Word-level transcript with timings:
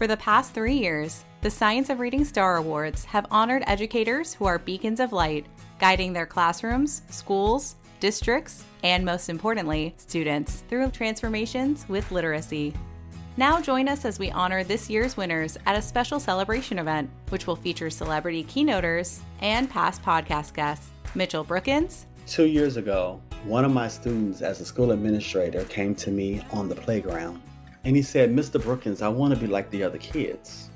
For 0.00 0.06
the 0.06 0.16
past 0.16 0.54
three 0.54 0.78
years, 0.78 1.26
the 1.42 1.50
Science 1.50 1.90
of 1.90 2.00
Reading 2.00 2.24
Star 2.24 2.56
Awards 2.56 3.04
have 3.04 3.26
honored 3.30 3.62
educators 3.66 4.32
who 4.32 4.46
are 4.46 4.58
beacons 4.58 4.98
of 4.98 5.12
light, 5.12 5.44
guiding 5.78 6.14
their 6.14 6.24
classrooms, 6.24 7.02
schools, 7.10 7.76
districts, 8.00 8.64
and 8.82 9.04
most 9.04 9.28
importantly, 9.28 9.94
students 9.98 10.64
through 10.70 10.90
transformations 10.92 11.84
with 11.86 12.10
literacy. 12.12 12.72
Now 13.36 13.60
join 13.60 13.90
us 13.90 14.06
as 14.06 14.18
we 14.18 14.30
honor 14.30 14.64
this 14.64 14.88
year's 14.88 15.18
winners 15.18 15.58
at 15.66 15.76
a 15.76 15.82
special 15.82 16.18
celebration 16.18 16.78
event, 16.78 17.10
which 17.28 17.46
will 17.46 17.54
feature 17.54 17.90
celebrity 17.90 18.42
keynoters 18.42 19.20
and 19.40 19.68
past 19.68 20.02
podcast 20.02 20.54
guests. 20.54 20.88
Mitchell 21.14 21.44
Brookins. 21.44 22.06
Two 22.26 22.46
years 22.46 22.78
ago, 22.78 23.20
one 23.44 23.66
of 23.66 23.72
my 23.74 23.86
students 23.86 24.40
as 24.40 24.62
a 24.62 24.64
school 24.64 24.92
administrator 24.92 25.64
came 25.64 25.94
to 25.96 26.10
me 26.10 26.40
on 26.52 26.70
the 26.70 26.74
playground 26.74 27.42
and 27.84 27.96
he 27.96 28.02
said, 28.02 28.30
Mr. 28.30 28.62
Brookins, 28.62 29.02
I 29.02 29.08
want 29.08 29.34
to 29.34 29.40
be 29.40 29.46
like 29.46 29.70
the 29.70 29.82
other 29.82 29.98
kids. 29.98 30.70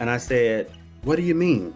And 0.00 0.10
I 0.10 0.16
said, 0.18 0.70
What 1.02 1.16
do 1.16 1.22
you 1.22 1.34
mean? 1.34 1.74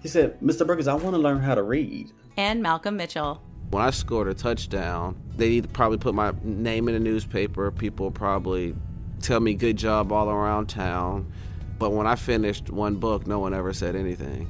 He 0.00 0.08
said, 0.08 0.38
Mr. 0.40 0.66
Brookins, 0.66 0.86
I 0.86 0.94
want 0.94 1.14
to 1.14 1.20
learn 1.20 1.40
how 1.40 1.54
to 1.54 1.62
read. 1.62 2.12
And 2.36 2.62
Malcolm 2.62 2.96
Mitchell. 2.96 3.40
When 3.70 3.82
I 3.82 3.90
scored 3.90 4.28
a 4.28 4.34
touchdown, 4.34 5.20
they'd 5.36 5.72
probably 5.72 5.98
put 5.98 6.14
my 6.14 6.32
name 6.42 6.88
in 6.88 6.94
the 6.94 7.00
newspaper. 7.00 7.70
People 7.70 8.10
probably 8.10 8.74
tell 9.20 9.40
me 9.40 9.54
good 9.54 9.76
job 9.76 10.12
all 10.12 10.28
around 10.28 10.66
town. 10.66 11.32
But 11.78 11.90
when 11.90 12.06
I 12.06 12.14
finished 12.14 12.70
one 12.70 12.96
book, 12.96 13.26
no 13.26 13.38
one 13.38 13.54
ever 13.54 13.72
said 13.72 13.96
anything. 13.96 14.48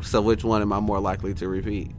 So 0.00 0.22
which 0.22 0.44
one 0.44 0.62
am 0.62 0.72
I 0.72 0.80
more 0.80 1.00
likely 1.00 1.34
to 1.34 1.48
repeat? 1.48 1.90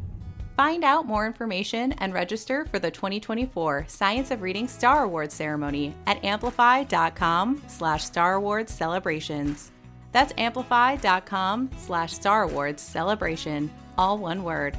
Find 0.59 0.83
out 0.83 1.05
more 1.05 1.25
information 1.25 1.93
and 1.99 2.13
register 2.13 2.65
for 2.65 2.79
the 2.79 2.91
2024 2.91 3.85
Science 3.87 4.29
of 4.29 4.41
Reading 4.41 4.67
Star 4.67 5.05
Awards 5.05 5.33
ceremony 5.33 5.95
at 6.05 6.21
amplify.com 6.21 7.63
slash 7.67 8.03
Star 8.03 8.33
Awards 8.33 8.73
celebrations. 8.73 9.71
That's 10.11 10.33
amplify.com 10.37 11.69
slash 11.77 12.11
Star 12.11 12.43
Awards 12.43 12.83
celebration, 12.83 13.71
all 13.97 14.17
one 14.17 14.43
word. 14.43 14.77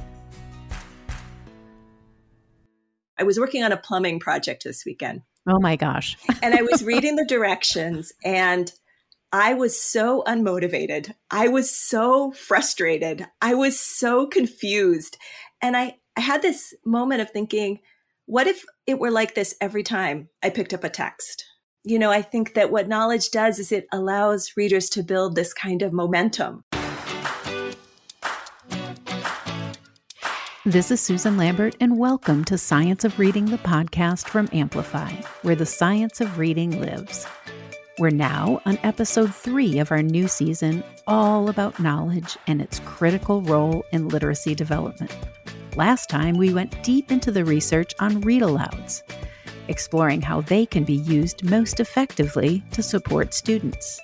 I 3.17 3.23
was 3.23 3.39
working 3.39 3.63
on 3.63 3.71
a 3.71 3.77
plumbing 3.77 4.19
project 4.19 4.63
this 4.63 4.85
weekend. 4.85 5.23
Oh 5.49 5.59
my 5.59 5.77
gosh. 5.77 6.15
and 6.43 6.53
I 6.53 6.61
was 6.61 6.83
reading 6.83 7.15
the 7.15 7.25
directions 7.25 8.13
and 8.23 8.71
I 9.33 9.53
was 9.53 9.81
so 9.81 10.23
unmotivated. 10.27 11.13
I 11.29 11.47
was 11.47 11.73
so 11.73 12.33
frustrated. 12.33 13.25
I 13.41 13.53
was 13.53 13.79
so 13.79 14.27
confused. 14.27 15.17
And 15.63 15.77
I, 15.77 15.97
I 16.17 16.21
had 16.21 16.41
this 16.41 16.73
moment 16.83 17.21
of 17.21 17.29
thinking, 17.29 17.81
what 18.25 18.47
if 18.47 18.65
it 18.87 18.97
were 18.97 19.11
like 19.11 19.35
this 19.35 19.55
every 19.61 19.83
time 19.83 20.29
I 20.41 20.49
picked 20.49 20.73
up 20.73 20.83
a 20.83 20.89
text? 20.89 21.45
You 21.83 21.99
know, 21.99 22.09
I 22.09 22.23
think 22.23 22.55
that 22.55 22.71
what 22.71 22.87
knowledge 22.87 23.29
does 23.29 23.59
is 23.59 23.71
it 23.71 23.85
allows 23.91 24.57
readers 24.57 24.89
to 24.89 25.03
build 25.03 25.35
this 25.35 25.53
kind 25.53 25.83
of 25.83 25.93
momentum. 25.93 26.63
This 30.65 30.89
is 30.89 30.99
Susan 30.99 31.37
Lambert, 31.37 31.75
and 31.79 31.99
welcome 31.99 32.43
to 32.45 32.57
Science 32.57 33.03
of 33.03 33.19
Reading, 33.19 33.45
the 33.45 33.57
podcast 33.57 34.29
from 34.29 34.49
Amplify, 34.51 35.11
where 35.43 35.55
the 35.55 35.65
science 35.65 36.21
of 36.21 36.39
reading 36.39 36.79
lives. 36.81 37.27
We're 37.99 38.09
now 38.09 38.61
on 38.65 38.79
episode 38.83 39.35
three 39.35 39.77
of 39.79 39.91
our 39.91 40.01
new 40.01 40.29
season, 40.29 40.81
all 41.07 41.49
about 41.49 41.77
knowledge 41.77 42.37
and 42.47 42.61
its 42.61 42.79
critical 42.79 43.41
role 43.41 43.83
in 43.91 44.07
literacy 44.07 44.55
development. 44.55 45.15
Last 45.75 46.09
time, 46.09 46.37
we 46.37 46.53
went 46.53 46.83
deep 46.83 47.11
into 47.11 47.31
the 47.31 47.43
research 47.43 47.93
on 47.99 48.21
read 48.21 48.43
alouds, 48.43 49.03
exploring 49.67 50.21
how 50.21 50.39
they 50.39 50.65
can 50.65 50.85
be 50.85 50.95
used 50.95 51.43
most 51.43 51.81
effectively 51.81 52.63
to 52.71 52.81
support 52.81 53.33
students. 53.33 53.99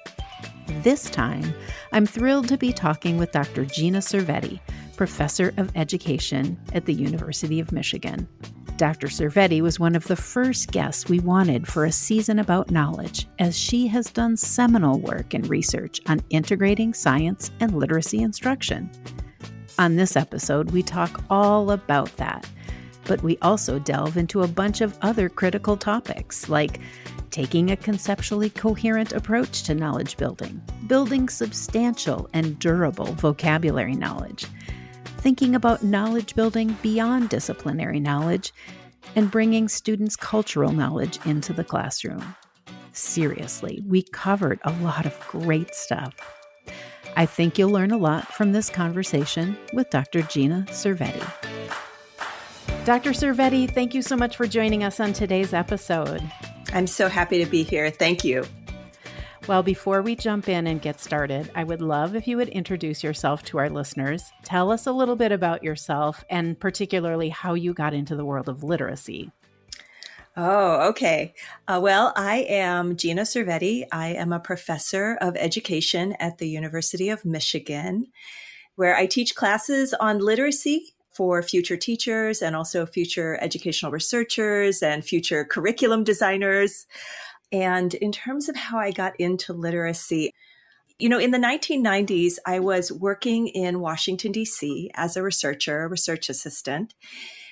This 0.84 1.10
time, 1.10 1.54
I'm 1.94 2.06
thrilled 2.06 2.50
to 2.50 2.58
be 2.58 2.74
talking 2.74 3.18
with 3.18 3.32
Dr. 3.32 3.64
Gina 3.64 4.00
Cervetti 4.00 4.60
professor 4.98 5.54
of 5.58 5.72
education 5.76 6.60
at 6.74 6.86
the 6.86 6.94
University 6.94 7.60
of 7.60 7.72
Michigan. 7.72 8.28
Dr. 8.78 9.08
Cervetti 9.08 9.62
was 9.62 9.80
one 9.80 9.96
of 9.96 10.04
the 10.06 10.16
first 10.16 10.72
guests 10.72 11.10
we 11.10 11.20
wanted 11.20 11.68
for 11.68 11.86
a 11.86 11.92
season 11.92 12.38
about 12.40 12.70
knowledge, 12.70 13.28
as 13.40 13.58
she 13.58 13.88
has 13.88 14.12
done 14.12 14.36
seminal 14.38 15.00
work 15.00 15.34
and 15.34 15.50
research 15.50 16.02
on 16.08 16.22
integrating 16.30 16.94
science 16.94 17.50
and 17.60 17.76
literacy 17.76 18.22
instruction. 18.22 18.90
On 19.80 19.96
this 19.96 20.16
episode, 20.16 20.72
we 20.72 20.84
talk 20.84 21.24
all 21.30 21.72
about 21.72 22.16
that, 22.18 22.48
but 23.06 23.24
we 23.24 23.38
also 23.42 23.80
delve 23.80 24.18
into 24.18 24.42
a 24.42 24.48
bunch 24.48 24.82
of 24.82 24.98
other 25.02 25.30
critical 25.30 25.78
topics 25.78 26.50
like 26.50 26.80
taking 27.32 27.72
a 27.72 27.78
conceptually 27.78 28.50
coherent 28.50 29.12
approach 29.14 29.64
to 29.64 29.74
knowledge 29.74 30.18
building, 30.18 30.62
building 30.88 31.30
substantial 31.30 32.30
and 32.34 32.60
durable 32.60 33.14
vocabulary 33.14 33.96
knowledge 33.96 34.46
thinking 35.18 35.56
about 35.56 35.84
knowledge 35.84 36.36
building 36.36 36.78
beyond 36.82 37.30
disciplinary 37.30 38.00
knowledge, 38.00 38.54
and 39.16 39.32
bringing 39.32 39.68
students' 39.68 40.16
cultural 40.16 40.72
knowledge 40.72 41.20
into 41.26 41.54
the 41.54 41.64
classroom. 41.64 42.36
Seriously, 42.92 43.84
we 43.86 44.04
covered 44.04 44.60
a 44.64 44.72
lot 44.82 45.06
of 45.06 45.20
great 45.28 45.74
stuff. 45.76 46.16
I 47.16 47.26
think 47.26 47.58
you'll 47.58 47.72
learn 47.72 47.92
a 47.92 47.98
lot 47.98 48.28
from 48.28 48.52
this 48.52 48.70
conversation 48.70 49.58
with 49.74 49.90
Dr. 49.90 50.22
Gina 50.24 50.66
Cervetti. 50.70 51.26
Dr. 52.86 53.12
Cervetti, 53.12 53.70
thank 53.70 53.94
you 53.94 54.02
so 54.02 54.16
much 54.16 54.38
for 54.38 54.48
joining 54.48 54.84
us 54.84 55.00
on 55.00 55.14
today's 55.14 55.54
episode. 55.54 56.22
I'm 56.74 56.88
so 56.88 57.10
happy 57.10 57.44
to 57.44 57.50
be 57.50 57.64
here. 57.64 57.90
Thank 57.90 58.24
you. 58.24 58.46
Well, 59.48 59.64
before 59.64 60.02
we 60.02 60.18
jump 60.18 60.50
in 60.50 60.68
and 60.68 60.82
get 60.82 61.00
started, 61.00 61.50
I 61.56 61.64
would 61.64 61.82
love 61.82 62.18
if 62.18 62.28
you 62.28 62.36
would 62.36 62.50
introduce 62.50 63.02
yourself 63.02 63.44
to 63.46 63.60
our 63.60 63.70
listeners. 63.70 64.30
Tell 64.44 64.70
us 64.70 64.88
a 64.88 64.92
little 64.92 65.16
bit 65.16 65.32
about 65.32 65.64
yourself 65.64 66.26
and 66.30 66.60
particularly 66.60 67.30
how 67.30 67.54
you 67.54 67.74
got 67.74 67.94
into 67.94 68.18
the 68.18 68.26
world 68.26 68.50
of 68.50 68.66
literacy. 68.66 69.32
Oh, 70.36 70.90
okay. 70.90 71.34
Uh, 71.66 71.80
well, 71.82 72.12
I 72.18 72.40
am 72.50 72.98
Gina 72.98 73.22
Cervetti. 73.22 73.86
I 73.90 74.10
am 74.10 74.34
a 74.34 74.40
professor 74.42 75.18
of 75.22 75.38
education 75.38 76.18
at 76.20 76.40
the 76.40 76.50
University 76.50 77.08
of 77.08 77.24
Michigan, 77.24 78.08
where 78.76 78.98
I 78.98 79.06
teach 79.06 79.34
classes 79.34 79.94
on 79.94 80.20
literacy 80.20 80.94
for 81.18 81.42
future 81.42 81.78
teachers 81.78 82.44
and 82.44 82.56
also 82.56 82.86
future 82.86 83.40
educational 83.42 83.92
researchers 83.92 84.84
and 84.84 85.04
future 85.04 85.44
curriculum 85.44 86.04
designers. 86.04 86.86
And 87.52 87.94
in 87.94 88.12
terms 88.12 88.50
of 88.50 88.56
how 88.56 88.78
I 88.78 88.92
got 88.92 89.20
into 89.20 89.54
literacy, 89.54 90.34
you 91.00 91.10
know, 91.10 91.20
in 91.20 91.32
the 91.32 91.38
1990s, 91.38 92.36
I 92.46 92.60
was 92.60 92.92
working 92.92 93.48
in 93.48 93.80
Washington, 93.80 94.32
D.C. 94.32 94.90
as 94.96 95.16
a 95.16 95.24
researcher, 95.24 95.84
a 95.84 95.88
research 95.88 96.30
assistant. 96.30 96.94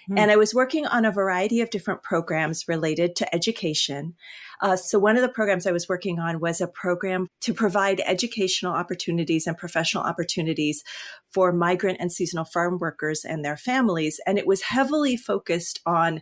Mm. 0.09 0.19
And 0.19 0.31
I 0.31 0.35
was 0.35 0.53
working 0.53 0.85
on 0.85 1.05
a 1.05 1.11
variety 1.11 1.61
of 1.61 1.69
different 1.69 2.03
programs 2.03 2.67
related 2.67 3.15
to 3.17 3.35
education. 3.35 4.15
Uh, 4.61 4.75
so, 4.75 4.99
one 4.99 5.15
of 5.15 5.21
the 5.21 5.29
programs 5.29 5.67
I 5.67 5.71
was 5.71 5.89
working 5.89 6.19
on 6.19 6.39
was 6.39 6.61
a 6.61 6.67
program 6.67 7.27
to 7.41 7.53
provide 7.53 8.01
educational 8.05 8.73
opportunities 8.73 9.47
and 9.47 9.57
professional 9.57 10.03
opportunities 10.03 10.83
for 11.31 11.51
migrant 11.51 11.97
and 11.99 12.11
seasonal 12.11 12.45
farm 12.45 12.77
workers 12.79 13.25
and 13.25 13.43
their 13.43 13.57
families. 13.57 14.19
And 14.25 14.37
it 14.37 14.47
was 14.47 14.61
heavily 14.61 15.17
focused 15.17 15.81
on 15.85 16.21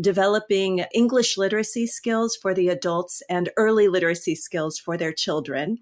developing 0.00 0.84
English 0.94 1.36
literacy 1.36 1.86
skills 1.86 2.36
for 2.36 2.54
the 2.54 2.68
adults 2.68 3.22
and 3.28 3.50
early 3.56 3.88
literacy 3.88 4.34
skills 4.34 4.78
for 4.78 4.96
their 4.96 5.12
children. 5.12 5.78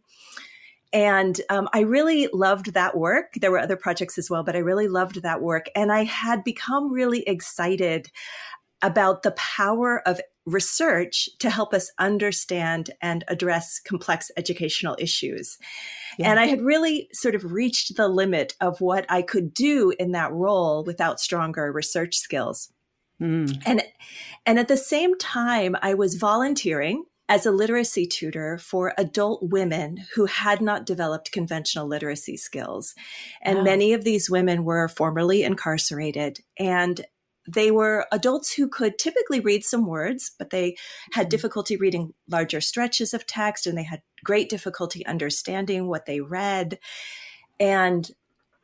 And 0.92 1.40
um, 1.48 1.68
I 1.72 1.80
really 1.80 2.28
loved 2.32 2.74
that 2.74 2.96
work. 2.96 3.34
There 3.40 3.50
were 3.50 3.58
other 3.58 3.76
projects 3.76 4.18
as 4.18 4.28
well, 4.28 4.42
but 4.42 4.56
I 4.56 4.60
really 4.60 4.88
loved 4.88 5.22
that 5.22 5.40
work. 5.40 5.66
And 5.74 5.90
I 5.90 6.04
had 6.04 6.44
become 6.44 6.92
really 6.92 7.22
excited 7.22 8.10
about 8.82 9.22
the 9.22 9.30
power 9.32 10.06
of 10.06 10.20
research 10.44 11.28
to 11.38 11.48
help 11.48 11.72
us 11.72 11.90
understand 11.98 12.90
and 13.00 13.24
address 13.28 13.78
complex 13.78 14.30
educational 14.36 14.96
issues. 14.98 15.56
Yeah. 16.18 16.30
And 16.30 16.40
I 16.40 16.46
had 16.46 16.60
really 16.60 17.08
sort 17.12 17.34
of 17.34 17.52
reached 17.52 17.96
the 17.96 18.08
limit 18.08 18.54
of 18.60 18.80
what 18.80 19.06
I 19.08 19.22
could 19.22 19.54
do 19.54 19.92
in 19.98 20.12
that 20.12 20.32
role 20.32 20.82
without 20.84 21.20
stronger 21.20 21.72
research 21.72 22.16
skills. 22.16 22.70
Mm. 23.20 23.62
And 23.64 23.82
and 24.44 24.58
at 24.58 24.66
the 24.66 24.76
same 24.76 25.16
time 25.16 25.76
I 25.80 25.94
was 25.94 26.16
volunteering 26.16 27.04
as 27.28 27.46
a 27.46 27.50
literacy 27.50 28.06
tutor 28.06 28.58
for 28.58 28.92
adult 28.98 29.42
women 29.42 30.04
who 30.14 30.26
had 30.26 30.60
not 30.60 30.84
developed 30.84 31.32
conventional 31.32 31.86
literacy 31.86 32.36
skills. 32.36 32.94
And 33.40 33.58
wow. 33.58 33.64
many 33.64 33.92
of 33.92 34.04
these 34.04 34.28
women 34.28 34.64
were 34.64 34.88
formerly 34.88 35.42
incarcerated 35.42 36.40
and 36.58 37.04
they 37.46 37.70
were 37.70 38.06
adults 38.12 38.52
who 38.54 38.68
could 38.68 38.98
typically 38.98 39.40
read 39.40 39.64
some 39.64 39.86
words, 39.86 40.32
but 40.38 40.50
they 40.50 40.76
had 41.12 41.24
mm-hmm. 41.24 41.30
difficulty 41.30 41.76
reading 41.76 42.14
larger 42.28 42.60
stretches 42.60 43.14
of 43.14 43.26
text 43.26 43.66
and 43.66 43.76
they 43.76 43.82
had 43.82 44.02
great 44.24 44.48
difficulty 44.48 45.04
understanding 45.06 45.88
what 45.88 46.06
they 46.06 46.20
read. 46.20 46.78
And 47.58 48.08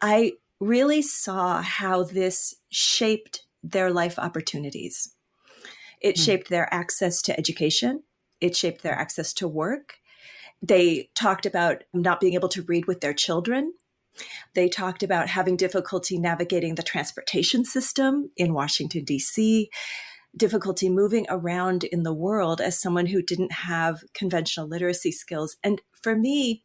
I 0.01 0.35
really 0.61 1.03
saw 1.03 1.63
how 1.63 2.05
this 2.05 2.55
shaped 2.71 3.45
their 3.63 3.91
life 3.91 4.19
opportunities. 4.19 5.15
It 6.01 6.17
mm. 6.17 6.25
shaped 6.25 6.49
their 6.49 6.73
access 6.73 7.23
to 7.23 7.37
education, 7.37 8.03
it 8.41 8.57
shaped 8.57 8.83
their 8.83 8.95
access 8.95 9.33
to 9.35 9.49
work, 9.49 9.99
They 10.63 11.11
talked 11.15 11.47
about 11.47 11.85
not 11.93 12.21
being 12.21 12.35
able 12.35 12.49
to 12.51 12.63
read 12.63 12.87
with 12.87 13.01
their 13.01 13.15
children. 13.15 13.75
They 14.55 14.69
talked 14.69 15.03
about 15.03 15.29
having 15.29 15.57
difficulty 15.57 16.19
navigating 16.19 16.75
the 16.75 16.83
transportation 16.83 17.65
system 17.65 18.31
in 18.37 18.53
Washington, 18.53 19.05
D.C., 19.05 19.71
difficulty 20.37 20.91
moving 20.91 21.27
around 21.29 21.85
in 21.85 22.03
the 22.03 22.13
world 22.13 22.61
as 22.61 22.79
someone 22.79 23.07
who 23.07 23.23
didn't 23.23 23.53
have 23.53 24.03
conventional 24.15 24.69
literacy 24.69 25.13
skills. 25.13 25.57
And 25.63 25.81
for 26.03 26.15
me, 26.15 26.63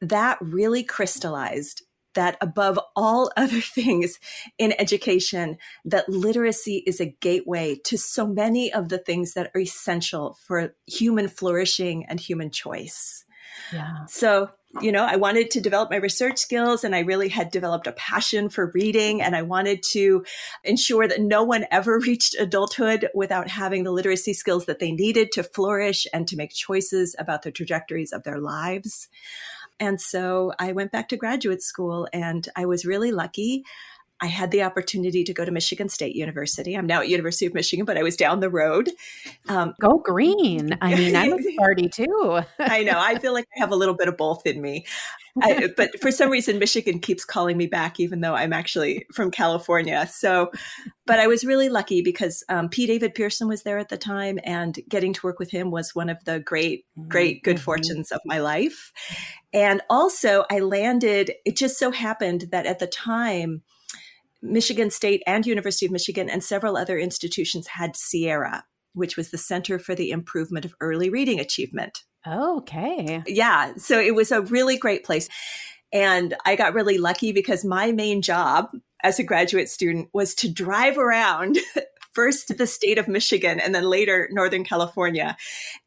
that 0.00 0.38
really 0.40 0.82
crystallized 0.82 1.82
that 2.14 2.36
above 2.40 2.78
all 2.96 3.30
other 3.36 3.60
things 3.60 4.18
in 4.58 4.74
education, 4.78 5.56
that 5.84 6.08
literacy 6.08 6.82
is 6.86 7.00
a 7.00 7.16
gateway 7.20 7.76
to 7.84 7.96
so 7.96 8.26
many 8.26 8.72
of 8.72 8.88
the 8.88 8.98
things 8.98 9.34
that 9.34 9.50
are 9.54 9.60
essential 9.60 10.36
for 10.46 10.74
human 10.86 11.28
flourishing 11.28 12.04
and 12.06 12.20
human 12.20 12.50
choice. 12.50 13.24
Yeah. 13.72 14.06
So, 14.06 14.50
you 14.80 14.92
know, 14.92 15.04
I 15.04 15.16
wanted 15.16 15.50
to 15.52 15.60
develop 15.60 15.90
my 15.90 15.96
research 15.96 16.38
skills 16.38 16.84
and 16.84 16.94
I 16.94 17.00
really 17.00 17.28
had 17.28 17.50
developed 17.50 17.86
a 17.86 17.92
passion 17.92 18.48
for 18.48 18.70
reading 18.74 19.20
and 19.20 19.34
I 19.34 19.42
wanted 19.42 19.82
to 19.92 20.24
ensure 20.64 21.08
that 21.08 21.20
no 21.20 21.42
one 21.42 21.66
ever 21.70 21.98
reached 22.06 22.36
adulthood 22.38 23.08
without 23.14 23.48
having 23.48 23.84
the 23.84 23.90
literacy 23.90 24.32
skills 24.32 24.66
that 24.66 24.78
they 24.78 24.92
needed 24.92 25.32
to 25.32 25.42
flourish 25.42 26.06
and 26.12 26.26
to 26.28 26.36
make 26.36 26.50
choices 26.50 27.16
about 27.18 27.42
the 27.42 27.50
trajectories 27.50 28.12
of 28.12 28.22
their 28.22 28.38
lives. 28.38 29.08
And 29.80 30.00
so 30.00 30.52
I 30.58 30.72
went 30.72 30.92
back 30.92 31.08
to 31.08 31.16
graduate 31.16 31.62
school 31.62 32.06
and 32.12 32.46
I 32.54 32.66
was 32.66 32.84
really 32.84 33.10
lucky. 33.10 33.64
I 34.20 34.26
had 34.26 34.50
the 34.50 34.62
opportunity 34.62 35.24
to 35.24 35.32
go 35.32 35.44
to 35.44 35.50
Michigan 35.50 35.88
State 35.88 36.14
University. 36.14 36.74
I'm 36.74 36.86
now 36.86 37.00
at 37.00 37.08
University 37.08 37.46
of 37.46 37.54
Michigan, 37.54 37.84
but 37.84 37.96
I 37.96 38.02
was 38.02 38.16
down 38.16 38.40
the 38.40 38.50
road. 38.50 38.90
Um, 39.48 39.74
go 39.80 39.98
green! 39.98 40.76
I 40.80 40.94
mean, 40.96 41.16
I'm 41.16 41.32
a 41.32 41.56
party 41.56 41.88
too. 41.88 42.40
I 42.58 42.82
know. 42.82 42.98
I 42.98 43.18
feel 43.18 43.32
like 43.32 43.46
I 43.56 43.60
have 43.60 43.72
a 43.72 43.76
little 43.76 43.94
bit 43.94 44.08
of 44.08 44.16
both 44.16 44.46
in 44.46 44.60
me. 44.60 44.84
I, 45.42 45.68
but 45.76 45.98
for 46.00 46.10
some 46.10 46.30
reason, 46.30 46.58
Michigan 46.58 46.98
keeps 46.98 47.24
calling 47.24 47.56
me 47.56 47.66
back, 47.66 48.00
even 48.00 48.20
though 48.20 48.34
I'm 48.34 48.52
actually 48.52 49.06
from 49.12 49.30
California. 49.30 50.06
So, 50.06 50.50
but 51.06 51.18
I 51.18 51.26
was 51.26 51.44
really 51.44 51.68
lucky 51.68 52.02
because 52.02 52.44
um, 52.48 52.68
P. 52.68 52.86
David 52.86 53.14
Pearson 53.14 53.48
was 53.48 53.62
there 53.62 53.78
at 53.78 53.88
the 53.88 53.96
time, 53.96 54.38
and 54.44 54.78
getting 54.88 55.12
to 55.14 55.26
work 55.26 55.38
with 55.38 55.50
him 55.50 55.70
was 55.70 55.94
one 55.94 56.08
of 56.08 56.22
the 56.24 56.40
great, 56.40 56.84
great 57.08 57.42
good 57.42 57.56
mm-hmm. 57.56 57.64
fortunes 57.64 58.12
of 58.12 58.20
my 58.24 58.38
life. 58.38 58.92
And 59.52 59.80
also, 59.90 60.44
I 60.50 60.60
landed. 60.60 61.32
It 61.44 61.56
just 61.56 61.78
so 61.78 61.90
happened 61.90 62.46
that 62.52 62.66
at 62.66 62.78
the 62.78 62.86
time. 62.86 63.62
Michigan 64.42 64.90
State 64.90 65.22
and 65.26 65.46
University 65.46 65.86
of 65.86 65.92
Michigan 65.92 66.30
and 66.30 66.42
several 66.42 66.76
other 66.76 66.98
institutions 66.98 67.66
had 67.66 67.94
CIERA, 67.94 68.62
which 68.94 69.16
was 69.16 69.30
the 69.30 69.38
Center 69.38 69.78
for 69.78 69.94
the 69.94 70.10
Improvement 70.10 70.64
of 70.64 70.74
Early 70.80 71.10
Reading 71.10 71.40
Achievement. 71.40 72.04
Okay. 72.26 73.22
Yeah. 73.26 73.74
So 73.76 73.98
it 73.98 74.14
was 74.14 74.30
a 74.30 74.42
really 74.42 74.76
great 74.76 75.04
place. 75.04 75.28
And 75.92 76.36
I 76.44 76.56
got 76.56 76.74
really 76.74 76.98
lucky 76.98 77.32
because 77.32 77.64
my 77.64 77.92
main 77.92 78.22
job 78.22 78.70
as 79.02 79.18
a 79.18 79.24
graduate 79.24 79.68
student 79.68 80.08
was 80.12 80.34
to 80.36 80.50
drive 80.50 80.98
around 80.98 81.58
first 82.12 82.56
the 82.56 82.66
state 82.66 82.98
of 82.98 83.08
Michigan 83.08 83.60
and 83.60 83.74
then 83.74 83.84
later 83.84 84.28
Northern 84.32 84.64
California 84.64 85.36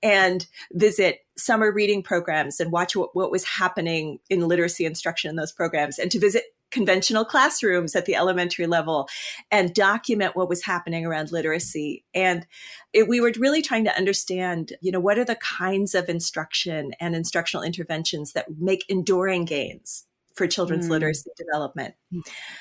and 0.01 0.47
visit 0.71 1.19
summer 1.37 1.71
reading 1.71 2.01
programs 2.01 2.59
and 2.59 2.71
watch 2.71 2.95
what, 2.95 3.09
what 3.13 3.31
was 3.31 3.43
happening 3.43 4.19
in 4.29 4.47
literacy 4.47 4.85
instruction 4.85 5.29
in 5.29 5.35
those 5.35 5.51
programs 5.51 5.99
and 5.99 6.11
to 6.11 6.19
visit 6.19 6.43
conventional 6.73 7.23
classrooms 7.23 7.95
at 7.95 8.05
the 8.05 8.15
elementary 8.15 8.67
level 8.67 9.07
and 9.51 9.73
document 9.73 10.35
what 10.35 10.49
was 10.49 10.63
happening 10.63 11.05
around 11.05 11.31
literacy. 11.31 12.03
And 12.13 12.45
it, 12.91 13.07
we 13.07 13.21
were 13.21 13.31
really 13.39 13.61
trying 13.61 13.85
to 13.85 13.95
understand, 13.95 14.73
you 14.81 14.91
know, 14.91 14.99
what 14.99 15.17
are 15.17 15.25
the 15.25 15.35
kinds 15.35 15.95
of 15.95 16.09
instruction 16.09 16.93
and 16.99 17.15
instructional 17.15 17.63
interventions 17.63 18.33
that 18.33 18.47
make 18.59 18.85
enduring 18.89 19.45
gains 19.45 20.05
for 20.33 20.47
children's 20.47 20.87
mm. 20.87 20.91
literacy 20.91 21.29
development. 21.37 21.93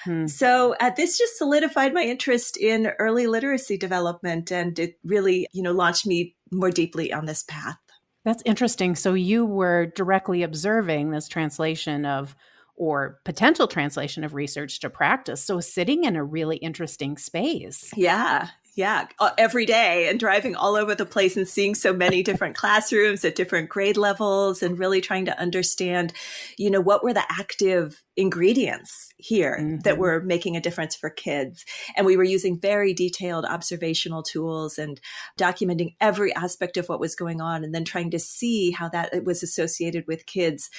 Mm. 0.06 0.28
So 0.28 0.76
uh, 0.78 0.90
this 0.94 1.16
just 1.16 1.38
solidified 1.38 1.94
my 1.94 2.02
interest 2.02 2.58
in 2.58 2.88
early 2.98 3.26
literacy 3.26 3.78
development 3.78 4.52
and 4.52 4.78
it 4.78 4.98
really, 5.04 5.46
you 5.52 5.62
know, 5.62 5.72
launched 5.72 6.06
me 6.06 6.36
more 6.50 6.70
deeply 6.70 7.12
on 7.12 7.24
this 7.24 7.42
path. 7.44 7.78
That's 8.24 8.42
interesting. 8.44 8.94
So 8.94 9.14
you 9.14 9.44
were 9.46 9.86
directly 9.86 10.42
observing 10.42 11.10
this 11.10 11.28
translation 11.28 12.04
of 12.04 12.36
or 12.76 13.20
potential 13.24 13.66
translation 13.66 14.24
of 14.24 14.34
research 14.34 14.80
to 14.80 14.90
practice. 14.90 15.44
So 15.44 15.60
sitting 15.60 16.04
in 16.04 16.16
a 16.16 16.24
really 16.24 16.56
interesting 16.56 17.16
space. 17.16 17.90
Yeah 17.96 18.48
yeah, 18.74 19.06
uh, 19.18 19.30
every 19.36 19.66
day 19.66 20.08
and 20.08 20.18
driving 20.18 20.56
all 20.56 20.76
over 20.76 20.94
the 20.94 21.04
place 21.04 21.36
and 21.36 21.46
seeing 21.46 21.74
so 21.74 21.92
many 21.92 22.22
different 22.22 22.56
classrooms 22.56 23.22
at 23.22 23.34
different 23.34 23.68
grade 23.68 23.98
levels 23.98 24.62
and 24.62 24.78
really 24.78 25.02
trying 25.02 25.26
to 25.26 25.38
understand, 25.38 26.14
you 26.56 26.70
know, 26.70 26.80
what 26.80 27.04
were 27.04 27.12
the 27.12 27.24
active 27.30 28.02
ingredients 28.16 29.12
here 29.18 29.58
mm-hmm. 29.60 29.80
that 29.80 29.98
were 29.98 30.22
making 30.22 30.56
a 30.56 30.60
difference 30.60 30.96
for 30.96 31.10
kids. 31.10 31.66
And 31.96 32.06
we 32.06 32.16
were 32.16 32.24
using 32.24 32.58
very 32.58 32.94
detailed 32.94 33.44
observational 33.44 34.22
tools 34.22 34.78
and 34.78 34.98
documenting 35.38 35.94
every 36.00 36.34
aspect 36.34 36.78
of 36.78 36.88
what 36.88 37.00
was 37.00 37.14
going 37.14 37.42
on 37.42 37.64
and 37.64 37.74
then 37.74 37.84
trying 37.84 38.10
to 38.12 38.18
see 38.18 38.70
how 38.70 38.88
that 38.88 39.24
was 39.24 39.42
associated 39.42 40.04
with 40.08 40.24
kids' 40.24 40.70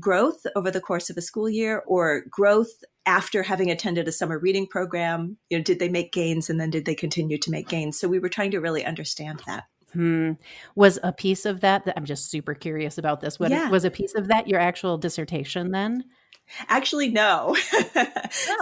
growth 0.00 0.46
over 0.56 0.70
the 0.70 0.80
course 0.80 1.10
of 1.10 1.18
a 1.18 1.22
school 1.22 1.50
year 1.50 1.82
or 1.86 2.24
growth 2.30 2.82
after 3.06 3.42
having 3.42 3.70
attended 3.70 4.06
a 4.06 4.12
summer 4.12 4.38
reading 4.38 4.66
program, 4.66 5.36
you 5.50 5.58
know, 5.58 5.64
did 5.64 5.78
they 5.78 5.88
make 5.88 6.12
gains 6.12 6.48
and 6.48 6.60
then 6.60 6.70
did 6.70 6.84
they 6.84 6.94
continue 6.94 7.38
to 7.38 7.50
make 7.50 7.68
gains? 7.68 7.98
So 7.98 8.08
we 8.08 8.18
were 8.18 8.28
trying 8.28 8.52
to 8.52 8.60
really 8.60 8.84
understand 8.84 9.42
that. 9.46 9.64
Hmm. 9.92 10.32
Was 10.74 10.98
a 11.02 11.12
piece 11.12 11.44
of 11.44 11.60
that, 11.60 11.84
that 11.84 11.94
I'm 11.96 12.04
just 12.04 12.30
super 12.30 12.54
curious 12.54 12.96
about 12.96 13.20
this. 13.20 13.38
What 13.38 13.50
yeah. 13.50 13.68
was 13.68 13.84
a 13.84 13.90
piece 13.90 14.14
of 14.14 14.28
that 14.28 14.48
your 14.48 14.60
actual 14.60 14.96
dissertation 14.96 15.70
then? 15.70 16.04
Actually, 16.68 17.08
no. 17.08 17.56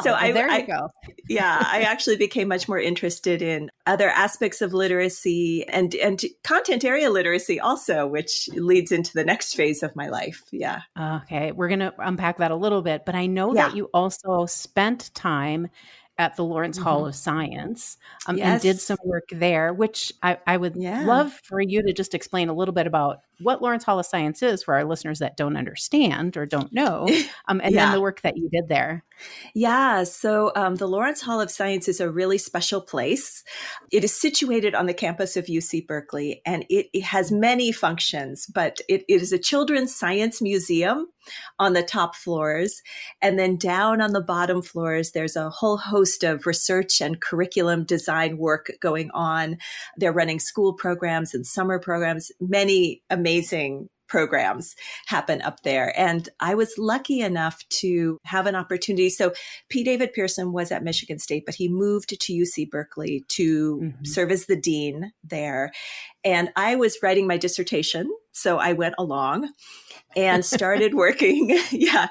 So 0.03 0.15
I, 0.15 0.33
there 0.33 0.49
you 0.49 0.53
I, 0.53 0.61
go. 0.63 0.89
yeah, 1.29 1.65
I 1.65 1.83
actually 1.83 2.17
became 2.17 2.49
much 2.49 2.69
more 2.69 2.79
interested 2.79 3.43
in 3.43 3.71
other 3.87 4.09
aspects 4.09 4.63
of 4.63 4.73
literacy 4.73 5.65
and 5.69 5.95
and 5.95 6.21
content 6.43 6.85
area 6.85 7.11
literacy 7.11 7.61
also, 7.61 8.07
which 8.07 8.49
leads 8.55 8.93
into 8.93 9.13
the 9.13 9.25
next 9.25 9.55
phase 9.55 9.83
of 9.83 9.95
my 9.95 10.09
life. 10.09 10.43
Yeah. 10.51 10.81
Okay, 10.99 11.53
we're 11.53 11.69
gonna 11.69 11.93
unpack 11.99 12.39
that 12.39 12.51
a 12.51 12.57
little 12.57 12.83
bit, 12.83 13.05
but 13.05 13.15
I 13.15 13.27
know 13.27 13.55
yeah. 13.55 13.69
that 13.69 13.77
you 13.77 13.91
also 13.95 14.47
spent 14.47 15.15
time 15.15 15.69
at 16.19 16.37
the 16.37 16.45
Lawrence 16.45 16.77
mm-hmm. 16.77 16.89
Hall 16.89 17.07
of 17.07 17.15
Science 17.15 17.97
um, 18.27 18.37
yes. 18.37 18.47
and 18.47 18.61
did 18.61 18.81
some 18.81 18.99
work 19.05 19.29
there, 19.33 19.73
which 19.73 20.13
I, 20.23 20.39
I 20.47 20.57
would 20.57 20.77
yeah. 20.77 21.05
love 21.07 21.33
for 21.45 21.61
you 21.61 21.83
to 21.83 21.95
just 21.95 22.15
explain 22.15 22.51
a 22.51 22.53
little 22.53 22.75
bit 22.75 22.87
about 22.87 23.21
what 23.41 23.63
Lawrence 23.63 23.85
Hall 23.85 23.99
of 23.99 24.07
Science 24.07 24.43
is 24.43 24.63
for 24.63 24.75
our 24.75 24.85
listeners 24.85 25.19
that 25.21 25.37
don't 25.37 25.57
understand 25.57 26.37
or 26.37 26.47
don't 26.47 26.73
know, 26.73 27.09
um, 27.49 27.61
and 27.63 27.75
yeah. 27.75 27.87
then 27.87 27.95
the 27.95 28.01
work 28.01 28.21
that 28.23 28.37
you 28.37 28.49
did 28.51 28.69
there. 28.69 29.05
Yeah, 29.55 30.05
so 30.05 30.53
um, 30.57 30.77
the 30.77 30.89
Lawrence 30.89 31.21
Hall 31.21 31.41
of 31.41 31.51
Science 31.51 31.89
is 31.89 32.01
a 32.01 32.11
really 32.11 32.39
special 32.39 32.81
place. 32.81 33.45
It 33.91 34.05
is 34.05 34.19
situated 34.19 34.75
on 34.75 34.87
the 34.87 34.95
campus 34.95 35.37
of 35.37 35.47
UC 35.47 35.87
Berkeley, 35.87 36.41
and 36.47 36.65
it, 36.69 36.89
it 36.93 37.05
has 37.05 37.31
many 37.31 37.73
functions, 37.73 38.47
but 38.47 38.81
it, 38.89 39.05
it 39.09 39.21
is 39.21 39.33
a 39.33 39.39
children's 39.39 39.95
science 39.95 40.41
museum 40.41 41.07
on 41.59 41.75
the 41.75 41.83
top 41.83 42.17
floors. 42.17 42.83
And 43.21 43.39
then 43.39 43.57
down 43.57 44.01
on 44.01 44.13
the 44.13 44.23
bottom 44.23 44.63
floors, 44.63 45.13
there's 45.13 45.37
a 45.37 45.51
whole 45.51 45.77
host 45.77 46.25
of 46.25 46.47
research 46.47 47.01
and 47.01 47.21
curriculum 47.21 47.85
design 47.85 48.39
work 48.39 48.71
going 48.81 49.11
on. 49.13 49.59
They're 49.97 50.13
running 50.13 50.41
school 50.41 50.73
programs 50.73 51.35
and 51.35 51.47
summer 51.47 51.79
programs, 51.79 52.33
many 52.41 53.03
amazing 53.11 53.30
programs 54.11 54.75
happen 55.07 55.41
up 55.41 55.63
there. 55.63 55.99
And 55.99 56.29
I 56.41 56.55
was 56.55 56.75
lucky 56.77 57.21
enough 57.21 57.63
to 57.81 58.19
have 58.25 58.47
an 58.47 58.57
opportunity. 58.57 59.09
So 59.09 59.33
P. 59.71 59.85
David 59.85 60.13
Pearson 60.13 60.53
was 60.53 60.73
at 60.73 60.83
Michigan 60.83 61.19
State, 61.19 61.45
but 61.47 61.55
he 61.55 61.69
moved 61.69 62.09
to 62.09 62.33
UC 62.33 62.69
Berkeley 62.71 63.25
to 63.29 63.77
mm-hmm. 63.77 64.05
serve 64.05 64.33
as 64.33 64.47
the 64.47 64.57
dean 64.57 65.13
there. 65.23 65.71
And 66.25 66.51
I 66.57 66.75
was 66.75 66.99
writing 67.03 67.27
my 67.27 67.39
dissertation. 67.39 68.11
So 68.33 68.59
I 68.59 68.73
went 68.73 68.97
along 68.99 69.49
and 70.17 70.45
started 70.45 70.95
working. 70.95 71.57
yeah. 71.71 72.09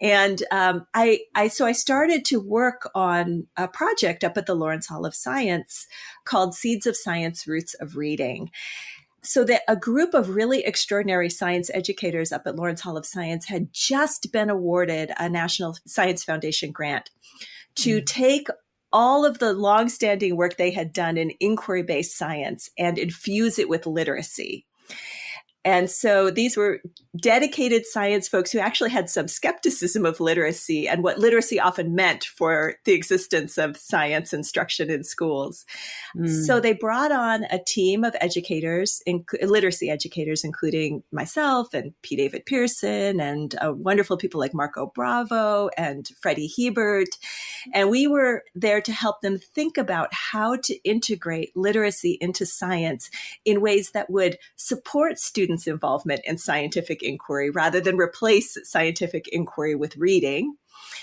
And 0.00 0.42
um, 0.50 0.86
I, 0.94 1.20
I, 1.34 1.48
so 1.48 1.66
I 1.66 1.72
started 1.72 2.24
to 2.26 2.40
work 2.40 2.90
on 2.94 3.46
a 3.56 3.68
project 3.68 4.24
up 4.24 4.38
at 4.38 4.46
the 4.46 4.54
Lawrence 4.54 4.86
Hall 4.86 5.04
of 5.04 5.14
Science 5.14 5.86
called 6.24 6.54
Seeds 6.54 6.86
of 6.86 6.96
Science, 6.96 7.46
Roots 7.46 7.74
of 7.74 7.96
Reading 7.96 8.50
so 9.24 9.42
that 9.44 9.62
a 9.68 9.76
group 9.76 10.14
of 10.14 10.30
really 10.30 10.64
extraordinary 10.64 11.30
science 11.30 11.70
educators 11.72 12.30
up 12.30 12.46
at 12.46 12.56
Lawrence 12.56 12.82
Hall 12.82 12.96
of 12.96 13.06
Science 13.06 13.46
had 13.46 13.72
just 13.72 14.30
been 14.32 14.50
awarded 14.50 15.12
a 15.18 15.28
National 15.28 15.76
Science 15.86 16.22
Foundation 16.22 16.70
grant 16.72 17.10
to 17.76 18.00
mm. 18.00 18.06
take 18.06 18.48
all 18.92 19.24
of 19.24 19.38
the 19.40 19.52
longstanding 19.52 20.36
work 20.36 20.56
they 20.56 20.70
had 20.70 20.92
done 20.92 21.16
in 21.16 21.32
inquiry 21.40 21.82
based 21.82 22.16
science 22.16 22.70
and 22.78 22.98
infuse 22.98 23.58
it 23.58 23.68
with 23.68 23.86
literacy. 23.86 24.66
And 25.64 25.90
so 25.90 26.30
these 26.30 26.56
were 26.56 26.80
dedicated 27.16 27.86
science 27.86 28.26
folks 28.26 28.50
who 28.50 28.58
actually 28.58 28.90
had 28.90 29.08
some 29.08 29.28
skepticism 29.28 30.04
of 30.04 30.18
literacy 30.18 30.88
and 30.88 31.02
what 31.02 31.18
literacy 31.18 31.60
often 31.60 31.94
meant 31.94 32.24
for 32.24 32.74
the 32.84 32.92
existence 32.92 33.56
of 33.56 33.76
science 33.76 34.32
instruction 34.32 34.90
in 34.90 35.04
schools. 35.04 35.64
Mm. 36.16 36.44
So 36.44 36.58
they 36.58 36.72
brought 36.72 37.12
on 37.12 37.44
a 37.50 37.58
team 37.58 38.02
of 38.02 38.16
educators, 38.20 39.00
literacy 39.42 39.90
educators, 39.90 40.42
including 40.42 41.04
myself 41.12 41.72
and 41.72 41.92
P. 42.02 42.16
David 42.16 42.46
Pearson 42.46 43.20
and 43.20 43.54
uh, 43.64 43.72
wonderful 43.72 44.16
people 44.16 44.40
like 44.40 44.54
Marco 44.54 44.90
Bravo 44.92 45.70
and 45.76 46.08
Freddy 46.20 46.50
Hiebert. 46.58 47.16
And 47.72 47.90
we 47.90 48.08
were 48.08 48.42
there 48.56 48.80
to 48.80 48.92
help 48.92 49.20
them 49.20 49.38
think 49.38 49.78
about 49.78 50.08
how 50.12 50.56
to 50.56 50.74
integrate 50.82 51.56
literacy 51.56 52.18
into 52.20 52.44
science 52.44 53.08
in 53.44 53.60
ways 53.60 53.92
that 53.92 54.10
would 54.10 54.36
support 54.56 55.18
students' 55.18 55.53
involvement 55.66 56.20
in 56.24 56.38
scientific 56.38 57.02
inquiry 57.02 57.50
rather 57.50 57.80
than 57.80 57.96
replace 57.96 58.56
scientific 58.64 59.28
inquiry 59.28 59.74
with 59.74 59.96
reading. 59.96 60.56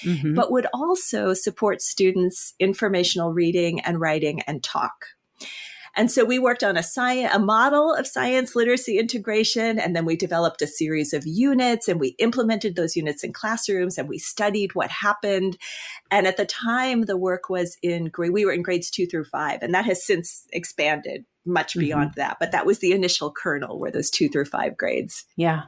Mm-hmm. 0.03 0.35
But 0.35 0.51
would 0.51 0.67
also 0.73 1.33
support 1.33 1.81
students' 1.81 2.53
informational 2.59 3.33
reading 3.33 3.79
and 3.81 3.99
writing 3.99 4.41
and 4.41 4.63
talk. 4.63 5.05
And 5.95 6.11
so 6.11 6.23
we 6.23 6.39
worked 6.39 6.63
on 6.63 6.77
a 6.77 6.83
science, 6.83 7.33
a 7.33 7.39
model 7.39 7.93
of 7.93 8.07
science 8.07 8.55
literacy 8.55 8.97
integration. 8.97 9.79
And 9.79 9.95
then 9.95 10.05
we 10.05 10.15
developed 10.15 10.61
a 10.61 10.67
series 10.67 11.13
of 11.13 11.25
units 11.25 11.87
and 11.87 11.99
we 11.99 12.15
implemented 12.19 12.75
those 12.75 12.95
units 12.95 13.23
in 13.23 13.33
classrooms 13.33 13.97
and 13.97 14.07
we 14.07 14.17
studied 14.17 14.73
what 14.73 14.89
happened. 14.89 15.57
And 16.09 16.27
at 16.27 16.37
the 16.37 16.45
time, 16.45 17.03
the 17.03 17.17
work 17.17 17.49
was 17.49 17.77
in 17.81 18.05
grade, 18.05 18.31
we 18.31 18.45
were 18.45 18.53
in 18.53 18.63
grades 18.63 18.89
two 18.89 19.05
through 19.05 19.25
five, 19.25 19.59
and 19.61 19.73
that 19.73 19.85
has 19.85 20.05
since 20.05 20.47
expanded 20.51 21.25
much 21.45 21.71
mm-hmm. 21.71 21.81
beyond 21.81 22.09
mm-hmm. 22.11 22.21
that. 22.21 22.37
But 22.39 22.51
that 22.51 22.65
was 22.65 22.79
the 22.79 22.91
initial 22.91 23.31
kernel 23.31 23.79
were 23.79 23.91
those 23.91 24.09
two 24.09 24.29
through 24.29 24.45
five 24.45 24.77
grades. 24.77 25.25
Yeah. 25.35 25.63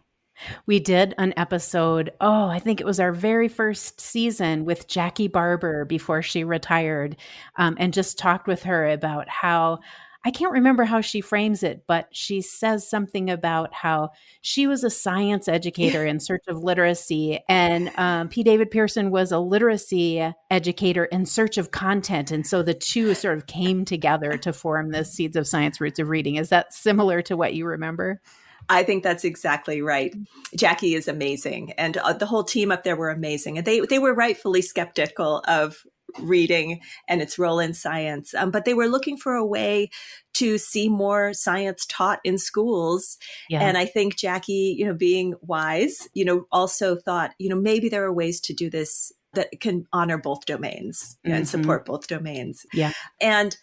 We 0.66 0.80
did 0.80 1.14
an 1.18 1.34
episode, 1.38 2.12
oh, 2.20 2.48
I 2.48 2.60
think 2.60 2.82
it 2.82 2.88
was 2.88 3.00
our 3.00 3.12
very 3.12 3.48
first 3.48 4.02
season 4.02 4.66
with 4.66 4.88
Jackie 4.88 5.28
Barber 5.28 5.86
before 5.86 6.24
she 6.24 6.44
retired, 6.44 7.18
um, 7.58 7.76
and 7.80 7.94
just 7.94 8.18
talked 8.18 8.48
with 8.48 8.64
her 8.64 8.90
about 8.90 9.30
how 9.30 9.80
I 10.26 10.32
can't 10.32 10.54
remember 10.54 10.86
how 10.86 11.02
she 11.02 11.20
frames 11.20 11.64
it, 11.64 11.84
but 11.86 12.08
she 12.12 12.42
says 12.42 12.88
something 12.88 13.30
about 13.30 13.74
how 13.74 14.12
she 14.42 14.68
was 14.68 14.84
a 14.84 14.90
science 14.90 15.50
educator 15.50 16.06
in 16.06 16.20
search 16.22 16.44
of 16.48 16.64
literacy, 16.64 17.42
and 17.50 17.92
um, 17.98 18.30
P. 18.30 18.42
David 18.44 18.72
Pearson 18.72 19.12
was 19.12 19.32
a 19.34 19.40
literacy 19.40 20.34
educator 20.50 21.06
in 21.06 21.26
search 21.26 21.58
of 21.58 21.72
content. 21.72 22.32
And 22.32 22.48
so 22.48 22.64
the 22.64 22.74
two 22.74 23.14
sort 23.16 23.38
of 23.38 23.48
came 23.48 23.84
together 23.84 24.38
to 24.38 24.54
form 24.54 24.92
the 24.92 25.04
Seeds 25.04 25.36
of 25.36 25.48
Science 25.48 25.82
Roots 25.82 26.00
of 26.00 26.08
Reading. 26.10 26.36
Is 26.36 26.50
that 26.50 26.74
similar 26.74 27.22
to 27.24 27.36
what 27.36 27.54
you 27.54 27.66
remember? 27.66 28.22
I 28.70 28.84
think 28.84 29.04
that's 29.04 29.26
exactly 29.26 29.82
right. 29.82 30.16
Jackie 30.56 30.96
is 30.96 31.08
amazing, 31.10 31.74
and 31.74 31.98
uh, 31.98 32.14
the 32.14 32.26
whole 32.26 32.44
team 32.46 32.72
up 32.72 32.84
there 32.84 32.96
were 32.96 33.10
amazing, 33.10 33.58
and 33.58 33.68
they 33.68 33.82
they 33.82 34.00
were 34.00 34.14
rightfully 34.14 34.62
skeptical 34.62 35.44
of 35.48 35.86
reading 36.20 36.82
and 37.08 37.22
its 37.22 37.38
role 37.40 37.60
in 37.60 37.74
science. 37.74 38.34
Um, 38.34 38.52
but 38.52 38.66
they 38.66 38.74
were 38.74 38.88
looking 38.88 39.18
for 39.18 39.34
a 39.34 39.46
way 39.46 39.90
to 40.34 40.58
see 40.58 40.90
more 40.90 41.34
science 41.34 41.86
taught 41.86 42.20
in 42.24 42.38
schools. 42.38 43.18
Yeah. 43.50 43.62
And 43.62 43.78
I 43.78 43.86
think 43.86 44.18
Jackie, 44.18 44.76
you 44.78 44.86
know, 44.86 44.94
being 44.94 45.36
wise, 45.42 46.08
you 46.14 46.26
know, 46.26 46.46
also 46.52 46.96
thought, 46.96 47.32
you 47.38 47.50
know, 47.50 47.60
maybe 47.60 47.90
there 47.90 48.04
are 48.04 48.14
ways 48.14 48.42
to 48.42 48.54
do 48.54 48.70
this 48.70 49.12
that 49.34 49.50
can 49.60 49.88
honor 49.92 50.18
both 50.18 50.46
domains 50.46 51.18
mm-hmm. 51.26 51.36
and 51.36 51.48
support 51.48 51.86
both 51.86 52.08
domains. 52.08 52.66
Yeah. 52.74 52.94
And, 53.20 53.56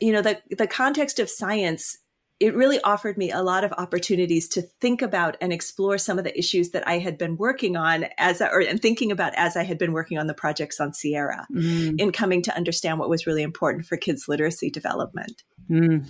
you 0.00 0.12
know, 0.12 0.22
the, 0.22 0.40
the 0.56 0.66
context 0.66 1.18
of 1.18 1.28
science 1.28 1.98
it 2.40 2.54
really 2.54 2.80
offered 2.82 3.18
me 3.18 3.32
a 3.32 3.42
lot 3.42 3.64
of 3.64 3.72
opportunities 3.72 4.48
to 4.48 4.62
think 4.62 5.02
about 5.02 5.36
and 5.40 5.52
explore 5.52 5.98
some 5.98 6.18
of 6.18 6.24
the 6.24 6.38
issues 6.38 6.70
that 6.70 6.86
I 6.86 6.98
had 6.98 7.18
been 7.18 7.36
working 7.36 7.76
on 7.76 8.06
as 8.16 8.40
I, 8.40 8.48
or 8.48 8.60
and 8.60 8.80
thinking 8.80 9.10
about 9.10 9.34
as 9.34 9.56
I 9.56 9.64
had 9.64 9.78
been 9.78 9.92
working 9.92 10.18
on 10.18 10.28
the 10.28 10.34
projects 10.34 10.78
on 10.78 10.92
CIERA 10.92 11.46
mm. 11.52 12.00
in 12.00 12.12
coming 12.12 12.42
to 12.42 12.56
understand 12.56 12.98
what 12.98 13.08
was 13.08 13.26
really 13.26 13.42
important 13.42 13.86
for 13.86 13.96
kids 13.96 14.28
literacy 14.28 14.70
development. 14.70 15.42
Mm. 15.68 16.08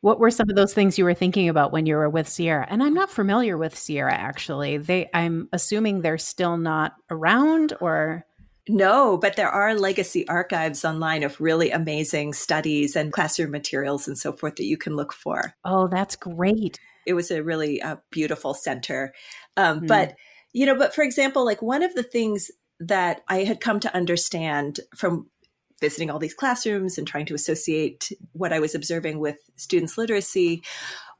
What 0.00 0.20
were 0.20 0.30
some 0.30 0.48
of 0.48 0.56
those 0.56 0.74
things 0.74 0.98
you 0.98 1.04
were 1.04 1.14
thinking 1.14 1.48
about 1.48 1.72
when 1.72 1.86
you 1.86 1.96
were 1.96 2.10
with 2.10 2.28
CIERA? 2.28 2.66
And 2.68 2.82
I'm 2.82 2.94
not 2.94 3.10
familiar 3.10 3.56
with 3.56 3.74
CIERA 3.74 4.12
actually. 4.12 4.78
They 4.78 5.08
I'm 5.14 5.48
assuming 5.52 6.00
they're 6.00 6.18
still 6.18 6.56
not 6.56 6.94
around 7.10 7.74
or 7.80 8.24
no, 8.68 9.16
but 9.16 9.36
there 9.36 9.50
are 9.50 9.74
legacy 9.74 10.26
archives 10.28 10.84
online 10.84 11.22
of 11.22 11.40
really 11.40 11.70
amazing 11.70 12.32
studies 12.32 12.96
and 12.96 13.12
classroom 13.12 13.50
materials 13.50 14.06
and 14.06 14.18
so 14.18 14.32
forth 14.32 14.56
that 14.56 14.64
you 14.64 14.76
can 14.76 14.96
look 14.96 15.12
for. 15.12 15.54
Oh, 15.64 15.88
that's 15.88 16.16
great. 16.16 16.78
It 17.06 17.14
was 17.14 17.30
a 17.30 17.42
really 17.42 17.80
uh, 17.80 17.96
beautiful 18.10 18.54
center. 18.54 19.14
Um, 19.56 19.80
mm. 19.80 19.88
But, 19.88 20.14
you 20.52 20.66
know, 20.66 20.76
but 20.76 20.94
for 20.94 21.02
example, 21.02 21.44
like 21.44 21.62
one 21.62 21.82
of 21.82 21.94
the 21.94 22.02
things 22.02 22.50
that 22.80 23.22
I 23.28 23.44
had 23.44 23.60
come 23.60 23.80
to 23.80 23.94
understand 23.94 24.80
from 24.94 25.28
visiting 25.80 26.10
all 26.10 26.18
these 26.18 26.34
classrooms 26.34 26.98
and 26.98 27.06
trying 27.06 27.26
to 27.26 27.34
associate 27.34 28.10
what 28.32 28.52
I 28.52 28.60
was 28.60 28.74
observing 28.74 29.20
with 29.20 29.38
students' 29.56 29.96
literacy 29.96 30.62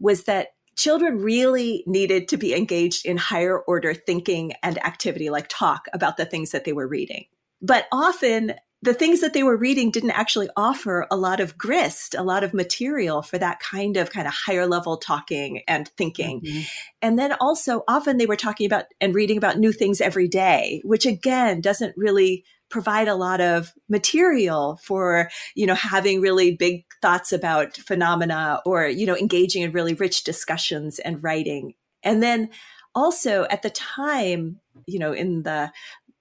was 0.00 0.25
that 0.25 0.49
children 0.76 1.19
really 1.19 1.83
needed 1.87 2.28
to 2.28 2.37
be 2.37 2.55
engaged 2.55 3.05
in 3.05 3.17
higher 3.17 3.59
order 3.59 3.95
thinking 3.95 4.52
and 4.62 4.78
activity 4.85 5.31
like 5.31 5.47
talk 5.49 5.87
about 5.93 6.17
the 6.17 6.25
things 6.25 6.52
that 6.52 6.64
they 6.64 6.73
were 6.73 6.87
reading. 6.87 7.25
But 7.61 7.87
often 7.93 8.55
the 8.81 8.95
things 8.95 9.21
that 9.21 9.33
they 9.33 9.43
were 9.43 9.57
reading 9.57 9.91
didn't 9.91 10.12
actually 10.12 10.49
offer 10.57 11.07
a 11.11 11.17
lot 11.17 11.41
of 11.41 11.59
grist, 11.59 12.15
a 12.15 12.23
lot 12.23 12.45
of 12.45 12.55
material 12.55 13.23
for 13.23 13.37
that 13.37 13.59
kind 13.59 13.97
of 13.97 14.11
kind 14.11 14.29
of 14.29 14.35
higher 14.35 14.67
level 14.67 14.97
talking 14.97 15.62
and 15.67 15.88
thinking. 15.97 16.41
Mm-hmm. 16.41 16.61
And 17.03 17.19
then 17.19 17.33
also 17.41 17.83
often 17.88 18.19
they 18.19 18.27
were 18.27 18.37
talking 18.37 18.67
about 18.67 18.85
and 19.00 19.15
reading 19.15 19.37
about 19.37 19.59
new 19.59 19.73
things 19.73 20.00
every 20.00 20.29
day, 20.29 20.81
which 20.85 21.07
again 21.07 21.61
doesn't 21.61 21.97
really 21.97 22.45
provide 22.71 23.09
a 23.09 23.15
lot 23.15 23.41
of 23.41 23.73
material 23.88 24.79
for, 24.85 25.29
you 25.57 25.67
know, 25.67 25.75
having 25.75 26.21
really 26.21 26.55
big 26.55 26.85
thoughts 27.03 27.33
about 27.33 27.77
phenomena 27.79 28.61
or, 28.65 28.87
you 28.87 29.07
know, 29.07 29.17
engaging 29.17 29.62
in 29.62 29.73
really 29.73 29.95
rich 29.95 30.23
discussions 30.23 30.99
and 31.00 31.23
writing. 31.23 31.75
And 32.05 32.23
then 32.23 32.50
also 32.95 33.45
at 33.50 33.62
the 33.62 33.71
time, 33.71 34.61
you 34.87 34.99
know, 34.99 35.12
in 35.12 35.43
the 35.43 35.73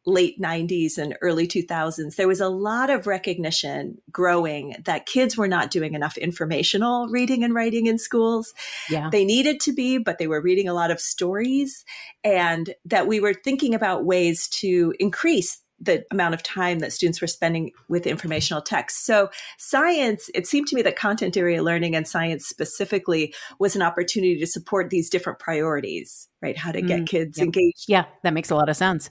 late 0.07 0.39
90s 0.41 0.97
and 0.97 1.17
early 1.21 1.45
2000s, 1.45 2.15
there 2.15 2.27
was 2.27 2.39
a 2.39 2.47
lot 2.47 2.89
of 2.89 3.05
recognition 3.05 3.97
growing 4.09 4.73
that 4.85 5.05
kids 5.05 5.35
were 5.37 5.49
not 5.49 5.69
doing 5.69 5.93
enough 5.93 6.17
informational 6.17 7.09
reading 7.09 7.43
and 7.43 7.53
writing 7.53 7.87
in 7.87 7.99
schools. 7.99 8.53
Yeah. 8.89 9.09
They 9.11 9.25
needed 9.25 9.59
to 9.61 9.73
be, 9.73 9.97
but 9.97 10.17
they 10.17 10.27
were 10.27 10.41
reading 10.41 10.69
a 10.69 10.73
lot 10.73 10.91
of 10.91 11.01
stories, 11.01 11.83
and 12.23 12.73
that 12.85 13.05
we 13.05 13.19
were 13.19 13.33
thinking 13.33 13.75
about 13.75 14.05
ways 14.05 14.47
to 14.47 14.95
increase 14.97 15.61
the 15.79 16.03
amount 16.09 16.33
of 16.33 16.41
time 16.41 16.79
that 16.79 16.91
students 16.91 17.21
were 17.21 17.27
spending 17.27 17.71
with 17.87 18.07
informational 18.07 18.63
text. 18.63 19.05
So, 19.05 19.29
science, 19.59 20.27
it 20.33 20.47
seemed 20.47 20.67
to 20.67 20.75
me 20.75 20.81
that 20.81 20.95
content 20.95 21.37
area 21.37 21.61
learning 21.61 21.95
and 21.95 22.07
science 22.07 22.47
specifically 22.47 23.35
was 23.59 23.75
an 23.75 23.83
opportunity 23.83 24.39
to 24.39 24.47
support 24.47 24.89
these 24.89 25.09
different 25.09 25.37
priorities, 25.37 26.29
right? 26.41 26.57
How 26.57 26.71
to 26.71 26.81
get 26.81 27.01
mm, 27.01 27.07
kids 27.07 27.37
yep. 27.37 27.45
engaged. 27.45 27.85
Yeah, 27.87 28.05
that 28.23 28.33
makes 28.33 28.49
a 28.49 28.55
lot 28.55 28.69
of 28.69 28.77
sense 28.77 29.09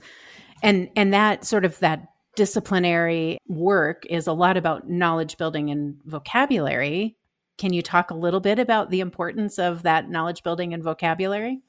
and 0.63 0.89
and 0.97 1.13
that 1.13 1.45
sort 1.45 1.65
of 1.65 1.79
that 1.81 2.09
disciplinary 2.37 3.39
work 3.49 4.05
is 4.09 4.27
a 4.27 4.33
lot 4.33 4.57
about 4.57 4.89
knowledge 4.89 5.37
building 5.39 5.71
and 5.71 5.97
vocabulary. 6.05 7.17
Can 7.59 7.73
you 7.73 7.83
talk 7.83 8.11
a 8.11 8.15
little 8.15 8.41
bit 8.41 8.59
about 8.59 8.91
the 8.91 9.01
importance 9.01 9.59
of 9.59 9.83
that 9.83 10.11
knowledge 10.11 10.43
building 10.43 10.75
and 10.75 10.83
vocabulary? 10.83 11.63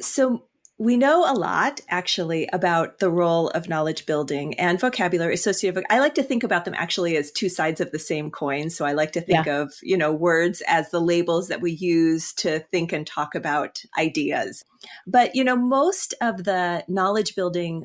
So 0.00 0.44
we 0.80 0.96
know 0.96 1.30
a 1.30 1.36
lot 1.36 1.80
actually 1.90 2.48
about 2.54 2.98
the 3.00 3.10
role 3.10 3.50
of 3.50 3.68
knowledge 3.68 4.06
building 4.06 4.58
and 4.58 4.80
vocabulary 4.80 5.34
associated 5.34 5.84
i 5.90 6.00
like 6.00 6.14
to 6.14 6.22
think 6.22 6.42
about 6.42 6.64
them 6.64 6.74
actually 6.74 7.16
as 7.16 7.30
two 7.30 7.48
sides 7.48 7.80
of 7.80 7.92
the 7.92 7.98
same 7.98 8.30
coin. 8.30 8.70
So 8.70 8.84
i 8.84 8.92
like 8.92 9.12
to 9.12 9.20
think 9.20 9.46
yeah. 9.46 9.62
of 9.62 9.74
you 9.82 9.96
know 9.96 10.12
words 10.12 10.62
as 10.66 10.90
the 10.90 11.00
labels 11.00 11.48
that 11.48 11.60
we 11.60 11.72
use 11.72 12.32
to 12.34 12.60
think 12.70 12.92
and 12.92 13.06
talk 13.06 13.34
about 13.34 13.82
ideas. 13.98 14.64
But, 15.06 15.34
you 15.34 15.44
know, 15.44 15.56
most 15.56 16.14
of 16.20 16.44
the 16.44 16.84
knowledge 16.88 17.34
building 17.34 17.84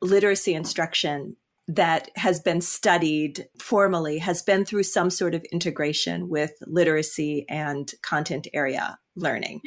literacy 0.00 0.54
instruction 0.54 1.36
that 1.68 2.10
has 2.16 2.38
been 2.40 2.60
studied 2.60 3.48
formally 3.58 4.18
has 4.18 4.42
been 4.42 4.64
through 4.64 4.84
some 4.84 5.10
sort 5.10 5.34
of 5.34 5.44
integration 5.50 6.28
with 6.28 6.52
literacy 6.66 7.44
and 7.48 7.92
content 8.02 8.46
area 8.54 8.98
learning 9.16 9.60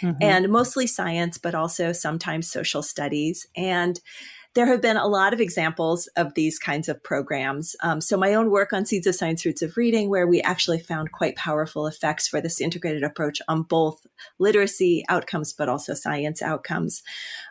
mm-hmm. 0.00 0.16
and 0.20 0.48
mostly 0.48 0.86
science 0.86 1.38
but 1.38 1.54
also 1.54 1.92
sometimes 1.92 2.50
social 2.50 2.82
studies 2.82 3.46
and 3.56 4.00
there 4.54 4.66
have 4.66 4.82
been 4.82 4.96
a 4.96 5.06
lot 5.06 5.32
of 5.32 5.40
examples 5.40 6.08
of 6.16 6.34
these 6.34 6.58
kinds 6.58 6.88
of 6.88 7.02
programs. 7.04 7.76
Um, 7.82 8.00
so, 8.00 8.16
my 8.16 8.34
own 8.34 8.50
work 8.50 8.72
on 8.72 8.84
Seeds 8.84 9.06
of 9.06 9.14
Science 9.14 9.44
Roots 9.44 9.62
of 9.62 9.76
Reading, 9.76 10.10
where 10.10 10.26
we 10.26 10.40
actually 10.40 10.80
found 10.80 11.12
quite 11.12 11.36
powerful 11.36 11.86
effects 11.86 12.26
for 12.26 12.40
this 12.40 12.60
integrated 12.60 13.04
approach 13.04 13.40
on 13.46 13.62
both 13.62 14.04
literacy 14.40 15.04
outcomes, 15.08 15.52
but 15.52 15.68
also 15.68 15.94
science 15.94 16.42
outcomes, 16.42 17.02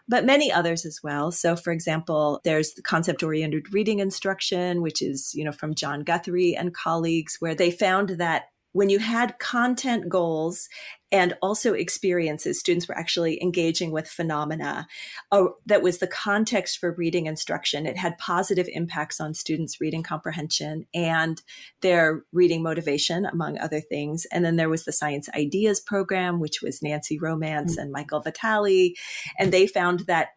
but 0.10 0.25
many 0.25 0.51
others 0.51 0.86
as 0.86 1.00
well. 1.01 1.32
So, 1.32 1.56
for 1.56 1.72
example, 1.72 2.41
there's 2.44 2.74
the 2.74 2.82
concept 2.82 3.24
oriented 3.24 3.74
reading 3.74 4.00
instruction, 4.00 4.82
which 4.82 5.01
is, 5.01 5.34
you 5.34 5.46
know, 5.46 5.53
from 5.53 5.75
John 5.75 6.01
Guthrie 6.01 6.56
and 6.56 6.74
colleagues, 6.74 7.38
where 7.39 7.56
they 7.56 7.72
found 7.72 8.10
that 8.10 8.48
when 8.74 8.89
you 8.89 9.00
had 9.00 9.39
content 9.39 10.10
goals 10.10 10.70
and 11.12 11.36
also 11.42 11.74
experiences. 11.74 12.60
Students 12.60 12.88
were 12.88 12.98
actually 12.98 13.42
engaging 13.42 13.92
with 13.92 14.08
phenomena 14.08 14.88
uh, 15.32 15.46
that 15.66 15.82
was 15.82 15.98
the 15.98 16.08
context 16.08 16.78
for 16.78 16.92
reading 16.94 17.25
instruction. 17.25 17.86
It 17.86 17.98
had 17.98 18.18
positive 18.18 18.68
impacts 18.72 19.20
on 19.20 19.34
students' 19.34 19.82
reading 19.82 20.04
comprehension 20.04 20.86
and 20.94 21.42
their 21.82 22.24
reading 22.32 22.62
motivation, 22.62 23.25
among 23.25 23.58
other 23.58 23.82
things. 23.82 24.25
And 24.32 24.46
then 24.46 24.56
there 24.56 24.70
was 24.70 24.86
the 24.86 24.92
Science 24.92 25.30
Ideas 25.36 25.80
program, 25.80 26.39
which 26.39 26.62
was 26.62 26.82
Nancy 26.82 27.18
Romance 27.20 27.74
mm-hmm. 27.74 27.82
and 27.82 27.92
Michael 27.92 28.22
Vitale. 28.22 28.94
And 29.38 29.51
they 29.51 29.68
found 29.68 30.01
that 30.01 30.30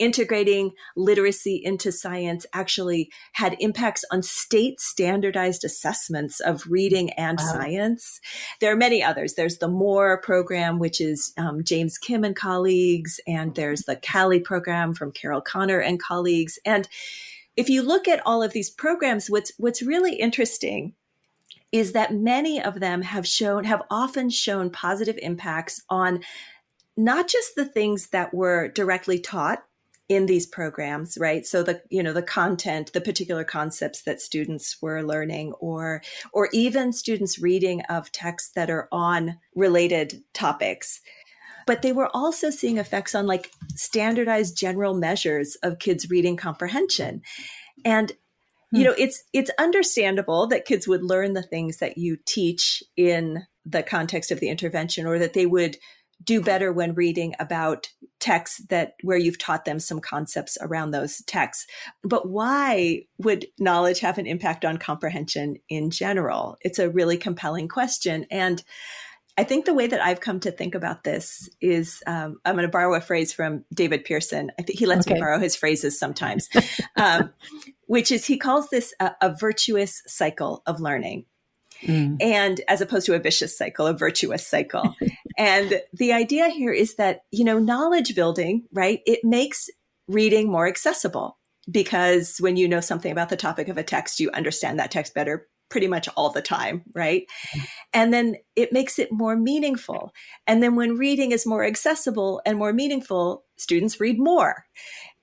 integrating 0.00 0.72
literacy 0.96 1.60
into 1.62 1.92
science 1.92 2.44
actually 2.52 3.10
had 3.34 3.56
impacts 3.60 4.04
on 4.10 4.22
state 4.22 4.80
standardized 4.80 5.62
assessments 5.64 6.40
of 6.40 6.66
reading 6.66 7.10
and 7.10 7.38
wow. 7.38 7.52
science. 7.52 8.20
There 8.60 8.72
are 8.72 8.76
many 8.76 9.02
others. 9.02 9.34
There's 9.34 9.58
the 9.58 9.68
MORE 9.68 10.20
program, 10.20 10.80
which 10.80 11.00
is 11.00 11.32
um, 11.36 11.62
James 11.62 11.98
Kim 11.98 12.24
and 12.24 12.34
colleagues, 12.34 13.20
and 13.28 13.54
there's 13.54 13.82
the 13.82 13.96
CALI 13.96 14.40
program 14.40 14.94
from 14.94 15.12
Carol 15.12 15.40
Connor 15.40 15.78
and 15.78 16.02
colleagues. 16.02 16.58
And 16.64 16.88
if 17.56 17.68
you 17.68 17.82
look 17.82 18.08
at 18.08 18.22
all 18.26 18.42
of 18.42 18.52
these 18.52 18.70
programs, 18.70 19.28
what's 19.28 19.52
what's 19.58 19.82
really 19.82 20.14
interesting 20.14 20.94
is 21.72 21.92
that 21.92 22.14
many 22.14 22.60
of 22.60 22.80
them 22.80 23.02
have 23.02 23.26
shown 23.26 23.64
have 23.64 23.82
often 23.90 24.30
shown 24.30 24.70
positive 24.70 25.18
impacts 25.22 25.82
on 25.88 26.20
not 26.96 27.28
just 27.28 27.54
the 27.54 27.64
things 27.64 28.08
that 28.08 28.34
were 28.34 28.68
directly 28.68 29.18
taught 29.18 29.62
in 30.10 30.26
these 30.26 30.44
programs 30.44 31.16
right? 31.18 31.46
So 31.46 31.62
the 31.62 31.80
you 31.88 32.02
know 32.02 32.12
the 32.12 32.22
content 32.22 32.92
the 32.92 33.00
particular 33.00 33.44
concepts 33.44 34.02
that 34.02 34.20
students 34.20 34.76
were 34.82 35.04
learning 35.04 35.52
or 35.60 36.02
or 36.32 36.48
even 36.52 36.92
students 36.92 37.38
reading 37.38 37.82
of 37.82 38.10
texts 38.10 38.50
that 38.56 38.68
are 38.68 38.88
on 38.90 39.38
related 39.54 40.22
topics. 40.34 41.00
But 41.64 41.82
they 41.82 41.92
were 41.92 42.10
also 42.12 42.50
seeing 42.50 42.78
effects 42.78 43.14
on 43.14 43.28
like 43.28 43.52
standardized 43.76 44.58
general 44.58 44.94
measures 44.94 45.54
of 45.62 45.78
kids 45.78 46.10
reading 46.10 46.36
comprehension. 46.36 47.22
And 47.84 48.10
you 48.72 48.80
hmm. 48.80 48.84
know 48.86 48.94
it's 48.98 49.22
it's 49.32 49.52
understandable 49.60 50.48
that 50.48 50.64
kids 50.64 50.88
would 50.88 51.04
learn 51.04 51.34
the 51.34 51.42
things 51.44 51.76
that 51.76 51.96
you 51.96 52.18
teach 52.26 52.82
in 52.96 53.46
the 53.64 53.84
context 53.84 54.32
of 54.32 54.40
the 54.40 54.48
intervention 54.48 55.06
or 55.06 55.20
that 55.20 55.34
they 55.34 55.46
would 55.46 55.76
do 56.22 56.40
better 56.40 56.72
when 56.72 56.94
reading 56.94 57.34
about 57.38 57.88
texts 58.18 58.62
that 58.68 58.94
where 59.02 59.16
you've 59.16 59.38
taught 59.38 59.64
them 59.64 59.80
some 59.80 60.00
concepts 60.00 60.58
around 60.60 60.90
those 60.90 61.22
texts. 61.22 61.66
But 62.02 62.28
why 62.28 63.04
would 63.18 63.46
knowledge 63.58 64.00
have 64.00 64.18
an 64.18 64.26
impact 64.26 64.64
on 64.64 64.76
comprehension 64.76 65.56
in 65.68 65.90
general? 65.90 66.56
It's 66.60 66.78
a 66.78 66.90
really 66.90 67.16
compelling 67.16 67.68
question. 67.68 68.26
And 68.30 68.62
I 69.38 69.44
think 69.44 69.64
the 69.64 69.74
way 69.74 69.86
that 69.86 70.02
I've 70.02 70.20
come 70.20 70.40
to 70.40 70.50
think 70.50 70.74
about 70.74 71.04
this 71.04 71.48
is 71.60 72.02
um, 72.06 72.38
I'm 72.44 72.56
going 72.56 72.66
to 72.66 72.70
borrow 72.70 72.94
a 72.94 73.00
phrase 73.00 73.32
from 73.32 73.64
David 73.72 74.04
Pearson. 74.04 74.50
I 74.58 74.62
think 74.62 74.78
he 74.78 74.86
lets 74.86 75.06
okay. 75.06 75.14
me 75.14 75.20
borrow 75.20 75.38
his 75.38 75.56
phrases 75.56 75.98
sometimes, 75.98 76.48
um, 76.96 77.30
which 77.86 78.10
is 78.10 78.26
he 78.26 78.36
calls 78.36 78.68
this 78.68 78.92
a, 79.00 79.12
a 79.22 79.34
virtuous 79.34 80.02
cycle 80.06 80.62
of 80.66 80.80
learning. 80.80 81.24
Mm. 81.82 82.18
and 82.20 82.60
as 82.68 82.82
opposed 82.82 83.06
to 83.06 83.14
a 83.14 83.18
vicious 83.18 83.56
cycle, 83.56 83.86
a 83.86 83.94
virtuous 83.94 84.46
cycle. 84.46 84.94
and 85.36 85.80
the 85.92 86.12
idea 86.12 86.48
here 86.48 86.72
is 86.72 86.96
that, 86.96 87.20
you 87.30 87.44
know, 87.44 87.58
knowledge 87.58 88.14
building, 88.14 88.66
right? 88.72 89.00
It 89.06 89.20
makes 89.24 89.68
reading 90.08 90.50
more 90.50 90.66
accessible 90.66 91.38
because 91.70 92.38
when 92.38 92.56
you 92.56 92.68
know 92.68 92.80
something 92.80 93.12
about 93.12 93.28
the 93.28 93.36
topic 93.36 93.68
of 93.68 93.78
a 93.78 93.82
text, 93.82 94.20
you 94.20 94.30
understand 94.32 94.78
that 94.78 94.90
text 94.90 95.14
better 95.14 95.48
pretty 95.68 95.86
much 95.86 96.08
all 96.16 96.30
the 96.30 96.42
time, 96.42 96.82
right? 96.94 97.26
And 97.92 98.12
then 98.12 98.34
it 98.56 98.72
makes 98.72 98.98
it 98.98 99.12
more 99.12 99.36
meaningful. 99.36 100.12
And 100.46 100.60
then 100.60 100.74
when 100.74 100.96
reading 100.96 101.30
is 101.30 101.46
more 101.46 101.64
accessible 101.64 102.42
and 102.44 102.58
more 102.58 102.72
meaningful, 102.72 103.44
students 103.56 104.00
read 104.00 104.18
more 104.18 104.64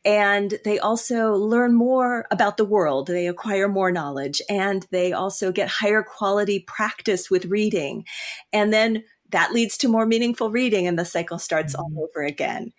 and 0.07 0.57
they 0.63 0.79
also 0.79 1.33
learn 1.33 1.75
more 1.75 2.27
about 2.31 2.55
the 2.55 2.63
world. 2.63 3.07
They 3.07 3.27
acquire 3.27 3.67
more 3.67 3.91
knowledge 3.91 4.41
and 4.49 4.87
they 4.89 5.11
also 5.11 5.51
get 5.51 5.67
higher 5.67 6.01
quality 6.01 6.63
practice 6.65 7.29
with 7.29 7.45
reading. 7.45 8.05
And 8.53 8.71
then 8.71 9.03
that 9.31 9.53
leads 9.53 9.77
to 9.77 9.87
more 9.87 10.05
meaningful 10.05 10.49
reading 10.49 10.87
and 10.87 10.97
the 10.97 11.05
cycle 11.05 11.39
starts 11.39 11.75
mm-hmm. 11.75 11.97
all 11.97 12.03
over 12.03 12.25
again. 12.25 12.73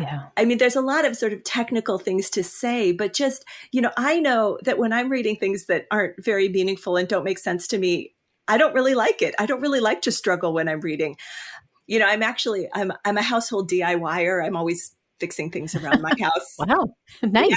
Yeah. 0.00 0.24
I, 0.36 0.44
mean, 0.44 0.58
there's 0.58 0.76
a 0.76 0.80
lot 0.80 1.04
of 1.04 1.16
sort 1.16 1.32
of 1.32 1.44
technical 1.44 1.98
things 1.98 2.28
to 2.30 2.42
say, 2.42 2.92
but 2.92 3.12
just, 3.12 3.44
you 3.70 3.80
know, 3.80 3.92
I 3.96 4.18
know 4.18 4.58
that 4.64 4.78
when 4.78 4.92
I'm 4.92 5.08
reading 5.08 5.36
things 5.36 5.66
that 5.66 5.86
aren't 5.90 6.22
very 6.22 6.48
meaningful 6.48 6.96
and 6.96 7.06
don't 7.06 7.24
make 7.24 7.38
sense 7.38 7.68
to 7.68 7.78
me, 7.78 8.14
I 8.48 8.58
don't 8.58 8.74
really 8.74 8.94
like 8.94 9.22
it. 9.22 9.34
I 9.38 9.46
don't 9.46 9.60
really 9.60 9.80
like 9.80 10.02
to 10.02 10.12
struggle 10.12 10.52
when 10.52 10.68
I'm 10.68 10.80
reading. 10.80 11.16
You 11.86 11.98
know, 11.98 12.06
I'm 12.06 12.22
actually 12.22 12.68
I'm 12.74 12.92
I'm 13.04 13.16
a 13.16 13.22
household 13.22 13.70
DIYer. 13.70 14.44
I'm 14.44 14.56
always 14.56 14.94
fixing 15.20 15.50
things 15.50 15.74
around 15.74 16.02
my 16.02 16.12
house. 16.20 16.56
wow, 16.58 16.94
nice. 17.22 17.50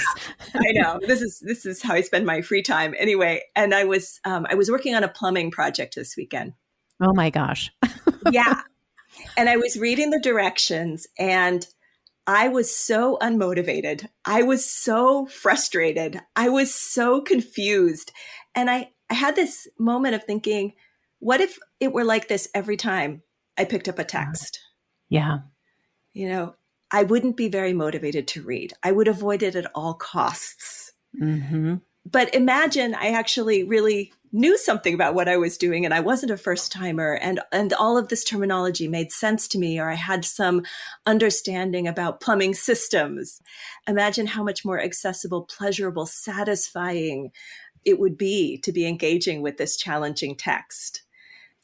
Yeah, 0.54 0.60
I 0.60 0.72
know 0.72 1.00
this 1.06 1.20
is 1.20 1.40
this 1.40 1.66
is 1.66 1.82
how 1.82 1.94
I 1.94 2.00
spend 2.02 2.24
my 2.24 2.40
free 2.40 2.62
time 2.62 2.94
anyway. 2.98 3.42
And 3.56 3.74
I 3.74 3.84
was 3.84 4.20
um, 4.24 4.46
I 4.48 4.54
was 4.54 4.70
working 4.70 4.94
on 4.94 5.04
a 5.04 5.08
plumbing 5.08 5.50
project 5.50 5.94
this 5.94 6.14
weekend. 6.16 6.54
Oh 7.00 7.12
my 7.14 7.30
gosh. 7.30 7.70
yeah, 8.30 8.62
and 9.36 9.48
I 9.48 9.56
was 9.56 9.78
reading 9.78 10.10
the 10.10 10.20
directions 10.20 11.06
and. 11.18 11.66
I 12.30 12.48
was 12.48 12.76
so 12.76 13.16
unmotivated. 13.22 14.06
I 14.26 14.42
was 14.42 14.70
so 14.70 15.24
frustrated. 15.24 16.20
I 16.36 16.50
was 16.50 16.74
so 16.74 17.22
confused. 17.22 18.12
And 18.54 18.68
I, 18.68 18.90
I 19.08 19.14
had 19.14 19.34
this 19.34 19.66
moment 19.78 20.14
of 20.14 20.24
thinking, 20.24 20.74
what 21.20 21.40
if 21.40 21.58
it 21.80 21.90
were 21.90 22.04
like 22.04 22.28
this 22.28 22.50
every 22.54 22.76
time 22.76 23.22
I 23.56 23.64
picked 23.64 23.88
up 23.88 23.98
a 23.98 24.04
text? 24.04 24.60
Yeah. 25.08 25.38
You 26.12 26.28
know, 26.28 26.54
I 26.90 27.04
wouldn't 27.04 27.38
be 27.38 27.48
very 27.48 27.72
motivated 27.72 28.28
to 28.28 28.42
read. 28.42 28.74
I 28.82 28.92
would 28.92 29.08
avoid 29.08 29.42
it 29.42 29.54
at 29.54 29.70
all 29.74 29.94
costs. 29.94 30.92
Mm-hmm. 31.18 31.76
But 32.04 32.34
imagine 32.34 32.94
I 32.94 33.12
actually 33.12 33.64
really 33.64 34.12
knew 34.32 34.58
something 34.58 34.94
about 34.94 35.14
what 35.14 35.28
I 35.28 35.36
was 35.36 35.56
doing 35.56 35.84
and 35.84 35.94
I 35.94 36.00
wasn't 36.00 36.32
a 36.32 36.36
first 36.36 36.70
timer 36.72 37.14
and 37.14 37.40
and 37.52 37.72
all 37.72 37.96
of 37.96 38.08
this 38.08 38.24
terminology 38.24 38.88
made 38.88 39.12
sense 39.12 39.48
to 39.48 39.58
me 39.58 39.78
or 39.78 39.90
I 39.90 39.94
had 39.94 40.24
some 40.24 40.62
understanding 41.06 41.88
about 41.88 42.20
plumbing 42.20 42.54
systems. 42.54 43.40
Imagine 43.86 44.26
how 44.26 44.42
much 44.42 44.64
more 44.64 44.80
accessible, 44.80 45.42
pleasurable, 45.42 46.06
satisfying 46.06 47.30
it 47.84 47.98
would 47.98 48.18
be 48.18 48.58
to 48.58 48.72
be 48.72 48.86
engaging 48.86 49.42
with 49.42 49.56
this 49.56 49.76
challenging 49.76 50.36
text. 50.36 51.02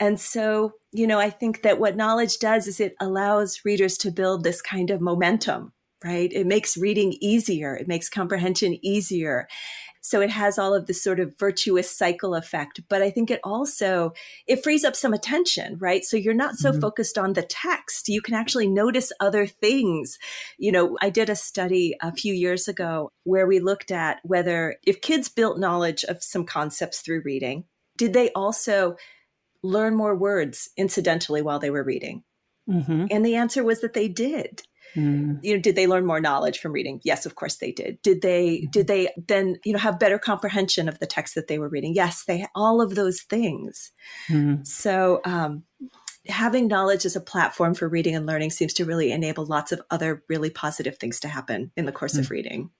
And 0.00 0.20
so, 0.20 0.72
you 0.92 1.06
know, 1.06 1.18
I 1.18 1.30
think 1.30 1.62
that 1.62 1.78
what 1.78 1.96
knowledge 1.96 2.38
does 2.38 2.66
is 2.66 2.80
it 2.80 2.96
allows 3.00 3.60
readers 3.64 3.96
to 3.98 4.10
build 4.10 4.42
this 4.42 4.60
kind 4.60 4.90
of 4.90 5.00
momentum, 5.00 5.72
right? 6.02 6.32
It 6.32 6.46
makes 6.46 6.76
reading 6.76 7.14
easier. 7.20 7.76
It 7.76 7.86
makes 7.86 8.08
comprehension 8.08 8.78
easier. 8.84 9.46
So 10.04 10.20
it 10.20 10.28
has 10.28 10.58
all 10.58 10.74
of 10.74 10.86
this 10.86 11.02
sort 11.02 11.18
of 11.18 11.38
virtuous 11.38 11.90
cycle 11.90 12.34
effect. 12.34 12.82
But 12.90 13.00
I 13.00 13.10
think 13.10 13.30
it 13.30 13.40
also, 13.42 14.12
it 14.46 14.62
frees 14.62 14.84
up 14.84 14.94
some 14.94 15.14
attention, 15.14 15.78
right? 15.78 16.04
So 16.04 16.18
you're 16.18 16.34
not 16.34 16.56
so 16.56 16.70
mm-hmm. 16.70 16.80
focused 16.80 17.16
on 17.16 17.32
the 17.32 17.42
text. 17.42 18.10
You 18.10 18.20
can 18.20 18.34
actually 18.34 18.68
notice 18.68 19.12
other 19.18 19.46
things. 19.46 20.18
You 20.58 20.72
know, 20.72 20.98
I 21.00 21.08
did 21.08 21.30
a 21.30 21.34
study 21.34 21.96
a 22.02 22.12
few 22.12 22.34
years 22.34 22.68
ago 22.68 23.10
where 23.22 23.46
we 23.46 23.60
looked 23.60 23.90
at 23.90 24.20
whether 24.24 24.76
if 24.86 25.00
kids 25.00 25.30
built 25.30 25.58
knowledge 25.58 26.04
of 26.04 26.22
some 26.22 26.44
concepts 26.44 27.00
through 27.00 27.22
reading, 27.24 27.64
did 27.96 28.12
they 28.12 28.30
also 28.32 28.96
learn 29.62 29.96
more 29.96 30.14
words 30.14 30.68
incidentally 30.76 31.40
while 31.40 31.58
they 31.58 31.70
were 31.70 31.82
reading? 31.82 32.24
Mm-hmm. 32.68 33.06
And 33.10 33.24
the 33.24 33.36
answer 33.36 33.64
was 33.64 33.80
that 33.80 33.94
they 33.94 34.08
did. 34.08 34.64
Mm. 34.96 35.40
You 35.42 35.54
know, 35.54 35.60
did 35.60 35.76
they 35.76 35.86
learn 35.86 36.06
more 36.06 36.20
knowledge 36.20 36.58
from 36.58 36.72
reading? 36.72 37.00
Yes, 37.04 37.26
of 37.26 37.34
course 37.34 37.56
they 37.56 37.72
did. 37.72 38.00
Did 38.02 38.22
they 38.22 38.58
mm-hmm. 38.58 38.70
did 38.70 38.86
they 38.86 39.08
then, 39.28 39.56
you 39.64 39.72
know, 39.72 39.78
have 39.78 39.98
better 39.98 40.18
comprehension 40.18 40.88
of 40.88 40.98
the 40.98 41.06
text 41.06 41.34
that 41.34 41.48
they 41.48 41.58
were 41.58 41.68
reading? 41.68 41.94
Yes, 41.94 42.24
they 42.24 42.46
all 42.54 42.80
of 42.80 42.94
those 42.94 43.22
things. 43.22 43.92
Mm. 44.28 44.66
So 44.66 45.20
um 45.24 45.64
having 46.28 46.68
knowledge 46.68 47.04
as 47.04 47.16
a 47.16 47.20
platform 47.20 47.74
for 47.74 47.88
reading 47.88 48.14
and 48.14 48.26
learning 48.26 48.50
seems 48.50 48.72
to 48.74 48.84
really 48.84 49.12
enable 49.12 49.44
lots 49.44 49.72
of 49.72 49.82
other 49.90 50.22
really 50.28 50.50
positive 50.50 50.96
things 50.96 51.20
to 51.20 51.28
happen 51.28 51.70
in 51.76 51.84
the 51.84 51.92
course 51.92 52.14
mm. 52.14 52.20
of 52.20 52.30
reading. 52.30 52.70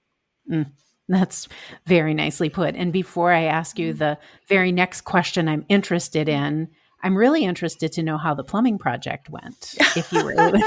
Mm. 0.50 0.70
That's 1.08 1.48
very 1.86 2.14
nicely 2.14 2.48
put. 2.48 2.74
And 2.74 2.92
before 2.92 3.32
I 3.32 3.44
ask 3.44 3.78
you 3.78 3.92
the 3.92 4.18
very 4.48 4.72
next 4.72 5.02
question 5.02 5.48
I'm 5.48 5.66
interested 5.68 6.28
in, 6.28 6.68
I'm 7.02 7.16
really 7.16 7.44
interested 7.44 7.92
to 7.92 8.02
know 8.02 8.16
how 8.16 8.32
the 8.32 8.44
plumbing 8.44 8.78
project 8.78 9.28
went. 9.28 9.74
If 9.94 10.10
you 10.10 10.24
were 10.24 10.34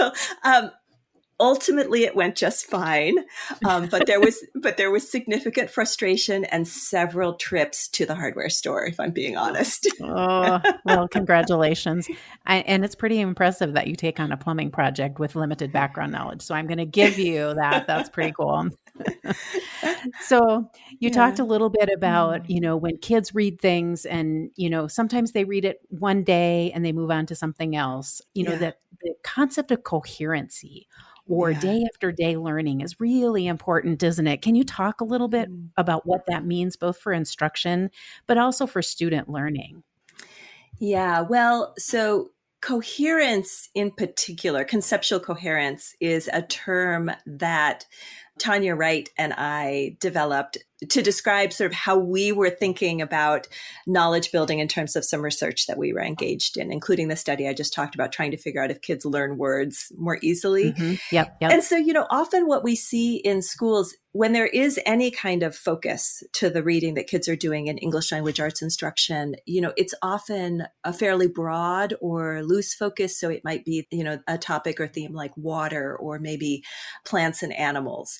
well, 0.00 0.14
um, 0.44 0.70
ultimately 1.38 2.04
it 2.04 2.14
went 2.14 2.36
just 2.36 2.66
fine. 2.66 3.16
Um, 3.64 3.86
but 3.86 4.06
there 4.06 4.20
was 4.20 4.44
but 4.54 4.76
there 4.76 4.90
was 4.90 5.10
significant 5.10 5.70
frustration 5.70 6.44
and 6.44 6.68
several 6.68 7.34
trips 7.34 7.88
to 7.88 8.06
the 8.06 8.14
hardware 8.14 8.50
store 8.50 8.84
if 8.84 9.00
i'm 9.00 9.10
being 9.10 9.36
honest. 9.36 9.88
Oh 10.02 10.60
well 10.84 11.08
congratulations. 11.08 12.08
I, 12.46 12.58
and 12.58 12.84
it's 12.84 12.94
pretty 12.94 13.20
impressive 13.20 13.72
that 13.74 13.86
you 13.86 13.96
take 13.96 14.20
on 14.20 14.32
a 14.32 14.36
plumbing 14.36 14.70
project 14.70 15.18
with 15.18 15.34
limited 15.34 15.72
background 15.72 16.12
knowledge. 16.12 16.42
So 16.42 16.54
i'm 16.54 16.66
going 16.66 16.78
to 16.78 16.86
give 16.86 17.18
you 17.18 17.54
that. 17.54 17.86
That's 17.86 18.08
pretty 18.08 18.32
cool 18.32 18.68
so 20.22 20.70
you 20.98 21.08
yeah. 21.08 21.10
talked 21.10 21.38
a 21.38 21.44
little 21.44 21.70
bit 21.70 21.88
about 21.94 22.42
mm-hmm. 22.42 22.52
you 22.52 22.60
know 22.60 22.76
when 22.76 22.96
kids 22.98 23.34
read 23.34 23.60
things 23.60 24.04
and 24.04 24.50
you 24.56 24.70
know 24.70 24.86
sometimes 24.86 25.32
they 25.32 25.44
read 25.44 25.64
it 25.64 25.80
one 25.88 26.22
day 26.22 26.70
and 26.74 26.84
they 26.84 26.92
move 26.92 27.10
on 27.10 27.26
to 27.26 27.34
something 27.34 27.76
else 27.76 28.20
you 28.34 28.44
know 28.44 28.52
yeah. 28.52 28.58
that 28.58 28.80
the 29.02 29.14
concept 29.22 29.70
of 29.70 29.82
coherency 29.84 30.86
or 31.30 31.52
yeah. 31.52 31.60
day 31.60 31.84
after 31.92 32.10
day 32.10 32.36
learning 32.36 32.80
is 32.80 32.98
really 32.98 33.46
important, 33.46 34.02
isn't 34.02 34.26
it? 34.26 34.42
Can 34.42 34.56
you 34.56 34.64
talk 34.64 35.00
a 35.00 35.04
little 35.04 35.28
bit 35.28 35.48
mm. 35.48 35.68
about 35.76 36.04
what 36.04 36.26
that 36.26 36.44
means, 36.44 36.76
both 36.76 36.98
for 36.98 37.12
instruction, 37.12 37.90
but 38.26 38.36
also 38.36 38.66
for 38.66 38.82
student 38.82 39.28
learning? 39.28 39.84
Yeah, 40.80 41.20
well, 41.20 41.74
so 41.78 42.30
coherence 42.60 43.70
in 43.74 43.90
particular, 43.90 44.64
conceptual 44.64 45.20
coherence, 45.20 45.94
is 46.00 46.28
a 46.32 46.42
term 46.42 47.10
that 47.26 47.86
Tanya 48.40 48.74
Wright 48.74 49.08
and 49.16 49.32
I 49.36 49.96
developed 50.00 50.58
to 50.88 51.02
describe 51.02 51.52
sort 51.52 51.70
of 51.70 51.76
how 51.76 51.98
we 51.98 52.32
were 52.32 52.50
thinking 52.50 53.02
about 53.02 53.46
knowledge 53.86 54.32
building 54.32 54.58
in 54.58 54.68
terms 54.68 54.96
of 54.96 55.04
some 55.04 55.22
research 55.22 55.66
that 55.66 55.78
we 55.78 55.92
were 55.92 56.00
engaged 56.00 56.56
in, 56.56 56.72
including 56.72 57.08
the 57.08 57.16
study 57.16 57.46
I 57.46 57.52
just 57.52 57.74
talked 57.74 57.94
about, 57.94 58.12
trying 58.12 58.30
to 58.30 58.36
figure 58.36 58.62
out 58.62 58.70
if 58.70 58.80
kids 58.80 59.04
learn 59.04 59.36
words 59.36 59.92
more 59.98 60.18
easily. 60.22 60.72
Mm-hmm. 60.72 60.94
Yep, 61.14 61.36
yep. 61.40 61.52
And 61.52 61.62
so, 61.62 61.76
you 61.76 61.92
know, 61.92 62.06
often 62.10 62.46
what 62.46 62.64
we 62.64 62.76
see 62.76 63.16
in 63.16 63.42
schools 63.42 63.94
when 64.12 64.32
there 64.32 64.46
is 64.46 64.80
any 64.86 65.10
kind 65.10 65.44
of 65.44 65.54
focus 65.54 66.22
to 66.32 66.50
the 66.50 66.64
reading 66.64 66.94
that 66.94 67.06
kids 67.06 67.28
are 67.28 67.36
doing 67.36 67.68
in 67.68 67.78
English 67.78 68.10
language 68.10 68.40
arts 68.40 68.60
instruction, 68.60 69.36
you 69.46 69.60
know, 69.60 69.72
it's 69.76 69.94
often 70.02 70.64
a 70.82 70.92
fairly 70.92 71.28
broad 71.28 71.94
or 72.00 72.42
loose 72.42 72.74
focus. 72.74 73.18
So 73.18 73.30
it 73.30 73.44
might 73.44 73.64
be, 73.64 73.86
you 73.92 74.02
know, 74.02 74.18
a 74.26 74.36
topic 74.36 74.80
or 74.80 74.88
theme 74.88 75.14
like 75.14 75.36
water 75.36 75.96
or 75.96 76.18
maybe 76.18 76.64
plants 77.04 77.42
and 77.44 77.52
animals 77.52 78.18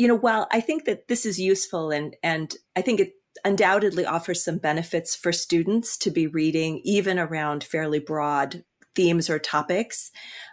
you 0.00 0.08
know, 0.08 0.16
while 0.16 0.48
I 0.50 0.62
think 0.62 0.86
that 0.86 1.08
this 1.08 1.26
is 1.26 1.38
useful 1.38 1.90
and 1.90 2.16
and 2.22 2.56
I 2.74 2.80
think 2.80 3.00
it 3.00 3.12
undoubtedly 3.44 4.06
offers 4.06 4.42
some 4.42 4.56
benefits 4.56 5.14
for 5.14 5.30
students 5.30 5.98
to 5.98 6.10
be 6.10 6.26
reading 6.26 6.80
even 6.84 7.18
around 7.18 7.62
fairly 7.62 7.98
broad 7.98 8.64
themes 8.96 9.28
or 9.28 9.38
topics. 9.38 10.10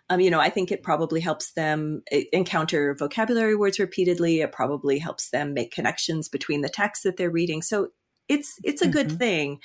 Um, 0.10 0.20
you 0.20 0.30
know, 0.30 0.42
I 0.42 0.50
think 0.50 0.70
it 0.70 0.84
probably 0.84 1.22
helps 1.22 1.54
them 1.54 2.04
encounter 2.34 2.94
vocabulary 3.00 3.56
words 3.56 3.80
repeatedly. 3.80 4.42
It 4.42 4.52
probably 4.52 5.00
helps 5.00 5.30
them 5.30 5.54
make 5.54 5.72
connections 5.72 6.28
between 6.28 6.60
the 6.60 6.68
texts 6.68 7.04
that 7.04 7.16
they're 7.16 7.32
reading. 7.32 7.62
So 7.62 7.92
it's 8.28 8.60
it's 8.66 8.82
a 8.82 8.86
mm-hmm. 8.86 8.92
good 8.92 9.18
thing. 9.18 9.60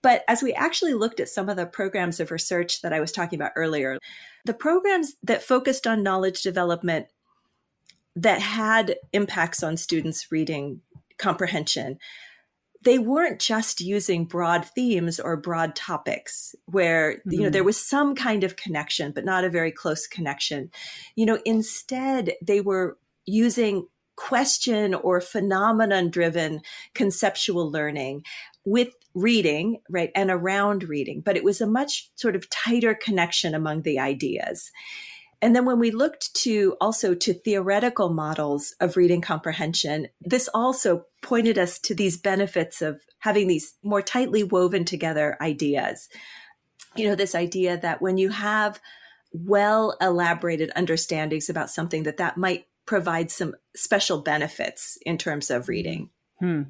But 0.00 0.22
as 0.28 0.44
we 0.44 0.52
actually 0.52 0.94
looked 0.94 1.18
at 1.18 1.28
some 1.28 1.48
of 1.48 1.56
the 1.56 1.66
programs 1.66 2.20
of 2.20 2.30
research 2.30 2.82
that 2.82 2.92
I 2.92 3.00
was 3.00 3.10
talking 3.10 3.36
about 3.36 3.52
earlier, 3.56 3.98
the 4.44 4.54
programs 4.54 5.14
that 5.24 5.42
focused 5.42 5.88
on 5.88 6.04
knowledge 6.04 6.42
development 6.42 7.08
that 8.22 8.40
had 8.40 8.96
impacts 9.12 9.62
on 9.62 9.76
students' 9.76 10.30
reading 10.30 10.80
comprehension 11.18 11.98
they 12.82 12.98
weren't 12.98 13.40
just 13.40 13.80
using 13.80 14.24
broad 14.24 14.64
themes 14.64 15.18
or 15.18 15.36
broad 15.36 15.74
topics 15.74 16.54
where 16.66 17.14
mm-hmm. 17.14 17.32
you 17.32 17.40
know 17.40 17.50
there 17.50 17.62
mm-hmm. 17.62 17.66
was 17.66 17.80
some 17.80 18.14
kind 18.14 18.44
of 18.44 18.56
connection 18.56 19.12
but 19.12 19.24
not 19.24 19.44
a 19.44 19.50
very 19.50 19.72
close 19.72 20.06
connection 20.06 20.70
you 21.16 21.26
know 21.26 21.38
instead 21.44 22.32
they 22.42 22.60
were 22.60 22.96
using 23.26 23.86
question 24.16 24.94
or 24.94 25.20
phenomenon 25.20 26.10
driven 26.10 26.60
conceptual 26.94 27.70
learning 27.70 28.22
with 28.64 28.88
reading 29.14 29.80
right 29.88 30.10
and 30.14 30.30
around 30.30 30.84
reading 30.84 31.20
but 31.20 31.36
it 31.36 31.44
was 31.44 31.60
a 31.60 31.66
much 31.66 32.10
sort 32.14 32.36
of 32.36 32.48
tighter 32.50 32.94
connection 32.94 33.54
among 33.54 33.82
the 33.82 33.98
ideas 33.98 34.70
and 35.40 35.54
then 35.54 35.64
when 35.64 35.78
we 35.78 35.90
looked 35.90 36.34
to 36.42 36.76
also 36.80 37.14
to 37.14 37.32
theoretical 37.32 38.08
models 38.08 38.74
of 38.80 38.96
reading 38.96 39.20
comprehension, 39.20 40.08
this 40.20 40.48
also 40.52 41.04
pointed 41.22 41.58
us 41.58 41.78
to 41.80 41.94
these 41.94 42.16
benefits 42.16 42.82
of 42.82 43.00
having 43.20 43.46
these 43.46 43.74
more 43.82 44.02
tightly 44.02 44.42
woven 44.42 44.84
together 44.84 45.36
ideas. 45.40 46.08
You 46.96 47.08
know, 47.08 47.14
this 47.14 47.34
idea 47.34 47.76
that 47.78 48.02
when 48.02 48.18
you 48.18 48.30
have 48.30 48.80
well 49.32 49.96
elaborated 50.00 50.72
understandings 50.74 51.48
about 51.48 51.70
something 51.70 52.02
that 52.04 52.16
that 52.16 52.36
might 52.36 52.66
provide 52.86 53.30
some 53.30 53.54
special 53.76 54.22
benefits 54.22 54.98
in 55.04 55.18
terms 55.18 55.50
of 55.50 55.68
reading. 55.68 56.10
Hmm. 56.40 56.62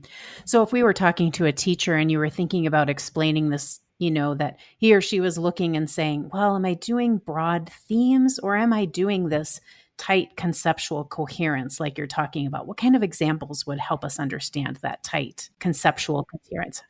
So 0.45 0.63
if 0.63 0.73
we 0.73 0.83
were 0.83 0.95
talking 0.95 1.31
to 1.33 1.45
a 1.45 1.53
teacher 1.53 1.95
and 1.95 2.11
you 2.11 2.19
were 2.19 2.31
thinking 2.31 2.67
about 2.67 2.91
explaining 2.91 3.51
this 3.51 3.81
you 3.99 4.11
know, 4.11 4.35
that 4.35 4.59
he 4.79 4.95
or 4.95 5.01
she 5.01 5.21
was 5.21 5.39
looking 5.39 5.77
and 5.77 5.91
saying, 5.91 6.31
well, 6.33 6.57
am 6.57 6.65
I 6.65 6.75
doing 6.75 7.19
broad 7.19 7.71
themes 7.71 8.39
or 8.39 8.57
am 8.57 8.73
I 8.73 8.85
doing 8.85 9.29
this 9.29 9.61
tight 9.97 10.37
conceptual 10.37 11.05
coherence 11.05 11.81
like 11.81 11.99
you're 11.99 12.07
talking 12.07 12.47
about? 12.47 12.67
What 12.67 12.77
kind 12.77 12.95
of 12.97 13.03
examples 13.03 13.67
would 13.67 13.81
help 13.81 14.05
us 14.05 14.19
understand 14.19 14.77
that 14.77 15.03
tight 15.03 15.51
conceptual 15.59 16.27
coherence? 16.27 16.83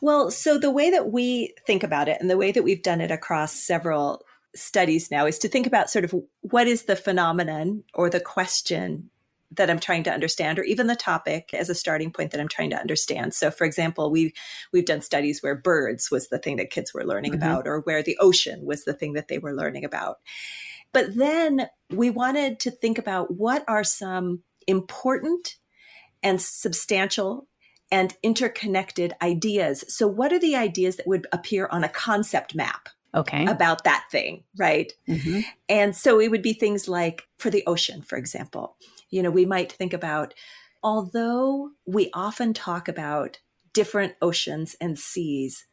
Well, 0.00 0.30
so 0.30 0.58
the 0.58 0.70
way 0.70 0.90
that 0.90 1.12
we 1.12 1.54
think 1.66 1.82
about 1.84 2.08
it 2.08 2.20
and 2.20 2.28
the 2.28 2.38
way 2.38 2.50
that 2.50 2.64
we've 2.64 2.82
done 2.82 3.00
it 3.00 3.10
across 3.10 3.52
several 3.52 4.24
studies 4.54 5.10
now 5.10 5.26
is 5.26 5.38
to 5.38 5.48
think 5.48 5.66
about 5.66 5.90
sort 5.90 6.04
of 6.04 6.14
what 6.40 6.66
is 6.66 6.84
the 6.84 6.96
phenomenon 6.96 7.84
or 7.94 8.10
the 8.10 8.20
question 8.20 9.10
that 9.56 9.70
I'm 9.70 9.78
trying 9.78 10.02
to 10.04 10.12
understand, 10.12 10.58
or 10.58 10.62
even 10.64 10.86
the 10.86 10.96
topic 10.96 11.52
as 11.52 11.68
a 11.68 11.74
starting 11.74 12.10
point 12.10 12.30
that 12.30 12.40
I'm 12.40 12.48
trying 12.48 12.70
to 12.70 12.80
understand. 12.80 13.34
So, 13.34 13.50
for 13.50 13.64
example, 13.64 14.10
we 14.10 14.32
we've 14.72 14.84
done 14.84 15.00
studies 15.00 15.42
where 15.42 15.54
birds 15.54 16.10
was 16.10 16.28
the 16.28 16.38
thing 16.38 16.56
that 16.56 16.70
kids 16.70 16.92
were 16.92 17.04
learning 17.04 17.32
mm-hmm. 17.32 17.42
about, 17.42 17.66
or 17.66 17.80
where 17.80 18.02
the 18.02 18.18
ocean 18.18 18.64
was 18.64 18.84
the 18.84 18.94
thing 18.94 19.12
that 19.14 19.28
they 19.28 19.38
were 19.38 19.54
learning 19.54 19.84
about. 19.84 20.18
But 20.92 21.16
then 21.16 21.68
we 21.90 22.10
wanted 22.10 22.60
to 22.60 22.70
think 22.70 22.98
about 22.98 23.34
what 23.34 23.64
are 23.66 23.84
some 23.84 24.42
important 24.66 25.56
and 26.22 26.40
substantial 26.40 27.48
and 27.90 28.14
interconnected 28.22 29.14
ideas. 29.20 29.84
So, 29.88 30.06
what 30.06 30.32
are 30.32 30.38
the 30.38 30.56
ideas 30.56 30.96
that 30.96 31.06
would 31.06 31.26
appear 31.32 31.68
on 31.70 31.84
a 31.84 31.88
concept 31.88 32.54
map? 32.54 32.88
okay 33.14 33.44
about 33.46 33.84
that 33.84 34.04
thing 34.10 34.42
right 34.56 34.92
mm-hmm. 35.08 35.40
and 35.68 35.94
so 35.94 36.20
it 36.20 36.30
would 36.30 36.42
be 36.42 36.52
things 36.52 36.88
like 36.88 37.28
for 37.38 37.50
the 37.50 37.62
ocean 37.66 38.02
for 38.02 38.16
example 38.16 38.76
you 39.12 39.22
know, 39.22 39.30
we 39.30 39.46
might 39.46 39.70
think 39.70 39.92
about, 39.92 40.34
although 40.82 41.70
we 41.86 42.10
often 42.12 42.52
talk 42.52 42.88
about 42.88 43.38
different 43.72 44.14
oceans 44.20 44.74
and 44.80 44.98
seas, 44.98 45.66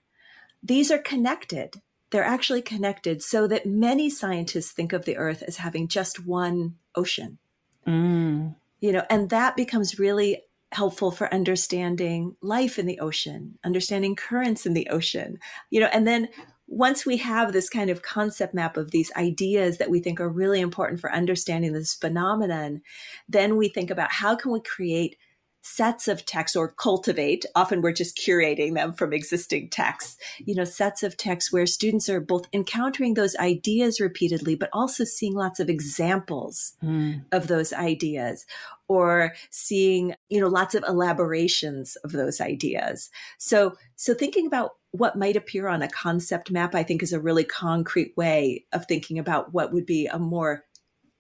these 0.62 0.92
are 0.92 1.00
connected. 1.00 1.82
They're 2.12 2.24
actually 2.24 2.62
connected 2.62 3.24
so 3.24 3.48
that 3.48 3.66
many 3.66 4.10
scientists 4.10 4.72
think 4.72 4.94
of 4.94 5.06
the 5.06 5.18
earth 5.18 5.42
as 5.42 5.58
having 5.58 5.88
just 5.88 6.26
one 6.26 6.76
ocean. 6.96 7.40
Mm. 7.88 8.56
You 8.82 8.92
know, 8.92 9.04
and 9.10 9.30
that 9.30 9.56
becomes 9.56 9.98
really 9.98 10.44
helpful 10.72 11.12
for 11.12 11.34
understanding 11.34 12.36
life 12.42 12.78
in 12.78 12.86
the 12.86 13.00
ocean, 13.00 13.58
understanding 13.64 14.16
currents 14.16 14.66
in 14.66 14.74
the 14.74 14.88
ocean, 14.90 15.40
you 15.72 15.80
know, 15.80 15.88
and 15.88 16.06
then 16.06 16.28
once 16.70 17.04
we 17.04 17.18
have 17.18 17.52
this 17.52 17.68
kind 17.68 17.90
of 17.90 18.04
concept 18.04 18.54
map 18.54 18.78
of 18.78 18.92
these 18.92 19.12
ideas 19.16 19.80
that 19.80 19.90
we 19.90 20.00
think 20.00 20.22
are 20.22 20.30
really 20.30 20.62
important 20.62 21.02
for 21.02 21.12
understanding 21.12 21.74
this 21.74 21.96
phenomenon, 21.96 22.82
then 23.28 23.58
we 23.58 23.68
think 23.68 23.90
about 23.90 24.12
how 24.12 24.36
can 24.36 24.52
we 24.52 24.62
create 24.62 25.18
sets 25.62 26.08
of 26.08 26.26
texts 26.26 26.56
or 26.56 26.70
cultivate 26.70 27.46
often 27.54 27.82
we're 27.82 27.92
just 27.92 28.18
curating 28.18 28.76
them 28.76 28.94
from 28.94 29.12
existing 29.12 29.70
texts 29.70 30.18
you 30.40 30.56
know 30.56 30.64
sets 30.64 31.04
of 31.04 31.18
texts 31.18 31.52
where 31.52 31.66
students 31.66 32.08
are 32.08 32.22
both 32.22 32.48
encountering 32.54 33.14
those 33.14 33.36
ideas 33.38 34.00
repeatedly 34.00 34.56
but 34.56 34.70
also 34.72 35.04
seeing 35.04 35.36
lots 35.36 35.60
of 35.60 35.70
examples 35.70 36.74
mm. 36.84 37.22
of 37.34 37.48
those 37.48 37.74
ideas 37.74 38.46
or 38.88 39.34
seeing 39.50 40.16
you 40.30 40.40
know 40.40 40.48
lots 40.48 40.76
of 40.76 40.84
elaborations 40.88 41.98
of 41.98 42.14
those 42.14 42.40
ideas 42.40 43.10
so 43.38 43.76
so 43.96 44.14
thinking 44.14 44.48
about 44.48 44.72
what 44.92 45.18
might 45.18 45.36
appear 45.36 45.68
on 45.68 45.82
a 45.82 45.90
concept 45.90 46.50
map 46.50 46.74
i 46.74 46.84
think 46.84 47.04
is 47.04 47.14
a 47.14 47.20
really 47.20 47.44
concrete 47.44 48.14
way 48.16 48.66
of 48.72 48.86
thinking 48.86 49.20
about 49.20 49.54
what 49.54 49.74
would 49.74 49.86
be 49.86 50.08
a 50.08 50.18
more 50.18 50.64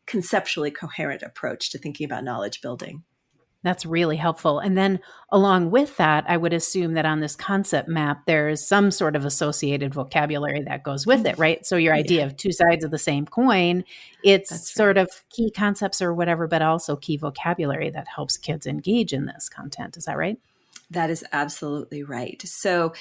conceptually 0.07 0.71
coherent 0.71 1.21
approach 1.21 1.69
to 1.69 1.77
thinking 1.77 2.05
about 2.05 2.23
knowledge 2.23 2.61
building 2.61 3.03
that's 3.63 3.85
really 3.85 4.15
helpful. 4.15 4.59
And 4.59 4.77
then 4.77 4.99
along 5.31 5.71
with 5.71 5.97
that, 5.97 6.23
I 6.27 6.37
would 6.37 6.53
assume 6.53 6.93
that 6.93 7.05
on 7.05 7.19
this 7.19 7.35
concept 7.35 7.89
map, 7.89 8.25
there's 8.25 8.65
some 8.65 8.89
sort 8.89 9.15
of 9.15 9.25
associated 9.25 9.93
vocabulary 9.93 10.61
that 10.61 10.83
goes 10.83 11.05
with 11.05 11.25
it, 11.25 11.37
right? 11.37 11.65
So 11.65 11.75
your 11.75 11.93
idea 11.93 12.19
yeah. 12.19 12.25
of 12.25 12.37
two 12.37 12.53
sides 12.53 12.85
of 12.85 12.91
the 12.91 12.97
same 12.97 13.25
coin, 13.25 13.83
it's 14.23 14.49
That's 14.49 14.73
sort 14.73 14.95
right. 14.95 15.03
of 15.03 15.23
key 15.29 15.51
concepts 15.51 16.01
or 16.01 16.13
whatever, 16.13 16.47
but 16.47 16.61
also 16.61 16.95
key 16.95 17.17
vocabulary 17.17 17.89
that 17.89 18.07
helps 18.07 18.37
kids 18.37 18.65
engage 18.65 19.11
in 19.11 19.25
this 19.25 19.49
content. 19.49 19.97
Is 19.97 20.05
that 20.05 20.17
right? 20.17 20.39
That 20.91 21.09
is 21.09 21.25
absolutely 21.33 22.03
right. 22.03 22.41
So 22.45 22.93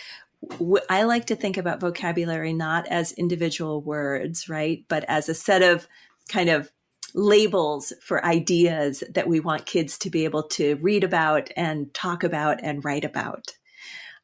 I 0.90 1.04
like 1.04 1.26
to 1.26 1.36
think 1.36 1.56
about 1.56 1.80
vocabulary 1.80 2.52
not 2.52 2.86
as 2.88 3.12
individual 3.12 3.80
words, 3.80 4.48
right? 4.48 4.84
But 4.88 5.04
as 5.08 5.28
a 5.28 5.34
set 5.34 5.62
of 5.62 5.86
kind 6.28 6.48
of 6.48 6.70
labels 7.14 7.92
for 8.00 8.24
ideas 8.24 9.02
that 9.10 9.28
we 9.28 9.40
want 9.40 9.66
kids 9.66 9.98
to 9.98 10.10
be 10.10 10.24
able 10.24 10.44
to 10.44 10.76
read 10.76 11.04
about 11.04 11.50
and 11.56 11.92
talk 11.94 12.24
about 12.24 12.60
and 12.62 12.84
write 12.84 13.04
about. 13.04 13.52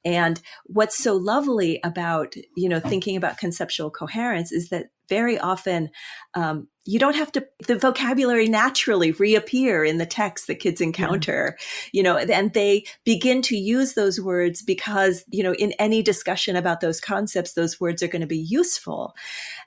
And 0.05 0.41
what's 0.67 0.97
so 0.97 1.15
lovely 1.17 1.81
about, 1.83 2.35
you 2.57 2.69
know, 2.69 2.81
thinking 2.81 3.17
about 3.17 3.39
conceptual 3.39 3.91
coherence 3.91 4.53
is 4.53 4.69
that 4.69 4.87
very 5.09 5.39
often 5.39 5.91
um, 6.35 6.69
you 6.87 6.99
don't 6.99 7.17
have 7.17 7.33
to 7.33 7.47
the 7.67 7.79
vocabulary 7.79 8.49
naturally 8.49 9.13
reappear 9.13 9.85
in 9.85 9.99
the 9.99 10.07
text 10.07 10.47
that 10.47 10.57
kids 10.57 10.81
encounter 10.81 11.57
yeah. 11.59 11.91
you 11.93 12.03
know 12.03 12.17
and 12.17 12.53
they 12.53 12.85
begin 13.05 13.43
to 13.43 13.57
use 13.57 13.95
those 13.95 14.21
words 14.21 14.63
because 14.63 15.25
you 15.31 15.43
know 15.43 15.55
in 15.55 15.73
any 15.73 16.03
discussion 16.03 16.57
about 16.57 16.81
those 16.81 17.01
concepts 17.01 17.53
those 17.53 17.81
words 17.81 18.03
are 18.03 18.09
going 18.09 18.21
to 18.21 18.27
be 18.27 18.39
useful 18.39 19.15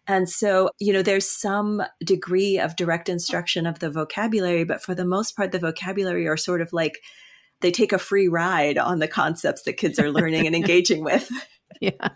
and 0.08 0.30
so 0.30 0.70
you 0.80 0.94
know 0.94 1.02
there's 1.02 1.30
some 1.30 1.82
degree 2.04 2.60
of 2.60 2.76
direct 2.76 3.10
instruction 3.10 3.66
of 3.66 3.80
the 3.80 3.90
vocabulary 3.90 4.64
but 4.64 4.82
for 4.82 4.94
the 4.94 5.06
most 5.06 5.36
part 5.36 5.52
the 5.52 5.60
vocabulary 5.60 6.28
are 6.28 6.38
sort 6.38 6.62
of 6.62 6.72
like 6.74 7.00
they 7.62 7.72
take 7.72 7.92
a 7.92 8.00
free 8.00 8.28
ride 8.28 8.78
on 8.78 9.00
the 9.00 9.08
concepts 9.08 9.64
that 9.64 9.74
kids 9.74 10.00
are 10.00 10.12
learning 10.12 10.46
and 10.46 10.56
engaging 10.56 11.04
with. 11.04 11.30
yeah, 11.82 12.10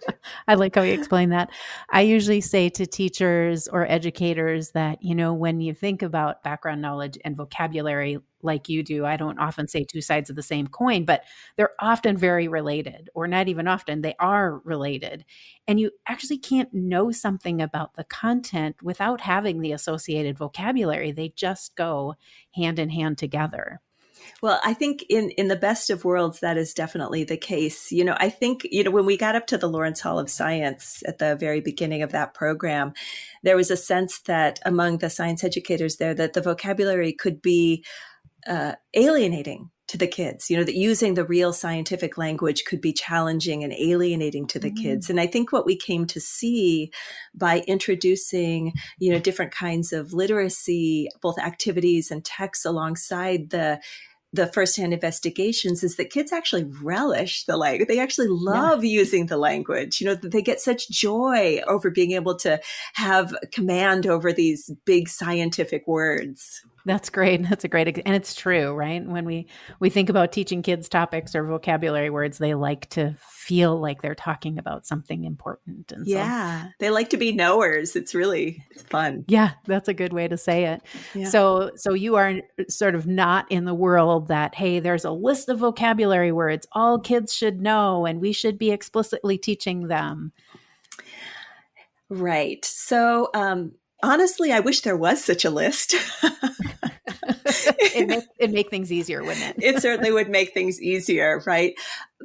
I 0.47 0.56
like 0.56 0.75
how 0.75 0.82
you 0.82 0.93
explain 0.93 1.30
that. 1.30 1.49
I 1.89 2.01
usually 2.01 2.41
say 2.41 2.69
to 2.69 2.86
teachers 2.86 3.67
or 3.67 3.89
educators 3.89 4.71
that, 4.71 5.01
you 5.04 5.15
know, 5.15 5.34
when 5.34 5.62
you 5.62 5.73
think 5.73 6.01
about 6.01 6.43
background 6.43 6.82
knowledge 6.82 7.17
and 7.23 7.36
vocabulary 7.36 8.19
like 8.43 8.69
you 8.69 8.82
do, 8.82 9.06
I 9.06 9.17
don't 9.17 9.39
often 9.39 9.67
say 9.67 9.84
two 9.84 10.01
sides 10.01 10.30
of 10.30 10.36
the 10.36 10.41
same 10.41 10.67
coin, 10.67 11.06
but 11.06 11.23
they're 11.58 11.73
often 11.80 12.17
very 12.17 12.47
related, 12.47 13.10
or 13.13 13.27
not 13.27 13.47
even 13.47 13.67
often, 13.67 14.01
they 14.01 14.15
are 14.19 14.60
related. 14.63 15.25
And 15.67 15.80
you 15.80 15.91
actually 16.08 16.39
can't 16.39 16.73
know 16.73 17.12
something 17.12 17.62
about 17.62 17.95
the 17.95 18.04
content 18.04 18.77
without 18.82 19.21
having 19.21 19.62
the 19.62 19.73
associated 19.73 20.38
vocabulary. 20.38 21.12
They 21.12 21.30
just 21.30 21.75
go 21.75 22.15
hand 22.56 22.80
in 22.80 22.89
hand 22.89 23.17
together. 23.19 23.82
Well, 24.41 24.60
I 24.63 24.74
think 24.74 25.04
in 25.10 25.30
in 25.32 25.48
the 25.48 25.56
best 25.56 25.89
of 25.89 26.04
worlds, 26.04 26.39
that 26.39 26.58
is 26.58 26.74
definitely 26.74 27.24
the 27.24 27.38
case. 27.38 27.91
You 27.91 28.04
know, 28.04 28.15
I 28.20 28.30
think 28.30 28.67
you 28.72 28.84
know 28.84 28.91
when 28.91 29.06
we 29.06 29.17
got 29.17 29.36
up 29.36 29.48
to 29.48 29.58
the 29.58 29.70
Lawrence 29.70 30.02
Hall 30.02 30.20
of 30.20 30.30
Science 30.30 31.04
at 31.08 31.20
the 31.20 31.36
very 31.36 31.62
beginning 31.62 32.02
of 32.02 32.12
that 32.12 32.34
program, 32.34 32.94
there 33.44 33.56
was 33.56 33.72
a 33.72 33.78
sense 33.78 34.20
that 34.22 34.60
among 34.65 34.98
the 34.98 35.10
science 35.10 35.44
educators 35.44 35.98
there 35.98 36.13
that 36.13 36.34
the 36.34 36.41
vocabulary 36.41 37.13
could 37.13 37.41
be 37.41 37.84
uh, 38.48 38.74
alienating 38.94 39.70
to 39.91 39.98
the 39.98 40.08
kids 40.08 40.50
you 40.50 40.56
know 40.56 40.63
that 40.63 40.78
using 40.78 41.15
the 41.15 41.26
real 41.26 41.52
scientific 41.52 42.17
language 42.17 42.63
could 42.63 42.80
be 42.80 42.94
challenging 42.94 43.62
and 43.62 43.74
alienating 43.74 44.48
to 44.48 44.58
the 44.58 44.72
mm. 44.72 44.82
kids 44.82 45.10
and 45.10 45.20
i 45.20 45.28
think 45.28 45.52
what 45.52 45.65
we 45.65 45.76
came 45.76 46.06
to 46.06 46.22
see 46.22 46.89
by 47.34 47.60
introducing 47.67 48.72
you 49.00 49.12
know 49.12 49.20
different 49.20 49.52
kinds 49.52 49.91
of 49.91 50.13
literacy 50.13 51.10
both 51.22 51.38
activities 51.38 52.10
and 52.10 52.24
texts 52.24 52.63
alongside 52.63 53.50
the 53.50 53.82
the 54.34 54.48
firsthand 54.48 54.94
investigations 54.94 55.84
is 55.84 55.98
that 55.98 56.10
kids 56.10 56.32
actually 56.32 56.63
relish 56.82 57.44
the 57.46 57.58
language. 57.58 57.88
They 57.88 58.00
actually 58.00 58.30
love 58.30 58.84
yeah. 58.84 58.91
using 58.91 59.26
the 59.26 59.38
language. 59.38 60.00
You 60.00 60.08
know, 60.08 60.15
they 60.15 60.41
get 60.41 60.62
such 60.62 60.89
joy 60.89 61.62
over 61.67 61.89
being 61.89 62.12
able 62.12 62.36
to 62.38 62.60
have 62.94 63.36
command 63.52 64.08
over 64.08 64.32
these 64.32 64.72
big 64.86 65.10
scientific 65.10 65.86
words. 65.86 66.63
That's 66.86 67.10
great. 67.10 67.44
That's 67.50 67.63
a 67.63 67.67
great, 67.67 67.88
and 68.06 68.15
it's 68.15 68.34
true, 68.34 68.74
right? 68.74 69.06
When 69.06 69.26
we 69.26 69.48
we 69.80 69.89
think 69.89 70.10
about 70.10 70.32
teaching 70.32 70.62
kids 70.62 70.89
topics 70.89 71.36
or 71.36 71.44
vocabulary 71.44 72.10
words, 72.10 72.38
they 72.38 72.54
like 72.54 72.89
to 72.91 73.15
feel 73.20 73.80
like 73.80 74.02
they're 74.02 74.15
talking 74.15 74.58
about 74.58 74.86
something 74.86 75.24
important. 75.24 75.91
And 75.91 76.08
yeah, 76.08 76.63
so, 76.63 76.70
they 76.80 76.89
like 76.89 77.10
to 77.12 77.17
be 77.17 77.32
knowers. 77.32 77.96
It's 77.96 78.15
really 78.15 78.63
fun. 78.88 79.26
Yeah, 79.28 79.52
that's 79.65 79.88
a 79.88 79.94
good 79.94 80.13
way 80.13 80.28
to 80.28 80.38
say 80.38 80.65
it. 80.65 80.82
Yeah. 81.13 81.30
So, 81.30 81.72
so 81.76 81.94
you 81.94 82.15
are 82.15 82.41
sort 82.70 82.96
of 82.96 83.08
not 83.08 83.52
in 83.52 83.65
the 83.65 83.74
world 83.74 84.28
that 84.30 84.56
hey, 84.56 84.80
there's 84.80 85.06
a 85.06 85.12
list 85.12 85.50
of 85.50 85.60
vocabulary 85.60 86.32
words 86.32 86.67
all 86.74 87.00
kids 87.00 87.34
should 87.34 87.62
know, 87.62 88.06
and 88.06 88.22
we 88.22 88.32
should 88.32 88.58
be 88.58 88.72
explicitly 88.72 89.38
teaching 89.38 89.88
them. 89.88 90.32
Right. 92.10 92.63
So, 92.65 93.30
um, 93.34 93.72
honestly, 94.04 94.52
I 94.52 94.60
wish 94.60 94.82
there 94.82 94.98
was 94.98 95.24
such 95.24 95.46
a 95.46 95.50
list. 95.50 95.96
it 97.96 98.08
make 98.08 98.24
it 98.38 98.52
make 98.52 98.70
things 98.70 98.92
easier, 98.92 99.24
wouldn't 99.24 99.58
it? 99.58 99.64
it 99.64 99.82
certainly 99.82 100.12
would 100.12 100.30
make 100.30 100.54
things 100.54 100.82
easier, 100.82 101.42
right? 101.46 101.74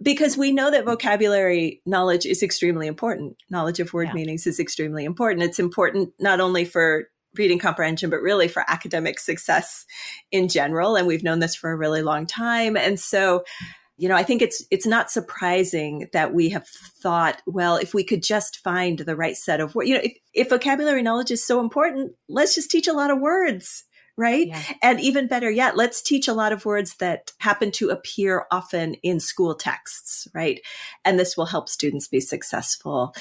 Because 0.02 0.36
we 0.36 0.52
know 0.52 0.70
that 0.70 0.84
vocabulary 0.84 1.80
knowledge 1.86 2.26
is 2.26 2.42
extremely 2.42 2.86
important. 2.86 3.36
Knowledge 3.50 3.80
of 3.80 3.92
word 3.92 4.08
yeah. 4.08 4.14
meanings 4.14 4.46
is 4.46 4.60
extremely 4.60 5.04
important. 5.04 5.42
It's 5.42 5.58
important 5.58 6.12
not 6.18 6.40
only 6.40 6.64
for 6.64 7.08
reading 7.38 7.58
comprehension, 7.58 8.10
but 8.10 8.20
really 8.20 8.48
for 8.48 8.64
academic 8.68 9.18
success 9.18 9.84
in 10.32 10.48
general. 10.48 10.96
And 10.96 11.06
we've 11.06 11.22
known 11.22 11.40
this 11.40 11.54
for 11.54 11.70
a 11.70 11.76
really 11.76 12.02
long 12.02 12.26
time. 12.26 12.76
And 12.76 12.98
so 12.98 13.44
you 13.98 14.08
know, 14.08 14.14
I 14.14 14.22
think 14.22 14.42
it's 14.42 14.64
it's 14.70 14.86
not 14.86 15.10
surprising 15.10 16.08
that 16.12 16.34
we 16.34 16.50
have 16.50 16.66
thought, 16.68 17.40
well, 17.46 17.76
if 17.76 17.94
we 17.94 18.04
could 18.04 18.22
just 18.22 18.58
find 18.58 18.98
the 18.98 19.16
right 19.16 19.36
set 19.36 19.60
of 19.60 19.74
words, 19.74 19.88
you 19.88 19.94
know, 19.94 20.02
if, 20.02 20.12
if 20.34 20.50
vocabulary 20.50 21.02
knowledge 21.02 21.30
is 21.30 21.46
so 21.46 21.60
important, 21.60 22.12
let's 22.28 22.54
just 22.54 22.70
teach 22.70 22.88
a 22.88 22.92
lot 22.92 23.10
of 23.10 23.20
words, 23.20 23.84
right? 24.18 24.48
Yeah. 24.48 24.62
And 24.82 25.00
even 25.00 25.28
better 25.28 25.50
yet, 25.50 25.76
let's 25.76 26.02
teach 26.02 26.28
a 26.28 26.34
lot 26.34 26.52
of 26.52 26.66
words 26.66 26.96
that 26.96 27.32
happen 27.38 27.70
to 27.72 27.88
appear 27.88 28.44
often 28.50 28.94
in 29.02 29.18
school 29.18 29.54
texts, 29.54 30.28
right? 30.34 30.60
And 31.04 31.18
this 31.18 31.36
will 31.36 31.46
help 31.46 31.68
students 31.68 32.06
be 32.06 32.20
successful. 32.20 33.14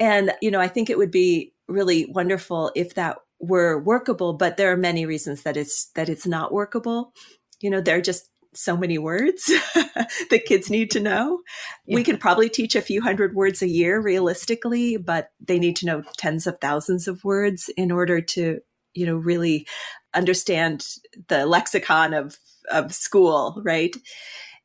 And 0.00 0.32
you 0.42 0.50
know, 0.50 0.60
I 0.60 0.68
think 0.68 0.90
it 0.90 0.98
would 0.98 1.12
be 1.12 1.52
really 1.68 2.06
wonderful 2.06 2.72
if 2.74 2.94
that 2.94 3.18
were 3.38 3.80
workable, 3.80 4.32
but 4.32 4.56
there 4.56 4.72
are 4.72 4.76
many 4.76 5.06
reasons 5.06 5.44
that 5.44 5.56
it's 5.56 5.90
that 5.94 6.08
it's 6.08 6.26
not 6.26 6.52
workable. 6.52 7.12
You 7.60 7.70
know, 7.70 7.80
there 7.80 7.98
are 7.98 8.02
just 8.02 8.28
so 8.54 8.76
many 8.76 8.98
words 8.98 9.44
that 9.74 10.44
kids 10.46 10.70
need 10.70 10.90
to 10.92 11.00
know. 11.00 11.40
Yeah. 11.86 11.96
We 11.96 12.04
can 12.04 12.18
probably 12.18 12.48
teach 12.48 12.74
a 12.74 12.82
few 12.82 13.00
hundred 13.00 13.34
words 13.34 13.62
a 13.62 13.68
year 13.68 14.00
realistically, 14.00 14.96
but 14.96 15.30
they 15.40 15.58
need 15.58 15.76
to 15.76 15.86
know 15.86 16.02
tens 16.16 16.46
of 16.46 16.58
thousands 16.60 17.08
of 17.08 17.24
words 17.24 17.70
in 17.76 17.90
order 17.90 18.20
to, 18.20 18.60
you 18.94 19.06
know, 19.06 19.16
really 19.16 19.66
understand 20.14 20.86
the 21.28 21.46
lexicon 21.46 22.14
of 22.14 22.36
of 22.70 22.94
school, 22.94 23.60
right? 23.64 23.96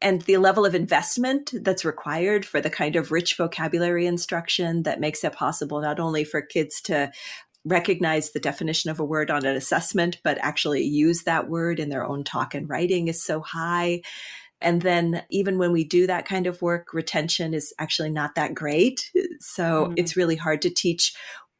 And 0.02 0.22
the 0.24 0.38
level 0.38 0.66
of 0.66 0.76
investment 0.76 1.54
that's 1.62 1.86
required 1.86 2.46
for 2.46 2.60
the 2.60 2.70
kind 2.70 2.98
of 2.98 3.12
rich 3.12 3.38
vocabulary 3.38 4.06
instruction 4.06 4.84
that 4.84 5.00
makes 5.00 5.24
it 5.24 5.32
possible 5.32 5.80
not 5.80 6.00
only 6.00 6.26
for 6.26 6.42
kids 6.42 6.82
to 6.82 7.10
recognize 7.66 8.32
the 8.32 8.40
definition 8.40 8.90
of 8.90 9.00
a 9.00 9.06
word 9.06 9.32
on 9.32 9.46
an 9.46 9.56
assessment, 9.56 10.20
but 10.24 10.38
actually 10.40 10.84
use 10.84 11.24
that 11.24 11.50
word 11.50 11.80
in 11.80 11.90
their 11.90 12.06
own 12.06 12.24
talk 12.24 12.54
and 12.54 12.70
writing 12.70 13.08
is 13.08 13.24
so 13.24 13.42
high. 13.42 14.02
And 14.62 14.82
then 14.82 15.24
even 15.30 15.58
when 15.58 15.72
we 15.72 15.84
do 15.84 16.08
that 16.08 16.26
kind 16.26 16.48
of 16.48 16.62
work, 16.62 16.94
retention 16.94 17.54
is 17.54 17.74
actually 17.80 18.10
not 18.10 18.36
that 18.36 18.54
great. 18.54 19.12
So 19.40 19.86
mm-hmm. 19.86 19.94
it's 19.98 20.16
really 20.16 20.38
hard 20.38 20.62
to 20.64 20.70
teach 20.70 21.14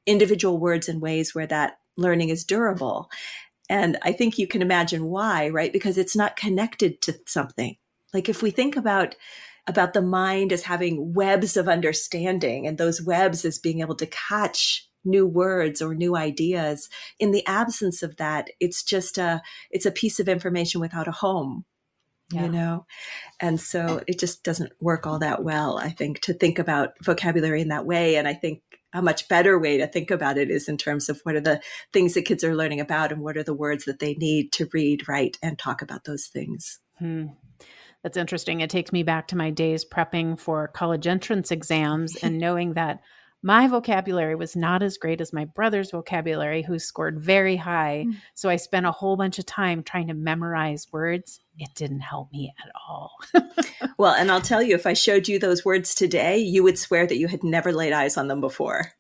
individual 0.06 0.58
words 0.58 0.90
in 0.90 1.00
ways 1.00 1.34
where 1.34 1.48
that 1.48 1.78
learning 1.98 2.30
is 2.30 2.44
durable. 2.44 3.10
And 3.70 3.98
I 4.02 4.12
think 4.12 4.38
you 4.38 4.48
can 4.48 4.62
imagine 4.62 5.06
why, 5.06 5.50
right? 5.50 5.72
Because 5.72 5.98
it's 5.98 6.16
not 6.16 6.36
connected 6.36 7.02
to 7.02 7.16
something. 7.28 7.78
Like 8.14 8.30
if 8.30 8.42
we 8.42 8.52
think 8.52 8.76
about 8.76 9.16
about 9.66 9.94
the 9.94 10.02
mind 10.02 10.52
as 10.52 10.64
having 10.64 11.14
webs 11.14 11.56
of 11.56 11.70
understanding 11.70 12.68
and 12.68 12.78
those 12.78 13.02
webs 13.02 13.46
as 13.46 13.60
being 13.60 13.80
able 13.80 13.96
to 13.96 14.06
catch 14.08 14.90
new 15.06 15.26
words 15.26 15.82
or 15.82 15.96
new 15.96 16.16
ideas. 16.16 16.90
In 17.20 17.32
the 17.32 17.46
absence 17.46 18.04
of 18.04 18.18
that, 18.18 18.50
it's 18.60 18.84
just 18.84 19.18
a 19.18 19.42
it's 19.72 19.86
a 19.86 19.92
piece 19.92 20.20
of 20.20 20.30
information 20.30 20.82
without 20.82 21.08
a 21.08 21.12
home. 21.12 21.66
Yeah. 22.32 22.46
You 22.46 22.52
know? 22.52 22.86
And 23.40 23.60
so 23.60 24.02
it 24.08 24.18
just 24.18 24.44
doesn't 24.44 24.72
work 24.82 25.06
all 25.06 25.20
that 25.20 25.44
well, 25.44 25.78
I 25.78 25.90
think, 25.90 26.22
to 26.22 26.34
think 26.34 26.58
about 26.58 26.92
vocabulary 27.04 27.62
in 27.62 27.68
that 27.68 27.86
way. 27.86 28.16
And 28.16 28.28
I 28.28 28.34
think 28.34 28.62
a 28.94 29.02
much 29.02 29.28
better 29.28 29.60
way 29.60 29.78
to 29.78 29.88
think 29.88 30.10
about 30.10 30.38
it 30.38 30.50
is 30.50 30.70
in 30.70 30.78
terms 30.78 31.10
of 31.10 31.20
what 31.24 31.36
are 31.36 31.42
the 31.42 31.62
things 31.92 32.14
that 32.14 32.26
kids 32.26 32.44
are 32.44 32.56
learning 32.56 32.80
about 32.80 33.12
and 33.12 33.22
what 33.22 33.38
are 33.38 33.44
the 33.44 33.54
words 33.54 33.86
that 33.86 34.00
they 34.00 34.14
need 34.16 34.52
to 34.54 34.70
read, 34.72 35.08
write, 35.08 35.38
and 35.42 35.60
talk 35.60 35.82
about 35.82 36.06
those 36.06 36.28
things. 36.28 36.80
Hmm. 36.98 37.26
That's 38.04 38.18
interesting. 38.18 38.62
It 38.62 38.70
takes 38.70 38.92
me 38.92 39.04
back 39.04 39.28
to 39.30 39.38
my 39.38 39.50
days 39.50 39.86
prepping 39.86 40.40
for 40.40 40.68
college 40.68 41.08
entrance 41.08 41.52
exams 41.52 42.16
and 42.18 42.38
knowing 42.38 42.74
that 42.74 43.00
my 43.44 43.68
vocabulary 43.68 44.36
was 44.36 44.56
not 44.56 44.82
as 44.82 44.98
great 44.98 45.20
as 45.20 45.34
my 45.34 45.44
brother's 45.44 45.92
vocabulary, 45.92 46.62
who 46.62 46.80
scored 46.80 47.20
very 47.20 47.58
high. 47.58 48.06
Mm. 48.08 48.16
So 48.34 48.50
I 48.50 48.56
spent 48.56 48.86
a 48.86 48.92
whole 48.92 49.18
bunch 49.18 49.38
of 49.38 49.46
time 49.46 49.84
trying 49.84 50.08
to 50.08 50.14
memorize 50.14 50.88
words. 50.94 51.42
It 51.60 51.70
didn't 51.76 52.00
help 52.00 52.32
me 52.32 52.54
at 52.64 52.72
all. 52.88 53.12
well, 53.98 54.14
and 54.14 54.32
I'll 54.32 54.42
tell 54.42 54.64
you, 54.64 54.76
if 54.76 54.88
I 54.88 54.94
showed 54.94 55.28
you 55.28 55.38
those 55.38 55.66
words 55.66 55.94
today, 55.94 56.38
you 56.38 56.64
would 56.64 56.80
swear 56.80 57.06
that 57.06 57.18
you 57.18 57.28
had 57.28 57.44
never 57.44 57.74
laid 57.74 57.92
eyes 57.92 58.16
on 58.16 58.30
them 58.30 58.40
before. 58.40 58.94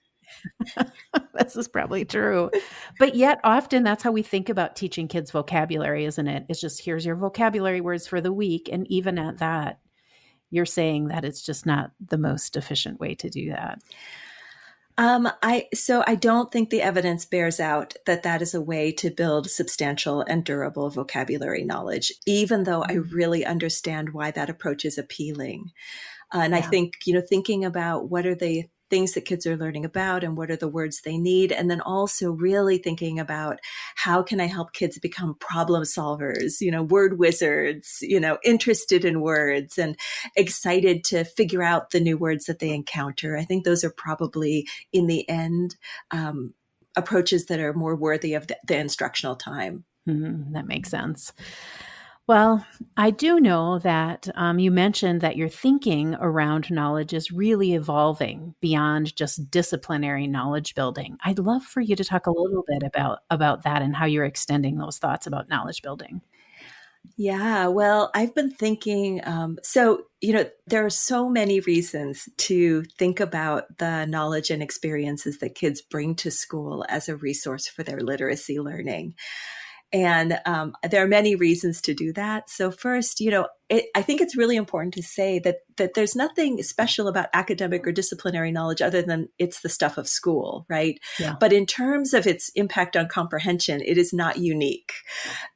this 1.34 1.56
is 1.56 1.69
probably 1.69 2.03
true. 2.03 2.51
But 2.99 3.15
yet, 3.15 3.39
often 3.45 3.84
that's 3.84 4.03
how 4.03 4.12
we 4.12 4.23
think 4.23 4.49
about 4.49 4.75
teaching 4.75 5.08
kids 5.08 5.32
vocabulary, 5.32 6.03
isn't 6.03 6.27
it? 6.27 6.45
It's 6.49 6.60
just 6.60 6.84
here's 6.84 7.06
your 7.06 7.15
vocabulary 7.15 7.79
words 7.79 8.08
for 8.08 8.19
the 8.19 8.34
week. 8.34 8.69
And 8.69 8.86
even 8.91 9.17
at 9.17 9.38
that, 9.38 9.79
you're 10.49 10.65
saying 10.65 11.08
that 11.08 11.23
it's 11.23 11.41
just 11.41 11.65
not 11.65 11.91
the 12.06 12.17
most 12.17 12.58
efficient 12.58 12.99
way 12.99 13.15
to 13.15 13.29
do 13.29 13.49
that. 13.51 13.79
Um, 14.97 15.27
I 15.41 15.67
so 15.73 16.03
I 16.06 16.15
don't 16.15 16.51
think 16.51 16.69
the 16.69 16.82
evidence 16.82 17.25
bears 17.25 17.60
out 17.60 17.95
that 18.06 18.23
that 18.23 18.41
is 18.41 18.53
a 18.53 18.62
way 18.62 18.91
to 18.93 19.10
build 19.10 19.49
substantial 19.49 20.21
and 20.21 20.43
durable 20.43 20.89
vocabulary 20.89 21.63
knowledge. 21.63 22.13
Even 22.27 22.63
though 22.63 22.84
I 22.84 22.95
mm-hmm. 22.95 23.15
really 23.15 23.45
understand 23.45 24.13
why 24.13 24.32
that 24.32 24.49
approach 24.49 24.86
is 24.86 24.97
appealing, 24.97 25.71
uh, 26.34 26.39
and 26.39 26.53
yeah. 26.53 26.60
I 26.60 26.62
think 26.62 26.93
you 27.06 27.13
know 27.13 27.23
thinking 27.27 27.65
about 27.65 28.10
what 28.10 28.25
are 28.25 28.36
the 28.36 28.65
things 28.93 29.13
that 29.13 29.25
kids 29.25 29.47
are 29.47 29.58
learning 29.58 29.86
about 29.86 30.23
and 30.23 30.38
what 30.38 30.51
are 30.51 30.56
the 30.56 30.67
words 30.67 31.01
they 31.01 31.17
need. 31.17 31.51
And 31.51 31.67
then 31.67 31.82
also 31.82 32.29
really 32.29 32.77
thinking 32.77 33.19
about 33.19 33.60
how 33.95 34.21
can 34.21 34.39
I 34.39 34.45
help 34.45 34.71
kids 34.73 34.99
become 34.99 35.34
problem 35.39 35.82
solvers, 35.82 36.62
you 36.62 36.69
know, 36.69 36.84
word 36.84 37.17
wizards, 37.17 37.97
you 38.03 38.19
know, 38.19 38.38
interested 38.43 39.03
in 39.03 39.21
words 39.21 39.79
and 39.79 39.97
excited 40.36 41.03
to 41.06 41.23
figure 41.23 41.63
out 41.63 41.89
the 41.89 41.99
new 41.99 42.19
words 42.19 42.45
that 42.45 42.60
they 42.60 42.69
encounter. 42.69 43.36
I 43.36 43.45
think 43.45 43.63
those 43.65 43.84
are 43.84 43.89
probably 43.89 44.67
in 44.91 45.08
the 45.08 45.27
end, 45.27 45.75
um, 46.12 46.53
approaches 46.95 47.47
that 47.47 47.60
are 47.60 47.73
more 47.73 47.95
worthy 47.95 48.36
of 48.36 48.45
the, 48.45 48.58
the 48.67 48.77
instructional 48.77 49.36
time. 49.36 49.86
Mm-hmm. 50.08 50.53
That 50.53 50.67
makes 50.67 50.91
sense. 50.91 51.34
Well, 52.25 52.65
I 52.95 53.12
do 53.12 53.41
know 53.41 53.79
that 53.79 54.29
um, 54.36 54.57
you 54.57 54.71
mentioned 54.71 55.19
that 55.21 55.36
your 55.36 55.49
thinking 55.49 56.15
around 56.15 56.71
knowledge 56.71 57.13
is 57.13 57.33
really 57.33 57.73
evolving 57.73 58.55
beyond 58.62 59.13
just 59.17 59.51
disciplinary 59.51 60.25
knowledge 60.25 60.73
building. 60.73 61.17
I'd 61.25 61.39
love 61.39 61.63
for 61.63 61.81
you 61.81 61.97
to 61.97 62.03
talk 62.05 62.27
a 62.27 62.31
little 62.31 62.63
bit 62.65 62.81
about 62.81 63.19
about 63.29 63.63
that 63.63 63.81
and 63.81 63.93
how 63.93 64.05
you're 64.05 64.23
extending 64.23 64.77
those 64.77 64.99
thoughts 64.99 65.27
about 65.27 65.49
knowledge 65.49 65.81
building. 65.81 66.21
Yeah, 67.17 67.67
well, 67.67 68.09
I've 68.15 68.33
been 68.33 68.51
thinking. 68.51 69.19
Um, 69.25 69.59
so, 69.62 70.03
you 70.21 70.31
know, 70.31 70.45
there 70.67 70.86
are 70.86 70.89
so 70.89 71.27
many 71.27 71.59
reasons 71.59 72.29
to 72.38 72.83
think 72.97 73.19
about 73.19 73.77
the 73.77 74.05
knowledge 74.05 74.49
and 74.49 74.63
experiences 74.63 75.39
that 75.39 75.55
kids 75.55 75.81
bring 75.81 76.15
to 76.15 76.31
school 76.31 76.86
as 76.88 77.09
a 77.09 77.17
resource 77.17 77.67
for 77.67 77.83
their 77.83 77.99
literacy 77.99 78.59
learning. 78.59 79.15
And 79.93 80.39
um, 80.47 80.75
there 80.89 81.03
are 81.03 81.08
many 81.08 81.36
reasons 81.36 81.79
to 81.82 81.93
do 81.93 82.12
that. 82.13 82.49
So 82.49 82.71
first, 82.71 83.19
you 83.19 83.29
know, 83.29 83.47
it, 83.69 83.86
I 83.95 84.01
think 84.01 84.21
it's 84.21 84.36
really 84.36 84.56
important 84.56 84.95
to 84.95 85.03
say 85.03 85.38
that 85.39 85.58
that 85.77 85.93
there's 85.93 86.15
nothing 86.15 86.62
special 86.63 87.08
about 87.08 87.29
academic 87.34 87.86
or 87.88 87.91
disciplinary 87.91 88.51
knowledge 88.51 88.82
other 88.82 89.03
than 89.03 89.29
it's 89.38 89.62
the 89.62 89.69
stuff 89.69 89.99
of 89.99 90.08
school, 90.08 90.65
right? 90.67 90.99
Yeah. 91.19 91.36
But 91.39 91.53
in 91.53 91.67
terms 91.67 92.13
of 92.13 92.25
its 92.25 92.49
impact 92.56 92.97
on 92.97 93.08
comprehension, 93.08 93.82
it 93.86 93.97
is 93.99 94.13
not 94.13 94.38
unique. 94.38 94.93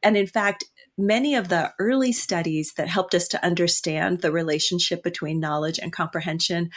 And 0.03 0.15
in 0.15 0.27
fact, 0.27 0.65
many 0.97 1.35
of 1.35 1.49
the 1.49 1.73
early 1.79 2.11
studies 2.11 2.73
that 2.77 2.87
helped 2.87 3.15
us 3.15 3.27
to 3.29 3.43
understand 3.43 4.21
the 4.21 4.31
relationship 4.31 5.03
between 5.03 5.39
knowledge 5.39 5.79
and 5.79 5.91
comprehension 5.91 6.69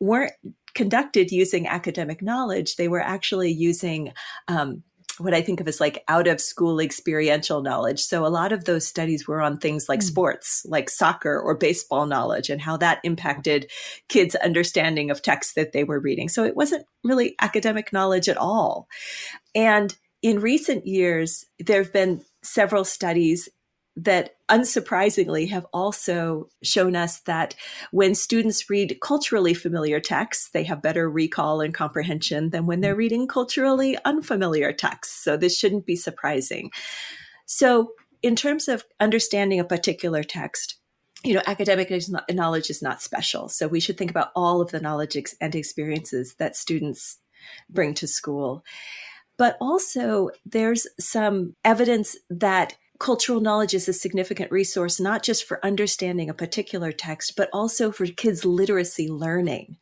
weren't 0.00 0.32
conducted 0.74 1.30
using 1.30 1.66
academic 1.66 2.22
knowledge. 2.22 2.76
They 2.76 2.88
were 2.88 3.00
actually 3.00 3.50
using 3.50 4.12
um, 4.48 4.82
what 5.18 5.34
I 5.34 5.42
think 5.42 5.60
of 5.60 5.68
as 5.68 5.80
like 5.80 6.04
out 6.08 6.26
of 6.26 6.40
school 6.40 6.80
experiential 6.80 7.62
knowledge. 7.62 8.00
So 8.00 8.26
a 8.26 8.28
lot 8.28 8.52
of 8.52 8.64
those 8.64 8.86
studies 8.86 9.26
were 9.26 9.40
on 9.40 9.58
things 9.58 9.88
like 9.88 10.00
mm. 10.00 10.04
sports, 10.04 10.64
like 10.68 10.90
soccer 10.90 11.38
or 11.38 11.54
baseball 11.54 12.06
knowledge 12.06 12.50
and 12.50 12.60
how 12.60 12.76
that 12.78 13.00
impacted 13.04 13.70
kids' 14.08 14.34
understanding 14.36 15.10
of 15.10 15.22
texts 15.22 15.54
that 15.54 15.72
they 15.72 15.84
were 15.84 16.00
reading. 16.00 16.28
So 16.28 16.44
it 16.44 16.56
wasn't 16.56 16.86
really 17.04 17.34
academic 17.40 17.92
knowledge 17.92 18.28
at 18.28 18.36
all. 18.36 18.88
And 19.54 19.94
in 20.22 20.40
recent 20.40 20.86
years, 20.86 21.44
there 21.58 21.82
have 21.82 21.92
been 21.92 22.22
several 22.42 22.84
studies 22.84 23.48
that 23.96 24.36
unsurprisingly 24.50 25.48
have 25.48 25.66
also 25.72 26.48
shown 26.62 26.94
us 26.94 27.20
that 27.20 27.54
when 27.92 28.14
students 28.14 28.68
read 28.68 28.98
culturally 29.00 29.54
familiar 29.54 30.00
texts, 30.00 30.50
they 30.50 30.64
have 30.64 30.82
better 30.82 31.08
recall 31.08 31.62
and 31.62 31.72
comprehension 31.72 32.50
than 32.50 32.66
when 32.66 32.82
they're 32.82 32.94
reading 32.94 33.26
culturally 33.26 33.96
unfamiliar 34.04 34.72
texts. 34.72 35.24
So 35.24 35.36
this 35.36 35.58
shouldn't 35.58 35.86
be 35.86 35.96
surprising. 35.96 36.70
So 37.46 37.92
in 38.22 38.36
terms 38.36 38.68
of 38.68 38.84
understanding 39.00 39.60
a 39.60 39.64
particular 39.64 40.22
text, 40.22 40.76
you 41.24 41.32
know, 41.32 41.42
academic 41.46 41.90
knowledge 42.30 42.68
is 42.68 42.82
not 42.82 43.00
special. 43.00 43.48
So 43.48 43.66
we 43.66 43.80
should 43.80 43.96
think 43.96 44.10
about 44.10 44.30
all 44.36 44.60
of 44.60 44.70
the 44.70 44.80
knowledge 44.80 45.16
and 45.40 45.54
experiences 45.54 46.34
that 46.38 46.54
students 46.54 47.18
bring 47.70 47.94
to 47.94 48.06
school. 48.06 48.62
But 49.38 49.56
also, 49.60 50.30
there's 50.44 50.86
some 50.98 51.56
evidence 51.64 52.16
that 52.30 52.76
cultural 52.98 53.40
knowledge 53.40 53.74
is 53.74 53.88
a 53.88 53.92
significant 53.92 54.50
resource, 54.50 55.00
not 55.00 55.22
just 55.22 55.44
for 55.44 55.64
understanding 55.64 56.30
a 56.30 56.34
particular 56.34 56.92
text, 56.92 57.34
but 57.36 57.48
also 57.52 57.92
for 57.92 58.06
kids' 58.06 58.44
literacy 58.44 59.08
learning. 59.08 59.76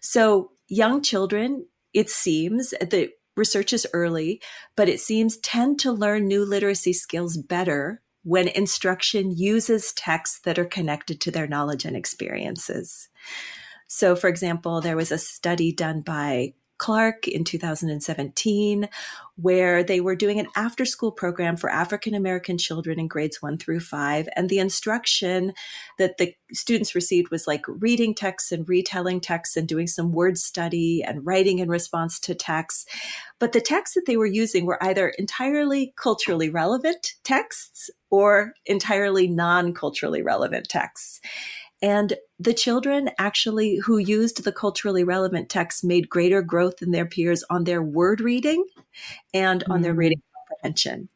So, 0.00 0.52
young 0.68 1.02
children, 1.02 1.66
it 1.92 2.10
seems, 2.10 2.70
the 2.70 3.10
research 3.36 3.72
is 3.72 3.86
early, 3.92 4.40
but 4.76 4.88
it 4.88 5.00
seems 5.00 5.38
tend 5.38 5.78
to 5.80 5.92
learn 5.92 6.26
new 6.26 6.44
literacy 6.44 6.92
skills 6.92 7.36
better 7.36 8.02
when 8.24 8.48
instruction 8.48 9.36
uses 9.36 9.92
texts 9.92 10.40
that 10.44 10.58
are 10.58 10.64
connected 10.64 11.20
to 11.20 11.30
their 11.30 11.46
knowledge 11.46 11.84
and 11.84 11.96
experiences. 11.96 13.08
So, 13.88 14.16
for 14.16 14.28
example, 14.28 14.80
there 14.80 14.96
was 14.96 15.12
a 15.12 15.18
study 15.18 15.72
done 15.72 16.00
by 16.00 16.54
Clark 16.82 17.28
in 17.28 17.44
2017, 17.44 18.88
where 19.36 19.84
they 19.84 20.00
were 20.00 20.16
doing 20.16 20.40
an 20.40 20.48
after 20.56 20.84
school 20.84 21.12
program 21.12 21.56
for 21.56 21.70
African 21.70 22.12
American 22.12 22.58
children 22.58 22.98
in 22.98 23.06
grades 23.06 23.40
one 23.40 23.56
through 23.56 23.78
five. 23.78 24.28
And 24.34 24.48
the 24.48 24.58
instruction 24.58 25.52
that 25.98 26.18
the 26.18 26.34
students 26.52 26.96
received 26.96 27.30
was 27.30 27.46
like 27.46 27.64
reading 27.68 28.16
texts 28.16 28.50
and 28.50 28.68
retelling 28.68 29.20
texts 29.20 29.56
and 29.56 29.68
doing 29.68 29.86
some 29.86 30.10
word 30.10 30.38
study 30.38 31.04
and 31.04 31.24
writing 31.24 31.60
in 31.60 31.68
response 31.68 32.18
to 32.18 32.34
texts. 32.34 32.84
But 33.38 33.52
the 33.52 33.60
texts 33.60 33.94
that 33.94 34.06
they 34.08 34.16
were 34.16 34.26
using 34.26 34.66
were 34.66 34.82
either 34.82 35.10
entirely 35.10 35.94
culturally 35.96 36.50
relevant 36.50 37.14
texts 37.22 37.90
or 38.10 38.54
entirely 38.66 39.28
non 39.28 39.72
culturally 39.72 40.20
relevant 40.20 40.68
texts. 40.68 41.20
And 41.82 42.14
the 42.38 42.54
children 42.54 43.10
actually 43.18 43.76
who 43.84 43.98
used 43.98 44.44
the 44.44 44.52
culturally 44.52 45.04
relevant 45.04 45.48
texts 45.48 45.82
made 45.82 46.08
greater 46.08 46.40
growth 46.40 46.78
than 46.78 46.92
their 46.92 47.06
peers 47.06 47.44
on 47.50 47.64
their 47.64 47.82
word 47.82 48.20
reading 48.20 48.64
and 49.34 49.62
mm-hmm. 49.62 49.72
on 49.72 49.82
their 49.82 49.94
mm. 49.94 49.98
reading 49.98 50.22
comprehension. 50.48 51.08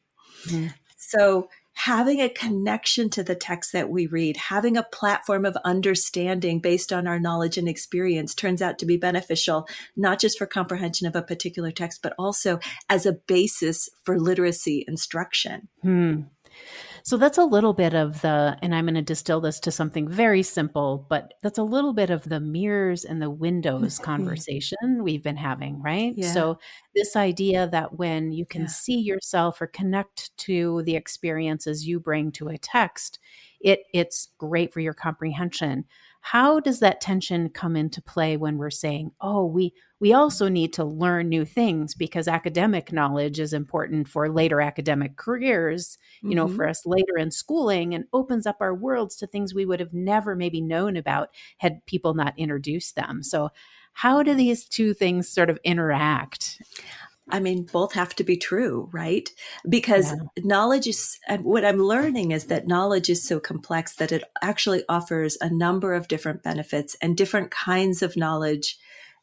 Mm-hmm. 0.46 0.68
So 0.96 1.48
having 1.76 2.20
a 2.20 2.28
connection 2.28 3.10
to 3.10 3.22
the 3.22 3.34
text 3.34 3.72
that 3.72 3.90
we 3.90 4.06
read, 4.06 4.36
having 4.36 4.76
a 4.76 4.82
platform 4.82 5.44
of 5.44 5.56
understanding 5.62 6.58
based 6.58 6.90
on 6.90 7.06
our 7.06 7.20
knowledge 7.20 7.58
and 7.58 7.68
experience 7.68 8.34
turns 8.34 8.62
out 8.62 8.78
to 8.78 8.86
be 8.86 8.96
beneficial, 8.96 9.68
not 9.94 10.18
just 10.18 10.38
for 10.38 10.46
comprehension 10.46 11.06
of 11.06 11.14
a 11.14 11.22
particular 11.22 11.70
text, 11.70 12.00
but 12.02 12.14
also 12.18 12.58
as 12.88 13.04
a 13.04 13.12
basis 13.12 13.90
for 14.04 14.18
literacy 14.18 14.84
instruction. 14.88 15.68
Hmm. 15.82 16.22
So 17.06 17.16
that's 17.16 17.38
a 17.38 17.44
little 17.44 17.72
bit 17.72 17.94
of 17.94 18.20
the, 18.22 18.58
and 18.62 18.74
I'm 18.74 18.86
going 18.86 18.96
to 18.96 19.00
distill 19.00 19.40
this 19.40 19.60
to 19.60 19.70
something 19.70 20.08
very 20.08 20.42
simple, 20.42 21.06
but 21.08 21.34
that's 21.40 21.56
a 21.56 21.62
little 21.62 21.92
bit 21.92 22.10
of 22.10 22.28
the 22.28 22.40
mirrors 22.40 23.04
and 23.04 23.22
the 23.22 23.30
windows 23.30 24.00
conversation 24.00 25.04
we've 25.04 25.22
been 25.22 25.36
having, 25.36 25.80
right? 25.80 26.14
Yeah. 26.16 26.32
So 26.32 26.58
this 26.96 27.14
idea 27.14 27.68
that 27.68 27.96
when 27.96 28.32
you 28.32 28.44
can 28.44 28.62
yeah. 28.62 28.66
see 28.66 28.98
yourself 28.98 29.62
or 29.62 29.68
connect 29.68 30.36
to 30.38 30.82
the 30.82 30.96
experiences 30.96 31.86
you 31.86 32.00
bring 32.00 32.32
to 32.32 32.48
a 32.48 32.58
text, 32.58 33.20
it 33.60 33.84
it's 33.94 34.30
great 34.36 34.72
for 34.72 34.80
your 34.80 34.92
comprehension 34.92 35.84
how 36.26 36.58
does 36.58 36.80
that 36.80 37.00
tension 37.00 37.48
come 37.48 37.76
into 37.76 38.02
play 38.02 38.36
when 38.36 38.58
we're 38.58 38.68
saying 38.68 39.12
oh 39.20 39.46
we 39.46 39.72
we 40.00 40.12
also 40.12 40.48
need 40.48 40.72
to 40.72 40.84
learn 40.84 41.28
new 41.28 41.44
things 41.44 41.94
because 41.94 42.26
academic 42.26 42.92
knowledge 42.92 43.38
is 43.38 43.52
important 43.52 44.08
for 44.08 44.28
later 44.28 44.60
academic 44.60 45.16
careers 45.16 45.98
you 46.22 46.30
mm-hmm. 46.30 46.36
know 46.36 46.48
for 46.48 46.66
us 46.66 46.84
later 46.84 47.16
in 47.16 47.30
schooling 47.30 47.94
and 47.94 48.06
opens 48.12 48.44
up 48.44 48.56
our 48.60 48.74
worlds 48.74 49.14
to 49.14 49.24
things 49.24 49.54
we 49.54 49.64
would 49.64 49.78
have 49.78 49.94
never 49.94 50.34
maybe 50.34 50.60
known 50.60 50.96
about 50.96 51.28
had 51.58 51.84
people 51.86 52.12
not 52.12 52.34
introduced 52.36 52.96
them 52.96 53.22
so 53.22 53.48
how 53.92 54.20
do 54.20 54.34
these 54.34 54.66
two 54.66 54.92
things 54.92 55.28
sort 55.28 55.48
of 55.48 55.60
interact 55.62 56.60
I 57.28 57.40
mean, 57.40 57.64
both 57.64 57.92
have 57.94 58.14
to 58.16 58.24
be 58.24 58.36
true, 58.36 58.88
right? 58.92 59.28
Because 59.68 60.12
yeah. 60.12 60.44
knowledge 60.44 60.86
is 60.86 61.18
what 61.40 61.64
I'm 61.64 61.82
learning 61.82 62.30
is 62.30 62.44
that 62.44 62.68
knowledge 62.68 63.10
is 63.10 63.26
so 63.26 63.40
complex 63.40 63.96
that 63.96 64.12
it 64.12 64.22
actually 64.42 64.84
offers 64.88 65.36
a 65.40 65.50
number 65.50 65.94
of 65.94 66.06
different 66.06 66.44
benefits 66.44 66.96
and 67.02 67.16
different 67.16 67.50
kinds 67.50 68.02
of 68.02 68.16
knowledge 68.16 68.78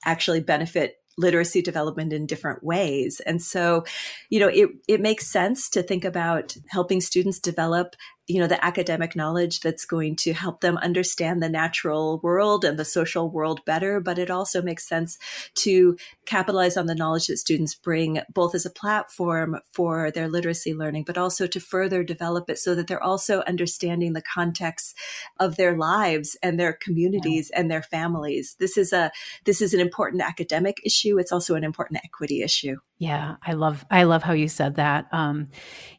actually 0.05 0.41
benefit 0.41 0.97
literacy 1.17 1.61
development 1.61 2.11
in 2.11 2.25
different 2.25 2.63
ways. 2.63 3.21
And 3.25 3.41
so, 3.41 3.85
you 4.29 4.39
know, 4.39 4.47
it, 4.47 4.69
it 4.87 5.01
makes 5.01 5.27
sense 5.27 5.69
to 5.69 5.83
think 5.83 6.03
about 6.03 6.57
helping 6.69 7.01
students 7.01 7.39
develop 7.39 7.95
you 8.27 8.39
know 8.39 8.47
the 8.47 8.63
academic 8.63 9.15
knowledge 9.15 9.59
that's 9.59 9.86
going 9.86 10.15
to 10.15 10.33
help 10.33 10.62
them 10.62 10.77
understand 10.77 11.41
the 11.41 11.49
natural 11.49 12.19
world 12.19 12.63
and 12.63 12.79
the 12.79 12.86
social 12.86 13.29
world 13.29 13.59
better 13.65 13.99
but 13.99 14.17
it 14.17 14.31
also 14.31 14.62
makes 14.62 14.88
sense 14.88 15.17
to 15.55 15.97
capitalize 16.25 16.77
on 16.77 16.86
the 16.86 16.95
knowledge 16.95 17.27
that 17.27 17.38
students 17.38 17.75
bring 17.75 18.21
both 18.33 18.55
as 18.55 18.65
a 18.65 18.69
platform 18.69 19.57
for 19.71 20.12
their 20.12 20.29
literacy 20.29 20.73
learning 20.73 21.03
but 21.05 21.17
also 21.17 21.47
to 21.47 21.59
further 21.59 22.03
develop 22.03 22.49
it 22.49 22.57
so 22.57 22.73
that 22.75 22.88
they're 22.88 23.03
also 23.03 23.41
understanding 23.41 24.13
the 24.13 24.21
context 24.21 24.95
of 25.39 25.55
their 25.55 25.75
lives 25.77 26.38
and 26.41 26.59
their 26.59 26.73
communities 26.73 27.49
yeah. 27.51 27.59
and 27.59 27.71
their 27.71 27.81
families. 27.81 28.56
This 28.60 28.77
is 28.77 28.93
a 28.93 29.12
this 29.45 29.62
is 29.62 29.73
an 29.73 29.79
important 29.79 30.21
academic 30.21 30.77
issue. 30.85 31.17
It's 31.17 31.31
also 31.31 31.56
an 31.56 31.63
important 31.63 32.02
equity 32.04 32.41
issue 32.41 32.77
yeah, 33.00 33.35
I 33.44 33.54
love 33.54 33.85
I 33.89 34.04
love 34.04 34.23
how 34.23 34.33
you 34.33 34.48
said 34.48 34.75
that. 34.75 35.08
Um, 35.12 35.50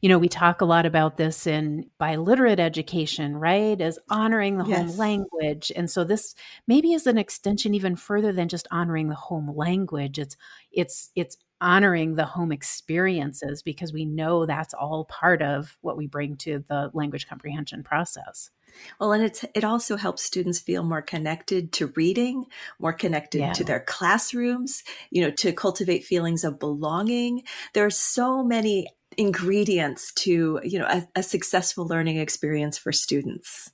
you 0.01 0.09
know, 0.09 0.18
we 0.18 0.28
talk 0.28 0.61
a 0.61 0.64
lot 0.64 0.86
about 0.86 1.16
this 1.16 1.47
in 1.47 1.90
biliterate 2.01 2.61
education, 2.61 3.36
right? 3.36 3.80
As 3.80 3.99
honoring 4.09 4.59
the 4.59 4.64
yes. 4.64 4.78
home 4.78 4.97
language, 4.97 5.72
and 5.74 5.90
so 5.90 6.05
this 6.05 6.34
maybe 6.66 6.92
is 6.92 7.07
an 7.07 7.18
extension 7.18 7.74
even 7.74 7.97
further 7.97 8.32
than 8.32 8.49
just 8.49 8.68
honoring 8.70 9.09
the 9.09 9.16
home 9.16 9.55
language. 9.55 10.18
It's 10.18 10.36
it's 10.72 11.11
it's 11.14 11.36
honoring 11.61 12.14
the 12.14 12.26
home 12.26 12.53
experiences 12.53 13.62
because 13.62 13.92
we 13.92 14.05
know 14.05 14.47
that's 14.47 14.74
all 14.74 15.07
part 15.07 15.42
of 15.42 15.76
what 15.80 15.97
we 15.97 16.07
bring 16.07 16.36
to 16.36 16.64
the 16.68 16.90
language 16.95 17.26
comprehension 17.26 17.82
process. 17.82 18.51
Well, 19.01 19.12
and 19.12 19.25
it's 19.25 19.45
it 19.55 19.64
also 19.64 19.97
helps 19.97 20.22
students 20.22 20.59
feel 20.59 20.83
more 20.83 21.03
connected 21.03 21.72
to 21.75 21.93
reading, 21.97 22.47
more 22.79 22.93
connected 22.93 23.41
yeah. 23.41 23.53
to 23.53 23.64
their 23.64 23.81
classrooms, 23.81 24.83
you 25.11 25.22
know, 25.22 25.31
to 25.31 25.53
cultivate 25.53 26.05
feelings 26.05 26.45
of 26.45 26.59
belonging. 26.59 27.43
There 27.72 27.87
are 27.87 27.91
so 27.91 28.43
many 28.43 28.89
ingredients 29.16 30.12
to, 30.14 30.61
you 30.64 30.79
know, 30.79 30.87
a, 30.87 31.07
a 31.16 31.22
successful 31.22 31.87
learning 31.87 32.16
experience 32.16 32.79
for 32.79 32.93
students. 32.93 33.70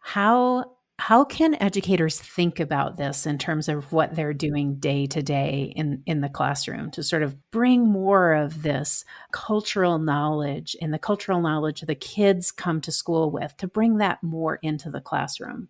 How 0.00 0.75
how 0.98 1.24
can 1.24 1.60
educators 1.60 2.18
think 2.18 2.58
about 2.58 2.96
this 2.96 3.26
in 3.26 3.36
terms 3.36 3.68
of 3.68 3.92
what 3.92 4.14
they're 4.14 4.32
doing 4.32 4.76
day 4.76 5.06
to 5.06 5.22
day 5.22 5.72
in 5.76 6.02
in 6.06 6.20
the 6.20 6.28
classroom 6.28 6.90
to 6.90 7.02
sort 7.02 7.22
of 7.22 7.36
bring 7.50 7.86
more 7.86 8.32
of 8.32 8.62
this 8.62 9.04
cultural 9.30 9.98
knowledge 9.98 10.74
and 10.80 10.94
the 10.94 10.98
cultural 10.98 11.40
knowledge 11.40 11.82
the 11.82 11.94
kids 11.94 12.50
come 12.50 12.80
to 12.80 12.90
school 12.90 13.30
with 13.30 13.54
to 13.58 13.66
bring 13.66 13.98
that 13.98 14.22
more 14.22 14.58
into 14.62 14.90
the 14.90 15.00
classroom? 15.00 15.68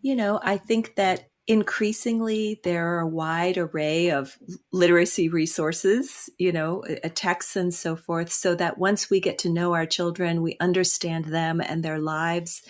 You 0.00 0.16
know 0.16 0.38
i 0.42 0.58
think 0.58 0.96
that 0.96 1.30
increasingly 1.46 2.60
there 2.64 2.94
are 2.94 3.00
a 3.00 3.06
wide 3.06 3.58
array 3.58 4.10
of 4.10 4.36
literacy 4.72 5.28
resources 5.28 6.30
you 6.38 6.52
know 6.52 6.82
texts 7.14 7.56
and 7.56 7.72
so 7.72 7.96
forth 7.96 8.30
so 8.30 8.54
that 8.54 8.78
once 8.78 9.10
we 9.10 9.20
get 9.20 9.38
to 9.38 9.50
know 9.50 9.74
our 9.74 9.86
children 9.86 10.42
we 10.42 10.56
understand 10.60 11.26
them 11.26 11.60
and 11.60 11.82
their 11.82 11.98
lives 11.98 12.62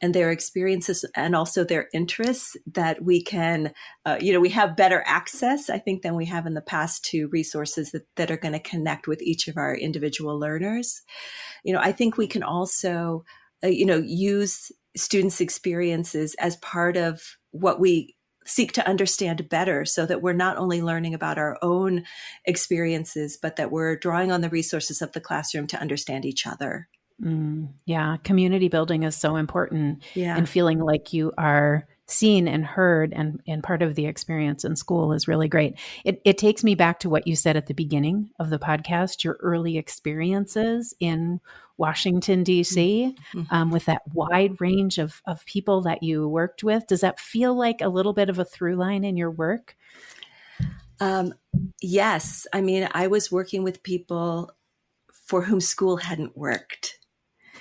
and 0.00 0.14
their 0.14 0.30
experiences 0.30 1.04
and 1.14 1.36
also 1.36 1.62
their 1.62 1.88
interests 1.92 2.56
that 2.66 3.02
we 3.02 3.22
can, 3.22 3.72
uh, 4.06 4.16
you 4.20 4.32
know, 4.32 4.40
we 4.40 4.48
have 4.50 4.76
better 4.76 5.02
access, 5.06 5.68
I 5.68 5.78
think, 5.78 6.02
than 6.02 6.16
we 6.16 6.26
have 6.26 6.46
in 6.46 6.54
the 6.54 6.60
past 6.60 7.04
to 7.06 7.28
resources 7.28 7.92
that, 7.92 8.06
that 8.16 8.30
are 8.30 8.36
going 8.36 8.54
to 8.54 8.60
connect 8.60 9.06
with 9.06 9.20
each 9.22 9.48
of 9.48 9.56
our 9.56 9.74
individual 9.74 10.38
learners. 10.38 11.02
You 11.64 11.74
know, 11.74 11.80
I 11.80 11.92
think 11.92 12.16
we 12.16 12.26
can 12.26 12.42
also, 12.42 13.24
uh, 13.62 13.68
you 13.68 13.84
know, 13.84 13.98
use 13.98 14.72
students' 14.96 15.40
experiences 15.40 16.34
as 16.38 16.56
part 16.56 16.96
of 16.96 17.36
what 17.50 17.78
we 17.78 18.16
seek 18.46 18.72
to 18.72 18.88
understand 18.88 19.48
better 19.48 19.84
so 19.84 20.06
that 20.06 20.22
we're 20.22 20.32
not 20.32 20.56
only 20.56 20.82
learning 20.82 21.14
about 21.14 21.38
our 21.38 21.58
own 21.62 22.04
experiences, 22.46 23.38
but 23.40 23.56
that 23.56 23.70
we're 23.70 23.96
drawing 23.96 24.32
on 24.32 24.40
the 24.40 24.48
resources 24.48 25.02
of 25.02 25.12
the 25.12 25.20
classroom 25.20 25.66
to 25.68 25.80
understand 25.80 26.24
each 26.24 26.46
other. 26.46 26.88
Mm, 27.22 27.68
yeah, 27.84 28.16
community 28.24 28.68
building 28.68 29.02
is 29.02 29.16
so 29.16 29.36
important. 29.36 30.02
Yeah. 30.14 30.36
And 30.36 30.48
feeling 30.48 30.78
like 30.78 31.12
you 31.12 31.32
are 31.36 31.86
seen 32.10 32.48
and 32.48 32.64
heard 32.64 33.12
and, 33.14 33.40
and 33.46 33.62
part 33.62 33.82
of 33.82 33.94
the 33.94 34.06
experience 34.06 34.64
in 34.64 34.74
school 34.76 35.12
is 35.12 35.28
really 35.28 35.48
great. 35.48 35.78
It, 36.04 36.20
it 36.24 36.38
takes 36.38 36.64
me 36.64 36.74
back 36.74 36.98
to 37.00 37.10
what 37.10 37.26
you 37.26 37.36
said 37.36 37.56
at 37.56 37.66
the 37.66 37.74
beginning 37.74 38.30
of 38.38 38.50
the 38.50 38.58
podcast, 38.58 39.22
your 39.22 39.38
early 39.40 39.78
experiences 39.78 40.94
in 40.98 41.40
Washington, 41.76 42.42
D.C., 42.42 43.16
mm-hmm. 43.34 43.54
um, 43.54 43.70
with 43.70 43.86
that 43.86 44.02
wide 44.12 44.60
range 44.60 44.98
of, 44.98 45.22
of 45.26 45.44
people 45.46 45.80
that 45.82 46.02
you 46.02 46.28
worked 46.28 46.62
with. 46.62 46.86
Does 46.86 47.00
that 47.00 47.20
feel 47.20 47.54
like 47.54 47.80
a 47.80 47.88
little 47.88 48.12
bit 48.12 48.28
of 48.28 48.38
a 48.38 48.44
through 48.44 48.76
line 48.76 49.04
in 49.04 49.16
your 49.16 49.30
work? 49.30 49.76
Um, 51.00 51.32
yes. 51.80 52.46
I 52.52 52.60
mean, 52.60 52.88
I 52.92 53.06
was 53.06 53.32
working 53.32 53.62
with 53.62 53.82
people 53.82 54.50
for 55.24 55.42
whom 55.42 55.60
school 55.60 55.96
hadn't 55.96 56.36
worked. 56.36 56.98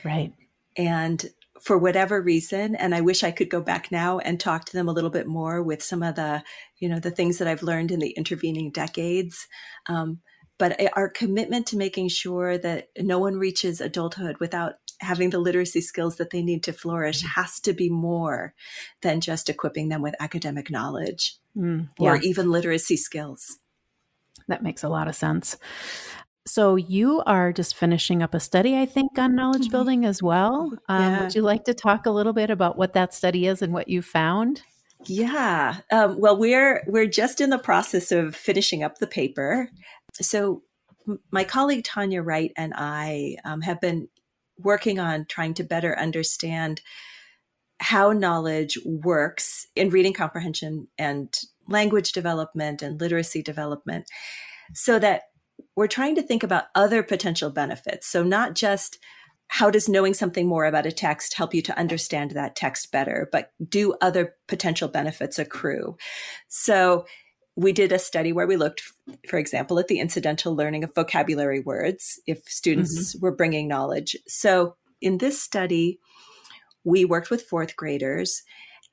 Right. 0.03 0.33
And 0.77 1.25
for 1.61 1.77
whatever 1.77 2.21
reason, 2.21 2.75
and 2.75 2.95
I 2.95 3.01
wish 3.01 3.23
I 3.23 3.31
could 3.31 3.49
go 3.49 3.61
back 3.61 3.91
now 3.91 4.19
and 4.19 4.39
talk 4.39 4.65
to 4.65 4.73
them 4.73 4.87
a 4.87 4.93
little 4.93 5.09
bit 5.09 5.27
more 5.27 5.61
with 5.61 5.83
some 5.83 6.03
of 6.03 6.15
the, 6.15 6.43
you 6.79 6.87
know, 6.87 6.99
the 6.99 7.11
things 7.11 7.37
that 7.37 7.47
I've 7.47 7.63
learned 7.63 7.91
in 7.91 7.99
the 7.99 8.11
intervening 8.11 8.71
decades. 8.71 9.47
Um, 9.87 10.21
but 10.57 10.79
our 10.95 11.09
commitment 11.09 11.67
to 11.67 11.77
making 11.77 12.09
sure 12.09 12.57
that 12.57 12.89
no 12.97 13.19
one 13.19 13.35
reaches 13.35 13.81
adulthood 13.81 14.37
without 14.39 14.73
having 15.01 15.29
the 15.29 15.39
literacy 15.39 15.81
skills 15.81 16.17
that 16.17 16.29
they 16.29 16.41
need 16.41 16.63
to 16.63 16.73
flourish 16.73 17.19
mm-hmm. 17.19 17.41
has 17.41 17.59
to 17.61 17.73
be 17.73 17.89
more 17.89 18.53
than 19.01 19.21
just 19.21 19.49
equipping 19.49 19.89
them 19.89 20.01
with 20.01 20.15
academic 20.19 20.69
knowledge 20.69 21.37
mm, 21.55 21.87
yeah. 21.97 22.09
or 22.09 22.17
even 22.17 22.51
literacy 22.51 22.97
skills. 22.97 23.59
That 24.49 24.63
makes 24.63 24.83
a 24.83 24.89
lot 24.89 25.07
of 25.07 25.15
sense. 25.15 25.57
So 26.45 26.75
you 26.75 27.21
are 27.25 27.53
just 27.53 27.75
finishing 27.75 28.23
up 28.23 28.33
a 28.33 28.39
study, 28.39 28.77
I 28.77 28.85
think, 28.85 29.17
on 29.17 29.35
knowledge 29.35 29.63
mm-hmm. 29.63 29.71
building 29.71 30.05
as 30.05 30.23
well. 30.23 30.71
Um, 30.87 31.01
yeah. 31.01 31.23
Would 31.23 31.35
you 31.35 31.41
like 31.41 31.65
to 31.65 31.73
talk 31.73 32.05
a 32.05 32.11
little 32.11 32.33
bit 32.33 32.49
about 32.49 32.77
what 32.77 32.93
that 32.93 33.13
study 33.13 33.45
is 33.45 33.61
and 33.61 33.73
what 33.73 33.87
you 33.87 34.01
found? 34.01 34.63
Yeah. 35.05 35.77
Um, 35.91 36.19
well, 36.19 36.37
we're 36.37 36.83
we're 36.87 37.05
just 37.05 37.39
in 37.39 37.49
the 37.51 37.57
process 37.57 38.11
of 38.11 38.35
finishing 38.35 38.83
up 38.83 38.97
the 38.97 39.07
paper. 39.07 39.69
So 40.13 40.63
my 41.31 41.43
colleague 41.43 41.83
Tanya 41.83 42.21
Wright 42.21 42.51
and 42.57 42.73
I 42.75 43.37
um, 43.45 43.61
have 43.61 43.79
been 43.79 44.09
working 44.57 44.99
on 44.99 45.25
trying 45.25 45.53
to 45.55 45.63
better 45.63 45.97
understand 45.97 46.81
how 47.79 48.11
knowledge 48.11 48.77
works 48.85 49.67
in 49.75 49.89
reading 49.89 50.13
comprehension 50.13 50.87
and 50.97 51.33
language 51.67 52.11
development 52.11 52.81
and 52.81 52.99
literacy 52.99 53.41
development 53.41 54.05
so 54.73 54.99
that 54.99 55.23
we're 55.79 55.87
trying 55.87 56.13
to 56.13 56.21
think 56.21 56.43
about 56.43 56.65
other 56.75 57.01
potential 57.01 57.49
benefits. 57.49 58.05
So, 58.05 58.21
not 58.21 58.53
just 58.53 58.99
how 59.47 59.71
does 59.71 59.87
knowing 59.87 60.13
something 60.13 60.45
more 60.45 60.65
about 60.65 60.85
a 60.85 60.91
text 60.91 61.35
help 61.35 61.53
you 61.53 61.61
to 61.61 61.79
understand 61.79 62.31
that 62.31 62.57
text 62.57 62.91
better, 62.91 63.29
but 63.31 63.53
do 63.65 63.95
other 64.01 64.35
potential 64.49 64.89
benefits 64.89 65.39
accrue? 65.39 65.95
So, 66.49 67.05
we 67.55 67.71
did 67.71 67.93
a 67.93 67.99
study 67.99 68.33
where 68.33 68.45
we 68.45 68.57
looked, 68.57 68.83
for 69.29 69.39
example, 69.39 69.79
at 69.79 69.87
the 69.87 70.01
incidental 70.01 70.53
learning 70.53 70.83
of 70.83 70.93
vocabulary 70.93 71.61
words 71.61 72.19
if 72.27 72.43
students 72.43 73.15
mm-hmm. 73.15 73.23
were 73.23 73.35
bringing 73.35 73.69
knowledge. 73.69 74.17
So, 74.27 74.75
in 74.99 75.19
this 75.19 75.41
study, 75.41 75.97
we 76.83 77.05
worked 77.05 77.29
with 77.29 77.43
fourth 77.43 77.77
graders 77.77 78.43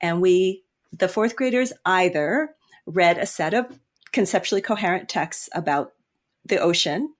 and 0.00 0.22
we, 0.22 0.62
the 0.92 1.08
fourth 1.08 1.34
graders 1.34 1.72
either 1.84 2.54
read 2.86 3.18
a 3.18 3.26
set 3.26 3.54
of 3.54 3.80
conceptually 4.12 4.62
coherent 4.62 5.08
texts 5.08 5.48
about 5.52 5.90
the 6.48 6.58
ocean, 6.58 7.14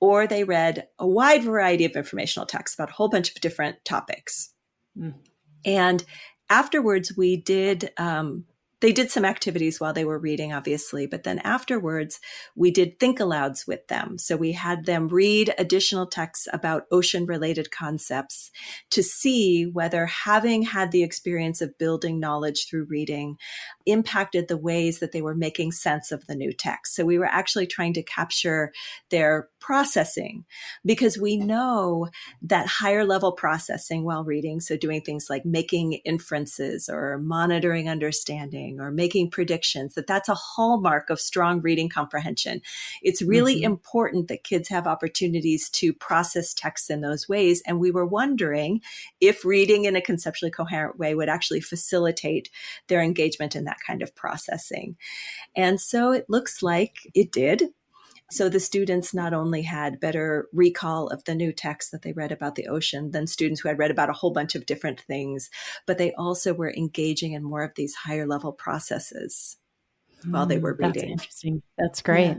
or 0.00 0.26
they 0.26 0.44
read 0.44 0.88
a 0.98 1.06
wide 1.06 1.42
variety 1.42 1.84
of 1.84 1.92
informational 1.92 2.46
texts 2.46 2.74
about 2.74 2.90
a 2.90 2.94
whole 2.94 3.08
bunch 3.08 3.30
of 3.30 3.40
different 3.40 3.84
topics. 3.84 4.50
Mm. 4.98 5.14
And 5.64 6.04
afterwards, 6.50 7.16
we 7.16 7.36
did 7.36 7.90
um, 7.96 8.44
they 8.84 8.92
did 8.92 9.10
some 9.10 9.24
activities 9.24 9.80
while 9.80 9.94
they 9.94 10.04
were 10.04 10.18
reading, 10.18 10.52
obviously, 10.52 11.06
but 11.06 11.22
then 11.22 11.38
afterwards, 11.38 12.20
we 12.54 12.70
did 12.70 13.00
think 13.00 13.18
alouds 13.18 13.66
with 13.66 13.86
them. 13.88 14.18
So 14.18 14.36
we 14.36 14.52
had 14.52 14.84
them 14.84 15.08
read 15.08 15.54
additional 15.56 16.06
texts 16.06 16.46
about 16.52 16.82
ocean 16.92 17.24
related 17.24 17.70
concepts 17.70 18.50
to 18.90 19.02
see 19.02 19.64
whether 19.64 20.04
having 20.04 20.64
had 20.64 20.92
the 20.92 21.02
experience 21.02 21.62
of 21.62 21.78
building 21.78 22.20
knowledge 22.20 22.66
through 22.68 22.84
reading 22.90 23.36
impacted 23.86 24.48
the 24.48 24.58
ways 24.58 24.98
that 24.98 25.12
they 25.12 25.22
were 25.22 25.34
making 25.34 25.72
sense 25.72 26.12
of 26.12 26.26
the 26.26 26.34
new 26.34 26.52
text. 26.52 26.94
So 26.94 27.06
we 27.06 27.16
were 27.16 27.24
actually 27.24 27.66
trying 27.66 27.94
to 27.94 28.02
capture 28.02 28.70
their 29.10 29.48
processing 29.60 30.44
because 30.84 31.16
we 31.16 31.38
know 31.38 32.08
that 32.42 32.66
higher 32.66 33.06
level 33.06 33.32
processing 33.32 34.04
while 34.04 34.24
reading, 34.24 34.60
so 34.60 34.76
doing 34.76 35.00
things 35.00 35.28
like 35.30 35.46
making 35.46 35.94
inferences 36.04 36.90
or 36.92 37.16
monitoring 37.16 37.88
understanding 37.88 38.73
or 38.80 38.90
making 38.90 39.30
predictions, 39.30 39.94
that 39.94 40.06
that's 40.06 40.28
a 40.28 40.34
hallmark 40.34 41.10
of 41.10 41.20
strong 41.20 41.60
reading 41.60 41.88
comprehension. 41.88 42.60
It's 43.02 43.22
really 43.22 43.56
mm-hmm. 43.56 43.64
important 43.64 44.28
that 44.28 44.44
kids 44.44 44.68
have 44.68 44.86
opportunities 44.86 45.68
to 45.70 45.92
process 45.92 46.54
texts 46.54 46.90
in 46.90 47.00
those 47.00 47.28
ways. 47.28 47.62
And 47.66 47.80
we 47.80 47.90
were 47.90 48.06
wondering 48.06 48.80
if 49.20 49.44
reading 49.44 49.84
in 49.84 49.96
a 49.96 50.00
conceptually 50.00 50.50
coherent 50.50 50.98
way 50.98 51.14
would 51.14 51.28
actually 51.28 51.60
facilitate 51.60 52.50
their 52.88 53.02
engagement 53.02 53.56
in 53.56 53.64
that 53.64 53.78
kind 53.86 54.02
of 54.02 54.14
processing. 54.14 54.96
And 55.56 55.80
so 55.80 56.12
it 56.12 56.26
looks 56.28 56.62
like 56.62 56.96
it 57.14 57.32
did. 57.32 57.64
So 58.30 58.48
the 58.48 58.60
students 58.60 59.12
not 59.12 59.34
only 59.34 59.62
had 59.62 60.00
better 60.00 60.48
recall 60.52 61.08
of 61.08 61.24
the 61.24 61.34
new 61.34 61.52
text 61.52 61.90
that 61.92 62.02
they 62.02 62.12
read 62.12 62.32
about 62.32 62.54
the 62.54 62.68
ocean 62.68 63.10
than 63.10 63.26
students 63.26 63.60
who 63.60 63.68
had 63.68 63.78
read 63.78 63.90
about 63.90 64.10
a 64.10 64.14
whole 64.14 64.32
bunch 64.32 64.54
of 64.54 64.66
different 64.66 65.00
things, 65.00 65.50
but 65.86 65.98
they 65.98 66.12
also 66.14 66.54
were 66.54 66.72
engaging 66.72 67.32
in 67.32 67.42
more 67.42 67.62
of 67.62 67.74
these 67.74 67.94
higher 67.94 68.26
level 68.26 68.52
processes 68.52 69.56
while 70.26 70.46
they 70.46 70.56
mm, 70.56 70.62
were 70.62 70.74
reading. 70.74 70.92
That's 70.92 71.22
interesting. 71.22 71.62
That's 71.78 72.02
great. 72.02 72.28
Yeah. 72.28 72.38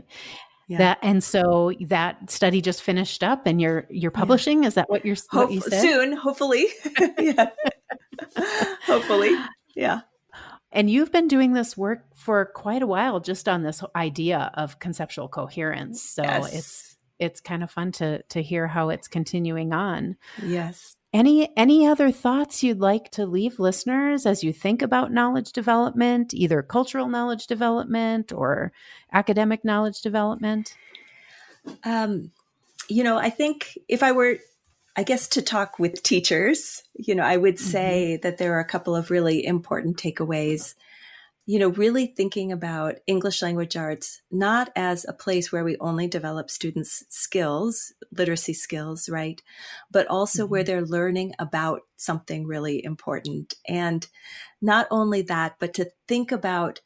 Yeah. 0.68 0.78
That 0.78 0.98
and 1.00 1.22
so 1.22 1.72
that 1.82 2.28
study 2.28 2.60
just 2.60 2.82
finished 2.82 3.22
up, 3.22 3.46
and 3.46 3.60
you're 3.60 3.86
you're 3.88 4.10
publishing. 4.10 4.64
Is 4.64 4.74
that 4.74 4.90
what 4.90 5.06
you're 5.06 5.16
Hope, 5.30 5.50
what 5.50 5.52
you 5.52 5.60
soon? 5.60 6.12
Hopefully, 6.12 6.66
yeah. 7.20 7.50
hopefully, 8.84 9.30
yeah. 9.76 10.00
And 10.76 10.90
you've 10.90 11.10
been 11.10 11.26
doing 11.26 11.54
this 11.54 11.74
work 11.76 12.04
for 12.14 12.44
quite 12.44 12.82
a 12.82 12.86
while, 12.86 13.18
just 13.18 13.48
on 13.48 13.62
this 13.62 13.82
idea 13.96 14.50
of 14.54 14.78
conceptual 14.78 15.26
coherence. 15.26 16.02
So 16.02 16.22
Yes. 16.22 16.54
it's 16.54 16.96
it's 17.18 17.40
kind 17.40 17.62
of 17.62 17.70
fun 17.70 17.92
to 17.92 18.22
to 18.24 18.42
hear 18.42 18.66
how 18.66 18.90
it's 18.90 19.08
continuing 19.08 19.72
on. 19.72 20.16
Yes. 20.42 20.94
Any 21.14 21.48
any 21.56 21.86
other 21.86 22.10
thoughts 22.12 22.62
you'd 22.62 22.78
like 22.80 23.10
to 23.12 23.24
leave 23.24 23.58
listeners 23.58 24.26
as 24.26 24.44
you 24.44 24.52
think 24.52 24.82
about 24.82 25.10
knowledge 25.12 25.52
development, 25.52 26.34
either 26.34 26.62
cultural 26.62 27.08
knowledge 27.08 27.46
development 27.46 28.30
or 28.32 28.70
academic 29.14 29.64
knowledge 29.64 30.02
development? 30.02 30.74
Um, 31.84 32.32
you 32.88 33.02
know, 33.02 33.16
I 33.16 33.30
think 33.30 33.78
if 33.88 34.02
I 34.02 34.12
were, 34.12 34.36
I 34.96 35.02
guess, 35.02 35.28
to 35.28 35.42
talk 35.42 35.78
with 35.78 36.02
teachers, 36.02 36.82
you 36.94 37.14
know, 37.14 37.22
I 37.22 37.36
would 37.36 37.56
mm-hmm. 37.56 37.70
say 37.70 38.18
that 38.22 38.38
there 38.38 38.54
are 38.54 38.60
a 38.60 38.64
couple 38.64 38.96
of 38.96 39.10
really 39.10 39.44
important 39.44 39.98
takeaways. 39.98 40.74
You 41.48 41.60
know, 41.60 41.68
really 41.68 42.06
thinking 42.08 42.50
about 42.50 42.96
English 43.06 43.40
language 43.40 43.76
arts 43.76 44.20
not 44.32 44.70
as 44.74 45.04
a 45.04 45.12
place 45.12 45.52
where 45.52 45.62
we 45.62 45.76
only 45.78 46.08
develop 46.08 46.50
students' 46.50 47.04
skills, 47.08 47.92
literacy 48.10 48.52
skills, 48.52 49.08
right? 49.08 49.40
But 49.88 50.08
also 50.08 50.44
where 50.44 50.62
mm-hmm. 50.62 50.66
they're 50.66 50.86
learning 50.86 51.34
about 51.38 51.82
something 51.96 52.48
really 52.48 52.84
important. 52.84 53.54
And 53.68 54.04
not 54.60 54.88
only 54.90 55.22
that, 55.22 55.56
but 55.60 55.72
to 55.74 55.90
think 56.08 56.32
about 56.32 56.80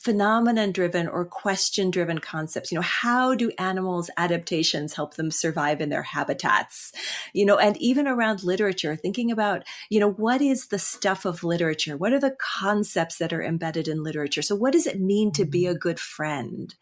phenomenon 0.00 0.72
driven 0.72 1.08
or 1.08 1.24
question 1.24 1.90
driven 1.90 2.18
concepts. 2.18 2.70
You 2.70 2.76
know, 2.76 2.82
how 2.82 3.34
do 3.34 3.50
animals' 3.58 4.10
adaptations 4.16 4.94
help 4.94 5.14
them 5.14 5.30
survive 5.30 5.80
in 5.80 5.88
their 5.88 6.02
habitats? 6.02 6.92
You 7.32 7.44
know, 7.46 7.58
and 7.58 7.76
even 7.78 8.06
around 8.06 8.42
literature, 8.42 8.96
thinking 8.96 9.30
about, 9.30 9.64
you 9.90 10.00
know, 10.00 10.10
what 10.10 10.40
is 10.40 10.68
the 10.68 10.78
stuff 10.78 11.24
of 11.24 11.44
literature? 11.44 11.96
What 11.96 12.12
are 12.12 12.20
the 12.20 12.36
concepts 12.38 13.18
that 13.18 13.32
are 13.32 13.42
embedded 13.42 13.88
in 13.88 14.02
literature? 14.02 14.42
So 14.42 14.54
what 14.54 14.72
does 14.72 14.86
it 14.86 15.00
mean 15.00 15.32
to 15.32 15.44
be 15.44 15.62
mm-hmm. 15.62 15.76
a 15.76 15.78
good 15.78 16.00
friend? 16.00 16.74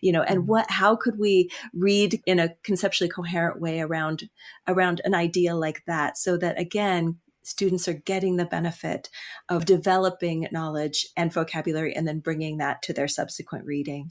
You 0.00 0.12
know, 0.12 0.22
and 0.22 0.40
mm-hmm. 0.40 0.50
what, 0.50 0.70
how 0.70 0.96
could 0.96 1.18
we 1.18 1.50
read 1.72 2.20
in 2.26 2.38
a 2.38 2.54
conceptually 2.62 3.08
coherent 3.08 3.60
way 3.60 3.80
around, 3.80 4.28
around 4.66 5.00
an 5.04 5.14
idea 5.14 5.54
like 5.54 5.84
that 5.86 6.16
so 6.16 6.36
that 6.38 6.58
again, 6.58 7.18
students 7.44 7.86
are 7.86 7.94
getting 7.94 8.36
the 8.36 8.44
benefit 8.44 9.08
of 9.48 9.64
developing 9.64 10.48
knowledge 10.50 11.06
and 11.16 11.32
vocabulary 11.32 11.94
and 11.94 12.08
then 12.08 12.18
bringing 12.18 12.56
that 12.56 12.82
to 12.82 12.92
their 12.92 13.08
subsequent 13.08 13.64
reading. 13.66 14.10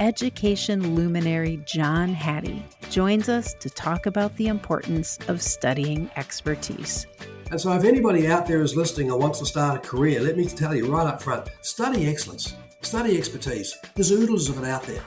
education 0.00 0.94
luminary 0.94 1.62
John 1.66 2.14
Hattie 2.14 2.64
joins 2.90 3.28
us 3.28 3.54
to 3.54 3.68
talk 3.68 4.06
about 4.06 4.34
the 4.36 4.48
importance 4.48 5.18
of 5.28 5.42
studying 5.42 6.10
expertise. 6.16 7.06
And 7.50 7.60
so, 7.60 7.72
if 7.72 7.84
anybody 7.84 8.26
out 8.26 8.46
there 8.46 8.62
is 8.62 8.74
listening 8.74 9.10
and 9.10 9.20
wants 9.20 9.38
to 9.40 9.46
start 9.46 9.84
a 9.84 9.88
career, 9.88 10.20
let 10.20 10.36
me 10.36 10.46
tell 10.46 10.74
you 10.74 10.90
right 10.90 11.06
up 11.06 11.22
front 11.22 11.50
study 11.60 12.06
excellence, 12.08 12.54
study 12.80 13.18
expertise. 13.18 13.76
There's 13.94 14.10
oodles 14.10 14.48
of 14.48 14.58
it 14.58 14.64
out 14.64 14.82
there. 14.84 15.02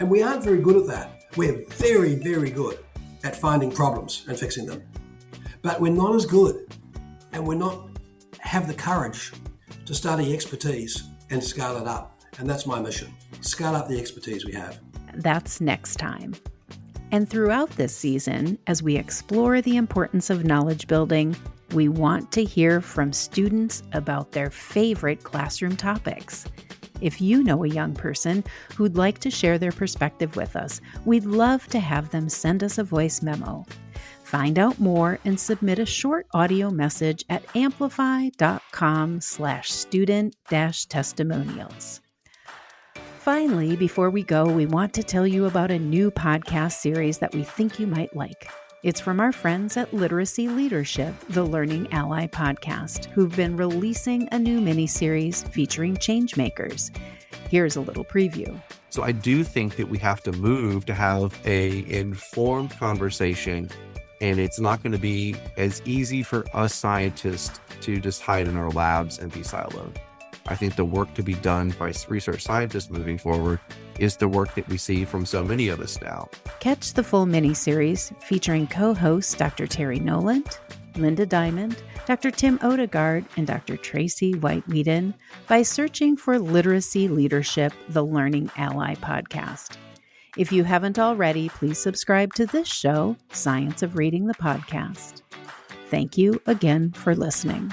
And 0.00 0.10
we 0.10 0.22
aren't 0.22 0.42
very 0.42 0.60
good 0.60 0.76
at 0.76 0.86
that. 0.86 1.24
We're 1.36 1.64
very, 1.68 2.14
very 2.14 2.50
good 2.50 2.78
at 3.24 3.36
finding 3.36 3.70
problems 3.70 4.24
and 4.28 4.38
fixing 4.38 4.66
them. 4.66 4.82
But 5.60 5.80
we're 5.80 5.92
not 5.92 6.14
as 6.14 6.26
good 6.26 6.74
and 7.32 7.46
we're 7.46 7.54
not 7.54 7.88
have 8.40 8.66
the 8.66 8.74
courage 8.74 9.32
to 9.84 9.94
study 9.94 10.34
expertise 10.34 11.11
and 11.32 11.42
scale 11.42 11.76
it 11.78 11.88
up. 11.88 12.20
And 12.38 12.48
that's 12.48 12.66
my 12.66 12.80
mission 12.80 13.12
scale 13.40 13.74
up 13.74 13.88
the 13.88 13.98
expertise 13.98 14.44
we 14.44 14.52
have. 14.52 14.78
That's 15.14 15.60
next 15.60 15.96
time. 15.96 16.34
And 17.10 17.28
throughout 17.28 17.70
this 17.70 17.94
season, 17.94 18.58
as 18.66 18.82
we 18.82 18.96
explore 18.96 19.60
the 19.60 19.76
importance 19.76 20.30
of 20.30 20.44
knowledge 20.44 20.86
building, 20.86 21.36
we 21.74 21.88
want 21.88 22.32
to 22.32 22.44
hear 22.44 22.80
from 22.80 23.12
students 23.12 23.82
about 23.92 24.32
their 24.32 24.50
favorite 24.50 25.22
classroom 25.22 25.76
topics. 25.76 26.46
If 27.00 27.20
you 27.20 27.42
know 27.42 27.64
a 27.64 27.68
young 27.68 27.94
person 27.94 28.44
who'd 28.76 28.96
like 28.96 29.18
to 29.18 29.30
share 29.30 29.58
their 29.58 29.72
perspective 29.72 30.36
with 30.36 30.54
us, 30.54 30.80
we'd 31.04 31.24
love 31.24 31.66
to 31.68 31.80
have 31.80 32.10
them 32.10 32.28
send 32.28 32.62
us 32.62 32.78
a 32.78 32.84
voice 32.84 33.22
memo. 33.22 33.66
Find 34.32 34.58
out 34.58 34.80
more 34.80 35.18
and 35.26 35.38
submit 35.38 35.78
a 35.78 35.84
short 35.84 36.26
audio 36.32 36.70
message 36.70 37.22
at 37.28 37.44
amplify.com 37.54 39.20
slash 39.20 39.70
student 39.70 40.36
dash 40.48 40.86
testimonials. 40.86 42.00
Finally, 43.18 43.76
before 43.76 44.08
we 44.08 44.22
go, 44.22 44.46
we 44.46 44.64
want 44.64 44.94
to 44.94 45.02
tell 45.02 45.26
you 45.26 45.44
about 45.44 45.70
a 45.70 45.78
new 45.78 46.10
podcast 46.10 46.80
series 46.80 47.18
that 47.18 47.34
we 47.34 47.42
think 47.42 47.78
you 47.78 47.86
might 47.86 48.16
like. 48.16 48.48
It's 48.82 49.02
from 49.02 49.20
our 49.20 49.32
friends 49.32 49.76
at 49.76 49.92
Literacy 49.92 50.48
Leadership, 50.48 51.14
the 51.28 51.44
Learning 51.44 51.86
Ally 51.92 52.26
podcast, 52.26 53.04
who've 53.10 53.36
been 53.36 53.54
releasing 53.54 54.30
a 54.32 54.38
new 54.38 54.62
mini 54.62 54.86
series 54.86 55.42
featuring 55.42 55.94
changemakers. 55.98 56.90
Here's 57.50 57.76
a 57.76 57.82
little 57.82 58.04
preview. 58.04 58.58
So 58.88 59.02
I 59.02 59.12
do 59.12 59.44
think 59.44 59.76
that 59.76 59.90
we 59.90 59.98
have 59.98 60.22
to 60.22 60.32
move 60.32 60.86
to 60.86 60.94
have 60.94 61.38
a 61.44 61.84
informed 61.94 62.70
conversation 62.78 63.68
and 64.22 64.38
it's 64.38 64.60
not 64.60 64.82
going 64.82 64.92
to 64.92 64.98
be 64.98 65.34
as 65.58 65.82
easy 65.84 66.22
for 66.22 66.44
us 66.54 66.72
scientists 66.72 67.60
to 67.80 67.98
just 68.00 68.22
hide 68.22 68.46
in 68.48 68.56
our 68.56 68.70
labs 68.70 69.18
and 69.18 69.32
be 69.32 69.40
siloed. 69.40 69.96
I 70.46 70.54
think 70.54 70.76
the 70.76 70.84
work 70.84 71.12
to 71.14 71.22
be 71.22 71.34
done 71.34 71.70
by 71.78 71.92
research 72.08 72.42
scientists 72.42 72.88
moving 72.88 73.18
forward 73.18 73.60
is 73.98 74.16
the 74.16 74.28
work 74.28 74.54
that 74.54 74.68
we 74.68 74.76
see 74.76 75.04
from 75.04 75.26
so 75.26 75.44
many 75.44 75.68
of 75.68 75.80
us 75.80 76.00
now. 76.00 76.28
Catch 76.60 76.94
the 76.94 77.04
full 77.04 77.26
mini 77.26 77.52
series 77.52 78.12
featuring 78.20 78.66
co 78.66 78.94
host 78.94 79.36
Dr. 79.38 79.66
Terrie 79.66 80.00
Noland, 80.00 80.58
Linda 80.96 81.26
Diamond, 81.26 81.82
Dr. 82.06 82.30
Tim 82.30 82.58
Odegard, 82.60 83.24
and 83.36 83.46
Dr. 83.46 83.76
Tracy 83.76 84.34
White 84.34 84.66
Weeden 84.68 85.14
by 85.48 85.62
searching 85.62 86.16
for 86.16 86.38
Literacy 86.38 87.08
Leadership, 87.08 87.72
the 87.88 88.04
Learning 88.04 88.50
Ally 88.56 88.94
podcast. 88.96 89.76
If 90.38 90.50
you 90.50 90.64
haven't 90.64 90.98
already, 90.98 91.50
please 91.50 91.78
subscribe 91.78 92.32
to 92.34 92.46
this 92.46 92.66
show, 92.66 93.16
Science 93.32 93.82
of 93.82 93.96
Reading 93.96 94.26
the 94.26 94.34
Podcast. 94.34 95.20
Thank 95.90 96.16
you 96.16 96.40
again 96.46 96.92
for 96.92 97.14
listening. 97.14 97.70